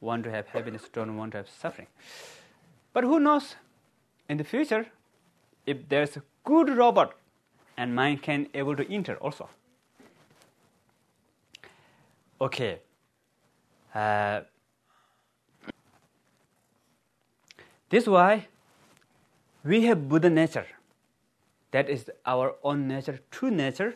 want 0.00 0.24
to 0.24 0.30
have 0.30 0.46
happiness, 0.48 0.88
don't 0.92 1.16
want 1.16 1.32
to 1.32 1.38
have 1.38 1.48
suffering. 1.48 1.86
But 2.92 3.04
who 3.04 3.20
knows? 3.20 3.56
In 4.28 4.36
the 4.38 4.44
future, 4.44 4.86
if 5.66 5.88
there's 5.88 6.16
a 6.16 6.22
good 6.44 6.70
robot, 6.76 7.14
and 7.76 7.94
mind 7.94 8.22
can 8.22 8.48
able 8.54 8.76
to 8.76 8.92
enter 8.92 9.16
also. 9.16 9.48
Okay. 12.40 12.80
Uh, 13.94 14.40
this 17.88 18.06
why 18.06 18.46
we 19.64 19.84
have 19.84 20.08
Buddha 20.08 20.30
nature. 20.30 20.66
That 21.70 21.88
is 21.88 22.10
our 22.26 22.56
own 22.62 22.88
nature, 22.88 23.20
true 23.30 23.50
nature. 23.50 23.94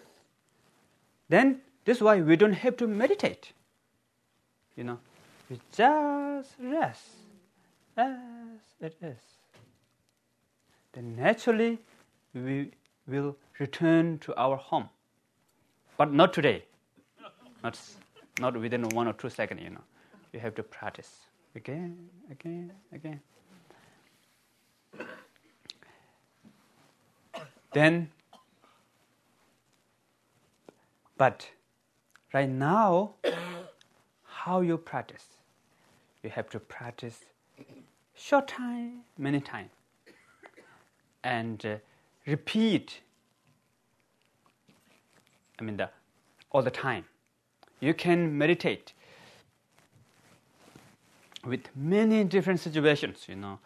Then 1.29 1.61
this 1.85 2.01
why 2.01 2.21
we 2.21 2.37
don't 2.37 2.53
have 2.53 2.77
to 2.79 2.87
meditate. 2.87 3.53
You 4.77 4.85
know, 4.85 4.99
we 5.51 5.61
just 5.73 6.51
rest 6.59 7.03
as 7.97 8.61
it 8.81 8.97
is. 9.03 9.19
Then 10.93 11.17
naturally 11.17 11.79
we 12.37 12.71
will 13.07 13.37
return 13.59 14.19
to 14.19 14.35
our 14.37 14.57
home. 14.57 14.89
But 15.97 16.13
not 16.13 16.33
today. 16.33 16.65
Not, 17.63 17.81
not 18.39 18.57
within 18.61 18.83
one 18.91 19.09
or 19.09 19.15
two 19.15 19.31
seconds, 19.31 19.63
you 19.63 19.71
know. 19.71 19.81
You 20.33 20.41
have 20.41 20.55
to 20.57 20.63
practice 20.63 21.11
again, 21.55 22.09
again, 22.31 22.73
again. 22.93 23.21
Then, 27.73 28.11
but 31.19 31.49
right 32.33 32.49
now, 32.49 33.15
how 34.25 34.61
you 34.61 34.79
practice? 34.79 35.25
You 36.23 36.31
have 36.31 36.49
to 36.51 36.61
practice 36.61 37.21
short 38.15 38.49
time, 38.49 39.01
many 39.19 39.41
time, 39.41 39.71
and 41.23 41.65
uh, 41.67 41.77
repeat. 42.27 43.01
I 45.59 45.63
mean, 45.63 45.77
the, 45.77 45.89
all 46.51 46.63
the 46.63 46.71
time. 46.71 47.05
You 47.81 47.95
can 47.95 48.37
meditate 48.37 48.93
with 51.45 51.69
many 51.75 52.25
different 52.25 52.61
situations. 52.61 53.27
You 53.29 53.37
know, 53.37 53.59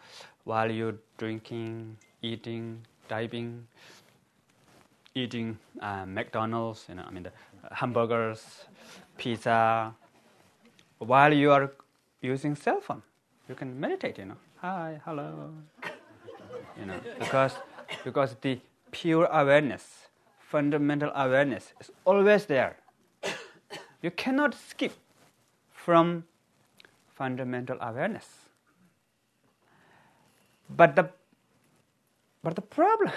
while 0.43 0.71
you're 0.71 0.95
drinking, 1.17 1.97
eating, 2.21 2.81
diving, 3.07 3.67
eating 5.15 5.57
uh, 5.81 6.05
McDonald's. 6.05 6.85
You 6.89 6.95
know, 6.95 7.03
I 7.07 7.11
mean, 7.11 7.23
the 7.23 7.31
hamburgers, 7.71 8.65
pizza. 9.17 9.93
While 10.99 11.33
you 11.33 11.51
are 11.51 11.71
using 12.21 12.55
cell 12.55 12.79
phone, 12.79 13.01
you 13.49 13.55
can 13.55 13.79
meditate. 13.79 14.17
You 14.19 14.25
know, 14.25 14.37
hi, 14.57 15.01
hello. 15.05 15.51
You 16.79 16.85
know, 16.85 16.99
because 17.19 17.53
because 18.03 18.35
the 18.41 18.59
pure 18.91 19.25
awareness, 19.31 20.07
fundamental 20.39 21.11
awareness 21.15 21.73
is 21.79 21.91
always 22.05 22.45
there. 22.45 22.77
You 24.01 24.09
cannot 24.09 24.55
skip 24.55 24.93
from 25.71 26.23
fundamental 27.15 27.77
awareness. 27.79 28.27
But 30.69 30.95
the 30.95 31.09
but 32.43 32.55
the 32.55 32.61
problem 32.61 33.11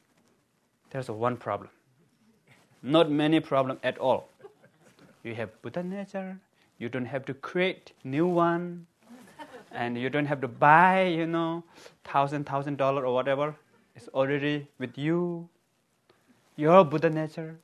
there's 0.90 1.10
one 1.10 1.36
problem. 1.36 1.70
Not 2.82 3.10
many 3.10 3.40
problem 3.40 3.78
at 3.82 3.98
all. 3.98 4.28
You 5.22 5.34
have 5.34 5.50
Buddha 5.60 5.82
nature, 5.82 6.38
you 6.78 6.88
don't 6.88 7.04
have 7.04 7.26
to 7.26 7.34
create 7.34 7.92
new 8.04 8.26
one, 8.26 8.86
and 9.70 9.98
you 9.98 10.08
don't 10.08 10.24
have 10.24 10.40
to 10.40 10.48
buy, 10.48 11.04
you 11.04 11.26
know, 11.26 11.62
thousand 12.04 12.46
thousand 12.46 12.78
dollar 12.78 13.04
or 13.04 13.12
whatever 13.12 13.54
is 13.96 14.08
already 14.08 14.68
with 14.78 14.96
you, 14.96 15.48
your 16.56 16.84
Buddha 16.84 17.10
nature. 17.10 17.58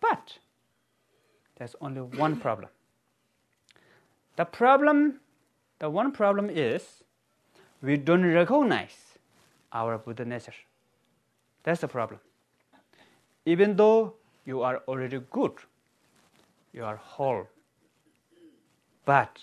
But 0.00 0.38
there's 1.56 1.76
only 1.80 2.00
one 2.00 2.36
problem. 2.36 2.70
The 4.36 4.44
problem, 4.44 5.20
the 5.78 5.90
one 5.90 6.12
problem 6.12 6.48
is 6.48 7.02
we 7.82 7.96
don't 7.96 8.24
recognize 8.24 9.18
our 9.72 9.98
Buddha 9.98 10.24
nature. 10.24 10.54
That's 11.62 11.80
the 11.80 11.88
problem. 11.88 12.20
Even 13.44 13.76
though 13.76 14.14
you 14.46 14.62
are 14.62 14.82
already 14.88 15.20
good, 15.30 15.52
you 16.72 16.84
are 16.84 16.96
whole, 16.96 17.46
but 19.04 19.38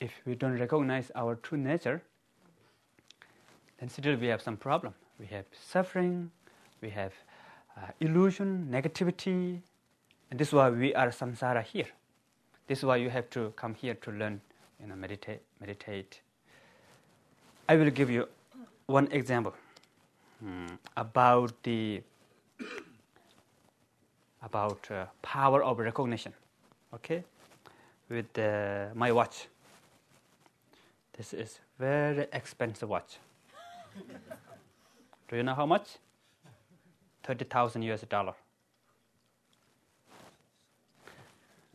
if 0.00 0.12
we 0.24 0.34
don't 0.34 0.58
recognize 0.58 1.10
our 1.14 1.34
true 1.36 1.58
nature, 1.58 2.02
then 3.78 3.88
still 3.88 4.16
we 4.16 4.26
have 4.28 4.42
some 4.42 4.56
problem. 4.56 4.94
We 5.18 5.26
have 5.26 5.44
suffering, 5.52 6.30
we 6.80 6.90
have 6.90 7.12
uh, 7.76 7.88
illusion, 8.00 8.68
negativity, 8.70 9.60
and 10.30 10.40
this 10.40 10.48
is 10.48 10.54
why 10.54 10.70
we 10.70 10.94
are 10.94 11.08
samsara 11.08 11.62
here. 11.62 11.86
This 12.66 12.78
is 12.78 12.84
why 12.84 12.96
you 12.96 13.10
have 13.10 13.30
to 13.30 13.52
come 13.56 13.74
here 13.74 13.94
to 13.94 14.10
learn, 14.10 14.40
you 14.80 14.88
know, 14.88 14.96
meditate. 14.96 15.40
Meditate. 15.60 16.20
I 17.68 17.76
will 17.76 17.90
give 17.90 18.10
you 18.10 18.28
one 18.86 19.08
example 19.10 19.54
hmm, 20.40 20.66
about 20.96 21.52
the 21.62 22.02
about 24.42 24.90
uh, 24.90 25.06
power 25.22 25.62
of 25.62 25.78
recognition. 25.78 26.32
Okay, 26.94 27.24
with 28.08 28.38
uh, 28.38 28.86
my 28.94 29.12
watch. 29.12 29.48
This 31.16 31.32
is 31.32 31.60
very 31.78 32.26
expensive 32.32 32.88
watch. 32.88 33.18
Do 35.28 35.36
you 35.36 35.42
know 35.42 35.54
how 35.54 35.66
much? 35.66 35.98
30,000 37.24 37.82
US 37.82 38.02
dollar. 38.02 38.34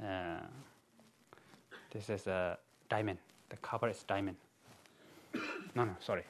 Uh, 0.01 0.39
this 1.91 2.09
is 2.09 2.28
a 2.28 2.57
diamond. 2.89 3.19
The 3.49 3.57
cover 3.57 3.89
is 3.89 4.01
diamond. 4.03 4.38
No, 5.76 5.86
no, 5.86 5.95
sorry. 5.99 6.24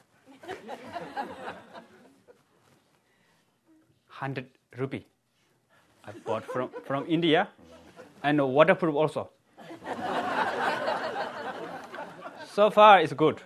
100 4.07 4.45
rupee. 4.77 5.05
I 6.05 6.11
bought 6.25 6.43
from, 6.43 6.69
from 6.85 7.05
India 7.07 7.47
and 8.23 8.41
waterproof 8.53 8.95
also. 8.95 9.29
so 12.53 12.69
far, 12.69 12.99
it's 12.99 13.13
good. 13.13 13.41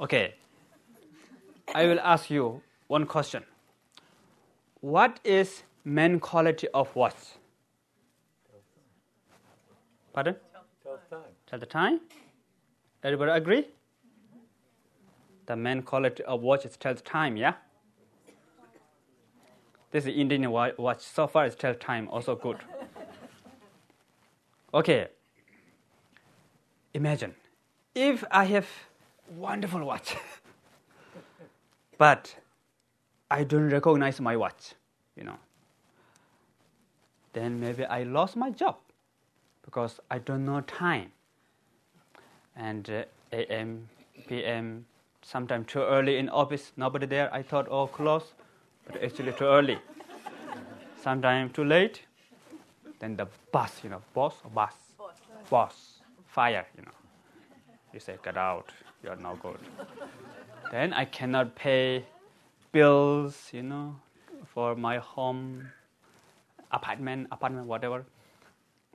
Okay. 0.00 0.34
I 1.74 1.86
will 1.86 2.00
ask 2.00 2.30
you 2.30 2.62
one 2.86 3.06
question. 3.06 3.42
What 4.80 5.20
is 5.24 5.62
main 5.84 6.20
quality 6.20 6.68
of 6.74 6.94
watch? 6.94 7.14
Pardon? 10.12 10.36
Tell 10.82 10.98
the 10.98 11.16
time. 11.16 11.24
Tell 11.46 11.58
the 11.58 11.66
time. 11.66 12.00
Everybody 13.02 13.32
agree? 13.32 13.68
The 15.46 15.56
main 15.56 15.82
quality 15.82 16.22
of 16.24 16.42
watch 16.42 16.66
is 16.66 16.76
tell 16.76 16.94
the 16.94 17.00
time, 17.00 17.36
yeah? 17.36 17.54
This 19.92 20.04
is 20.04 20.14
Indian 20.14 20.50
watch. 20.50 21.00
So 21.00 21.26
far, 21.26 21.46
it's 21.46 21.56
tell 21.56 21.74
time, 21.74 22.08
also 22.08 22.34
good. 22.36 22.58
Okay. 24.74 25.08
Imagine 26.92 27.34
if 27.94 28.24
I 28.30 28.44
have 28.44 28.66
wonderful 29.30 29.84
watch, 29.84 30.16
but 31.98 32.34
I 33.30 33.44
don't 33.44 33.70
recognize 33.70 34.20
my 34.20 34.36
watch, 34.36 34.74
you 35.16 35.24
know. 35.24 35.36
Then 37.32 37.60
maybe 37.60 37.84
I 37.84 38.04
lost 38.04 38.36
my 38.36 38.50
job 38.50 38.76
because 39.64 40.00
I 40.10 40.18
don't 40.18 40.44
know 40.44 40.60
time. 40.62 41.12
And 42.56 42.88
uh, 42.88 43.04
AM, 43.32 43.88
PM, 44.26 44.86
sometime 45.22 45.64
too 45.64 45.80
early 45.80 46.16
in 46.16 46.28
office, 46.30 46.72
nobody 46.76 47.06
there. 47.06 47.32
I 47.34 47.42
thought, 47.42 47.66
oh, 47.70 47.86
close, 47.88 48.32
but 48.86 49.02
actually 49.02 49.32
too 49.32 49.44
early. 49.44 49.78
sometime 51.02 51.50
too 51.50 51.64
late. 51.64 52.00
Then 53.00 53.16
the 53.16 53.26
boss, 53.52 53.84
you 53.84 53.90
know, 53.90 54.02
boss 54.14 54.36
or 54.44 54.50
boss? 54.50 54.72
Boss. 54.96 55.14
Boss, 55.50 55.74
fire, 56.26 56.66
you 56.76 56.82
know. 56.82 56.96
You 57.92 58.00
say, 58.00 58.16
get 58.24 58.36
out, 58.36 58.72
you're 59.02 59.16
no 59.16 59.36
good. 59.42 59.58
then 60.72 60.92
I 60.92 61.04
cannot 61.04 61.54
pay 61.54 62.04
bills, 62.72 63.50
you 63.52 63.62
know, 63.62 63.96
for 64.46 64.74
my 64.74 64.98
home, 64.98 65.68
apartment, 66.72 67.28
apartment, 67.32 67.66
whatever. 67.66 68.04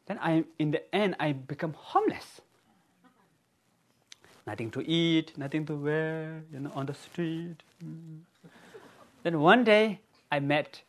Then 0.06 0.20
I, 0.22 0.44
in 0.60 0.72
the 0.72 0.84
end, 0.94 1.16
I 1.20 1.34
become 1.34 1.74
homeless. 1.74 2.42
nothing 4.46 4.72
to 4.72 4.82
eat, 4.90 5.38
nothing 5.38 5.66
to 5.66 5.76
wear, 5.76 6.44
you 6.52 6.60
know, 6.60 6.72
on 6.74 6.86
the 6.86 6.94
street. 6.94 7.64
Mm. 7.84 8.22
Then 9.24 9.40
one 9.40 9.64
day 9.64 10.02
I 10.32 10.40
met 10.40 10.82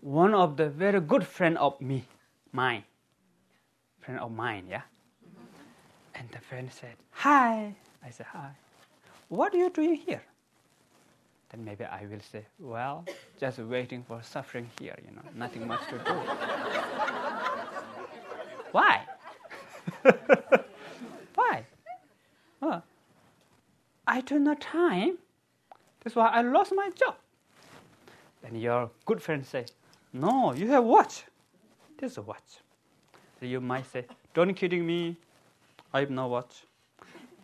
one 0.00 0.34
of 0.34 0.56
the 0.56 0.68
very 0.68 1.00
good 1.00 1.26
friend 1.26 1.56
of 1.58 1.80
me, 1.80 2.04
mine, 2.52 2.84
friend 4.00 4.20
of 4.20 4.32
mine, 4.32 4.66
yeah. 4.68 4.82
And 6.14 6.28
the 6.30 6.40
friend 6.40 6.70
said, 6.72 6.96
"Hi." 7.10 7.76
I 8.06 8.10
say, 8.10 8.24
"Hi." 8.32 8.50
What 9.28 9.52
are 9.54 9.58
you 9.58 9.70
doing 9.70 9.96
here? 9.96 10.22
Then 11.50 11.64
maybe 11.64 11.84
I 11.84 12.06
will 12.06 12.20
say, 12.20 12.46
"Well, 12.58 13.04
just 13.40 13.58
waiting 13.58 14.04
for 14.04 14.22
suffering 14.22 14.70
here, 14.78 14.96
you 15.04 15.10
know, 15.16 15.22
nothing 15.34 15.66
much 15.66 15.86
to 15.88 15.98
do." 15.98 16.14
Why? 18.76 19.00
Why? 21.34 21.64
Oh, 22.62 22.82
I 24.06 24.20
don't 24.20 24.44
know 24.44 24.54
time. 24.54 25.18
That's 26.02 26.14
why 26.14 26.28
I 26.28 26.42
lost 26.42 26.72
my 26.74 26.90
job. 26.94 27.16
Then 28.42 28.54
your 28.54 28.90
good 29.04 29.20
friend 29.20 29.44
say, 29.44 29.66
No, 30.12 30.52
you 30.52 30.68
have 30.68 30.84
watch. 30.84 31.24
This 31.98 32.12
is 32.12 32.18
a 32.18 32.22
watch. 32.22 32.60
So 33.40 33.46
you 33.46 33.60
might 33.60 33.86
say, 33.90 34.04
Don't 34.34 34.54
kidding 34.54 34.86
me. 34.86 35.16
I 35.92 36.00
have 36.00 36.10
no 36.10 36.28
watch. 36.28 36.64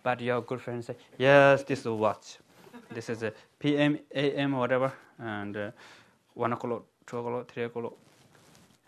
But 0.02 0.20
your 0.20 0.40
good 0.42 0.60
friend 0.60 0.84
say, 0.84 0.96
Yes, 1.18 1.62
this 1.64 1.80
is 1.80 1.88
watch. 1.88 2.38
This 2.90 3.08
is 3.08 3.22
a 3.22 3.32
PM, 3.58 3.98
AM, 4.14 4.52
whatever, 4.52 4.92
and 5.18 5.56
uh, 5.56 5.70
one 6.34 6.52
o'clock, 6.52 6.84
two 7.06 7.18
o'clock, 7.18 7.50
three 7.50 7.64
o'clock. 7.64 7.94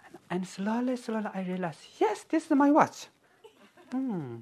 And, 0.04 0.18
and 0.30 0.46
slowly, 0.46 0.96
slowly, 0.96 1.26
I 1.32 1.42
realize, 1.42 1.78
yes, 1.98 2.24
this 2.24 2.44
is 2.46 2.50
my 2.50 2.70
watch. 2.70 3.06
Hmm. 3.92 4.36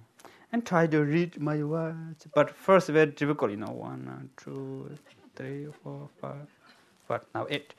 And 0.52 0.66
try 0.66 0.86
to 0.86 1.02
read 1.02 1.40
my 1.40 1.62
watch. 1.62 2.26
But 2.34 2.50
first, 2.50 2.88
very 2.88 3.10
difficult, 3.12 3.52
you 3.52 3.56
know, 3.56 3.72
one, 3.72 4.30
two, 4.36 4.90
three, 5.36 5.66
four, 5.82 6.08
five, 6.20 6.46
but 7.06 7.26
now 7.34 7.46
eight. 7.48 7.74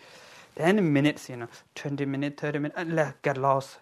Ten 0.56 0.94
minutes, 0.94 1.30
you 1.30 1.38
know, 1.38 1.48
20 1.76 2.06
minutes, 2.06 2.42
30 2.42 2.60
minutes, 2.60 2.80
I 2.80 3.14
get 3.24 3.38
lost. 3.38 3.80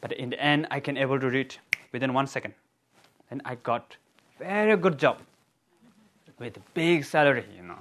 But 0.00 0.12
in 0.12 0.30
the 0.30 0.40
end, 0.42 0.66
I 0.70 0.80
can 0.80 0.96
able 0.96 1.20
to 1.20 1.28
read 1.28 1.54
within 1.92 2.14
one 2.14 2.26
second. 2.26 2.54
And 3.30 3.42
I 3.44 3.56
got 3.56 3.96
very 4.38 4.76
good 4.76 4.98
job 4.98 5.18
with 6.38 6.58
big 6.74 7.04
salary, 7.04 7.44
you 7.56 7.62
know. 7.62 7.78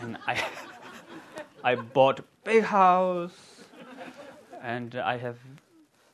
And 0.00 0.16
I, 0.26 0.42
I 1.64 1.74
bought 1.74 2.20
big 2.44 2.64
house, 2.64 3.32
and 4.62 4.94
I 4.94 5.16
have 5.18 5.38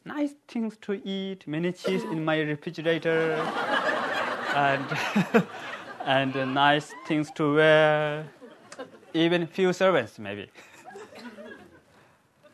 nice 0.05 0.35
things 0.49 0.77
to 0.83 1.01
eat, 1.05 1.47
many 1.47 1.73
cheese 1.73 2.05
in 2.05 2.25
my 2.25 2.41
refrigerator, 2.41 3.35
and 4.55 4.87
and 6.07 6.55
nice 6.55 6.93
things 7.07 7.31
to 7.33 7.55
wear, 7.55 8.27
even 9.15 9.47
few 9.47 9.73
servants 9.73 10.19
maybe. 10.19 10.49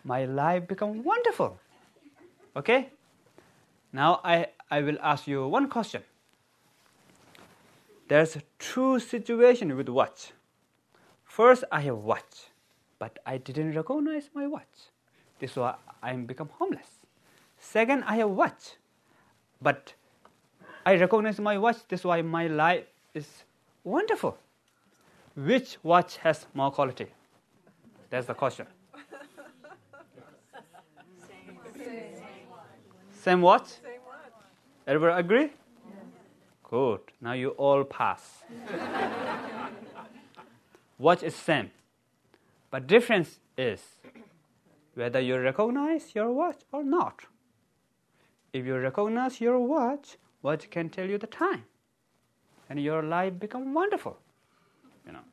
my 0.04 0.24
life 0.24 0.66
become 0.66 1.04
wonderful. 1.04 1.58
Okay? 2.56 2.90
Now 3.92 4.20
I, 4.24 4.46
I 4.70 4.80
will 4.80 4.98
ask 5.02 5.26
you 5.26 5.46
one 5.46 5.68
question. 5.68 6.02
There's 8.12 8.36
a 8.36 8.42
true 8.58 8.98
situation 8.98 9.74
with 9.74 9.88
watch. 9.88 10.32
First 11.24 11.64
I 11.72 11.80
have 11.80 11.96
watch, 11.96 12.50
but 12.98 13.18
I 13.24 13.38
didn't 13.38 13.74
recognize 13.74 14.28
my 14.34 14.46
watch. 14.46 14.90
This 15.38 15.52
is 15.52 15.56
why 15.56 15.76
I 16.02 16.12
become 16.16 16.50
homeless. 16.58 16.90
Second, 17.58 18.04
I 18.04 18.16
have 18.16 18.28
watch, 18.28 18.76
but 19.62 19.94
I 20.84 20.96
recognize 20.96 21.40
my 21.40 21.56
watch. 21.56 21.78
This 21.88 22.00
is 22.00 22.04
why 22.04 22.20
my 22.20 22.48
life 22.48 22.84
is 23.14 23.44
wonderful. 23.82 24.36
Which 25.34 25.78
watch 25.82 26.18
has 26.18 26.44
more 26.52 26.70
quality? 26.70 27.06
That's 28.10 28.26
the 28.26 28.34
question. 28.34 28.66
Same 33.10 33.40
watch? 33.40 33.68
Everybody 34.86 35.18
agree? 35.18 35.50
Good. 36.72 37.00
Now 37.20 37.34
you 37.34 37.50
all 37.50 37.84
pass. 37.84 38.44
watch 40.98 41.22
is 41.22 41.36
same. 41.36 41.70
But 42.70 42.86
difference 42.86 43.40
is 43.58 43.82
whether 44.94 45.20
you 45.20 45.38
recognize 45.38 46.14
your 46.14 46.32
watch 46.32 46.62
or 46.72 46.82
not. 46.82 47.26
If 48.54 48.64
you 48.64 48.78
recognize 48.78 49.38
your 49.38 49.58
watch, 49.58 50.16
watch 50.40 50.70
can 50.70 50.88
tell 50.88 51.06
you 51.06 51.18
the 51.18 51.26
time. 51.26 51.64
And 52.70 52.82
your 52.82 53.02
life 53.02 53.38
become 53.38 53.74
wonderful. 53.74 54.16
You 55.06 55.12
know. 55.12 55.26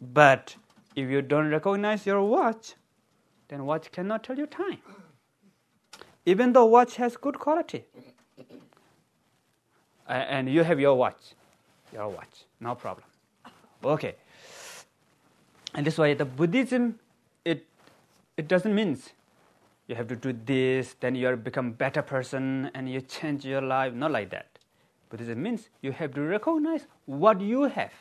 But 0.00 0.54
if 0.94 1.10
you 1.10 1.20
don't 1.20 1.50
recognize 1.50 2.06
your 2.06 2.22
watch, 2.22 2.74
then 3.48 3.66
watch 3.66 3.90
cannot 3.90 4.22
tell 4.22 4.38
you 4.38 4.46
time. 4.46 4.78
Even 6.24 6.52
though 6.52 6.66
watch 6.66 6.94
has 6.94 7.16
good 7.16 7.40
quality. 7.40 7.86
And 10.08 10.48
you 10.48 10.62
have 10.62 10.80
your 10.80 10.94
watch. 10.94 11.34
Your 11.92 12.08
watch. 12.08 12.44
No 12.60 12.74
problem. 12.74 13.06
Okay. 13.84 14.14
And 15.74 15.86
this 15.86 15.98
why 15.98 16.14
the 16.14 16.24
Buddhism 16.24 16.98
it 17.44 17.66
it 18.36 18.48
doesn't 18.48 18.74
mean 18.74 18.98
you 19.86 19.94
have 19.94 20.08
to 20.08 20.16
do 20.16 20.32
this, 20.32 20.94
then 21.00 21.14
you 21.14 21.36
become 21.36 21.72
better 21.72 22.02
person 22.02 22.70
and 22.74 22.90
you 22.90 23.00
change 23.00 23.44
your 23.44 23.60
life. 23.60 23.92
Not 23.92 24.10
like 24.10 24.30
that. 24.30 24.58
Buddhism 25.10 25.42
means 25.42 25.68
you 25.82 25.92
have 25.92 26.14
to 26.14 26.22
recognize 26.22 26.86
what 27.04 27.40
you 27.40 27.64
have, 27.64 27.92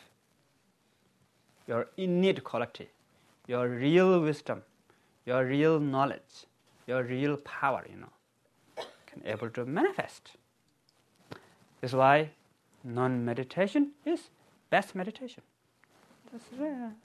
your 1.68 1.88
innate 1.98 2.44
quality, 2.44 2.88
your 3.48 3.68
real 3.68 4.22
wisdom, 4.22 4.64
your 5.26 5.46
real 5.46 5.80
knowledge, 5.80 6.48
your 6.88 7.04
real 7.04 7.38
power, 7.38 7.86
you 7.90 7.98
know, 7.98 8.86
can 9.06 9.22
able 9.26 9.50
to 9.50 9.66
manifest. 9.66 10.32
That's 11.84 11.94
why 11.94 12.30
non-meditation 12.86 13.92
is 14.06 14.30
best 14.70 14.96
meditation. 14.96 15.44
Rest. 16.32 16.96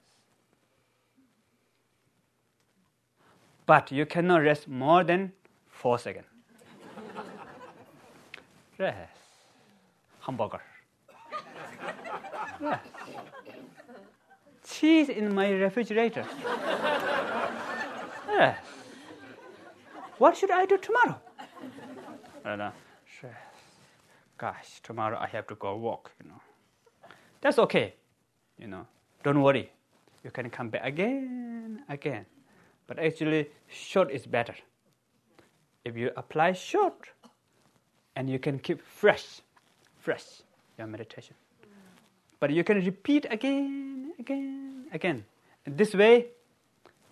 But 3.65 3.91
you 3.91 4.05
cannot 4.05 4.37
rest 4.37 4.69
more 4.69 5.03
than 5.03 5.33
four 5.67 5.99
seconds. 5.99 6.27
rest. 8.77 9.11
Hamburger. 10.21 10.61
Rest. 12.61 12.87
Cheese 14.65 15.09
in 15.09 15.35
my 15.35 15.49
refrigerator. 15.49 16.25
rest. 18.29 18.61
What 20.19 20.37
should 20.37 20.51
I 20.51 20.65
do 20.65 20.77
tomorrow? 20.77 21.19
I 22.45 22.49
don't 22.49 22.59
know. 22.59 22.71
uh, 23.25 23.27
Gosh, 24.39 24.79
tomorrow 24.81 25.17
I 25.19 25.27
have 25.27 25.47
to 25.47 25.55
go 25.55 25.75
walk, 25.75 26.11
you 26.23 26.29
know. 26.29 26.41
That's 27.41 27.59
okay, 27.59 27.93
you 28.57 28.67
know. 28.67 28.87
Don't 29.21 29.41
worry. 29.41 29.69
You 30.23 30.31
can 30.31 30.49
come 30.49 30.69
back 30.69 30.85
again, 30.85 31.83
again. 31.89 32.25
But 32.87 32.99
actually, 32.99 33.49
short 33.67 34.09
is 34.11 34.25
better. 34.25 34.55
If 35.83 35.97
you 35.97 36.11
apply 36.15 36.53
short, 36.53 37.09
and 38.15 38.29
you 38.29 38.39
can 38.39 38.59
keep 38.59 38.81
fresh, 38.81 39.41
fresh 39.99 40.25
your 40.77 40.87
meditation. 40.87 41.35
But 42.39 42.51
you 42.51 42.63
can 42.63 42.77
repeat 42.85 43.25
again, 43.29 44.13
again, 44.19 44.85
again. 44.93 45.25
And 45.65 45.77
this 45.77 45.93
way, 45.93 46.27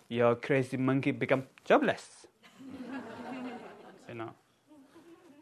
your 0.08 0.34
crazy 0.34 0.78
monkey 0.78 1.10
become 1.10 1.44
jobless. 1.64 2.26
you 4.08 4.14
know, 4.14 4.30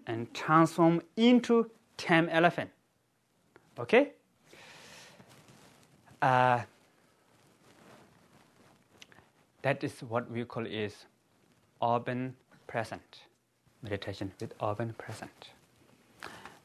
and 0.07 0.32
transform 0.34 1.03
into 1.16 1.70
tame 1.97 2.28
elephant. 2.28 2.70
Okay. 3.78 4.12
Uh, 6.22 6.61
that 9.62 9.84
is 9.84 10.01
what 10.09 10.30
we 10.30 10.44
call 10.44 10.66
is 10.66 11.07
open 11.80 12.34
present 12.66 13.20
meditation 13.82 14.32
with 14.40 14.55
open 14.61 14.94
present. 14.99 15.51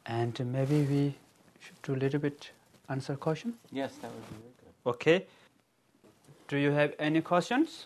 And 0.06 0.40
maybe 0.52 0.84
we 0.84 1.16
should 1.60 1.82
do 1.84 1.94
a 1.96 2.00
little 2.04 2.20
bit 2.20 2.52
answer 2.90 3.16
question. 3.16 3.54
Yes, 3.72 3.96
that 4.02 4.12
would 4.12 4.30
be 4.30 4.36
very 4.36 4.54
good. 4.60 4.90
Okay. 4.90 5.26
Do 6.48 6.58
you 6.58 6.72
have 6.72 6.94
any 7.00 7.22
questions? 7.22 7.86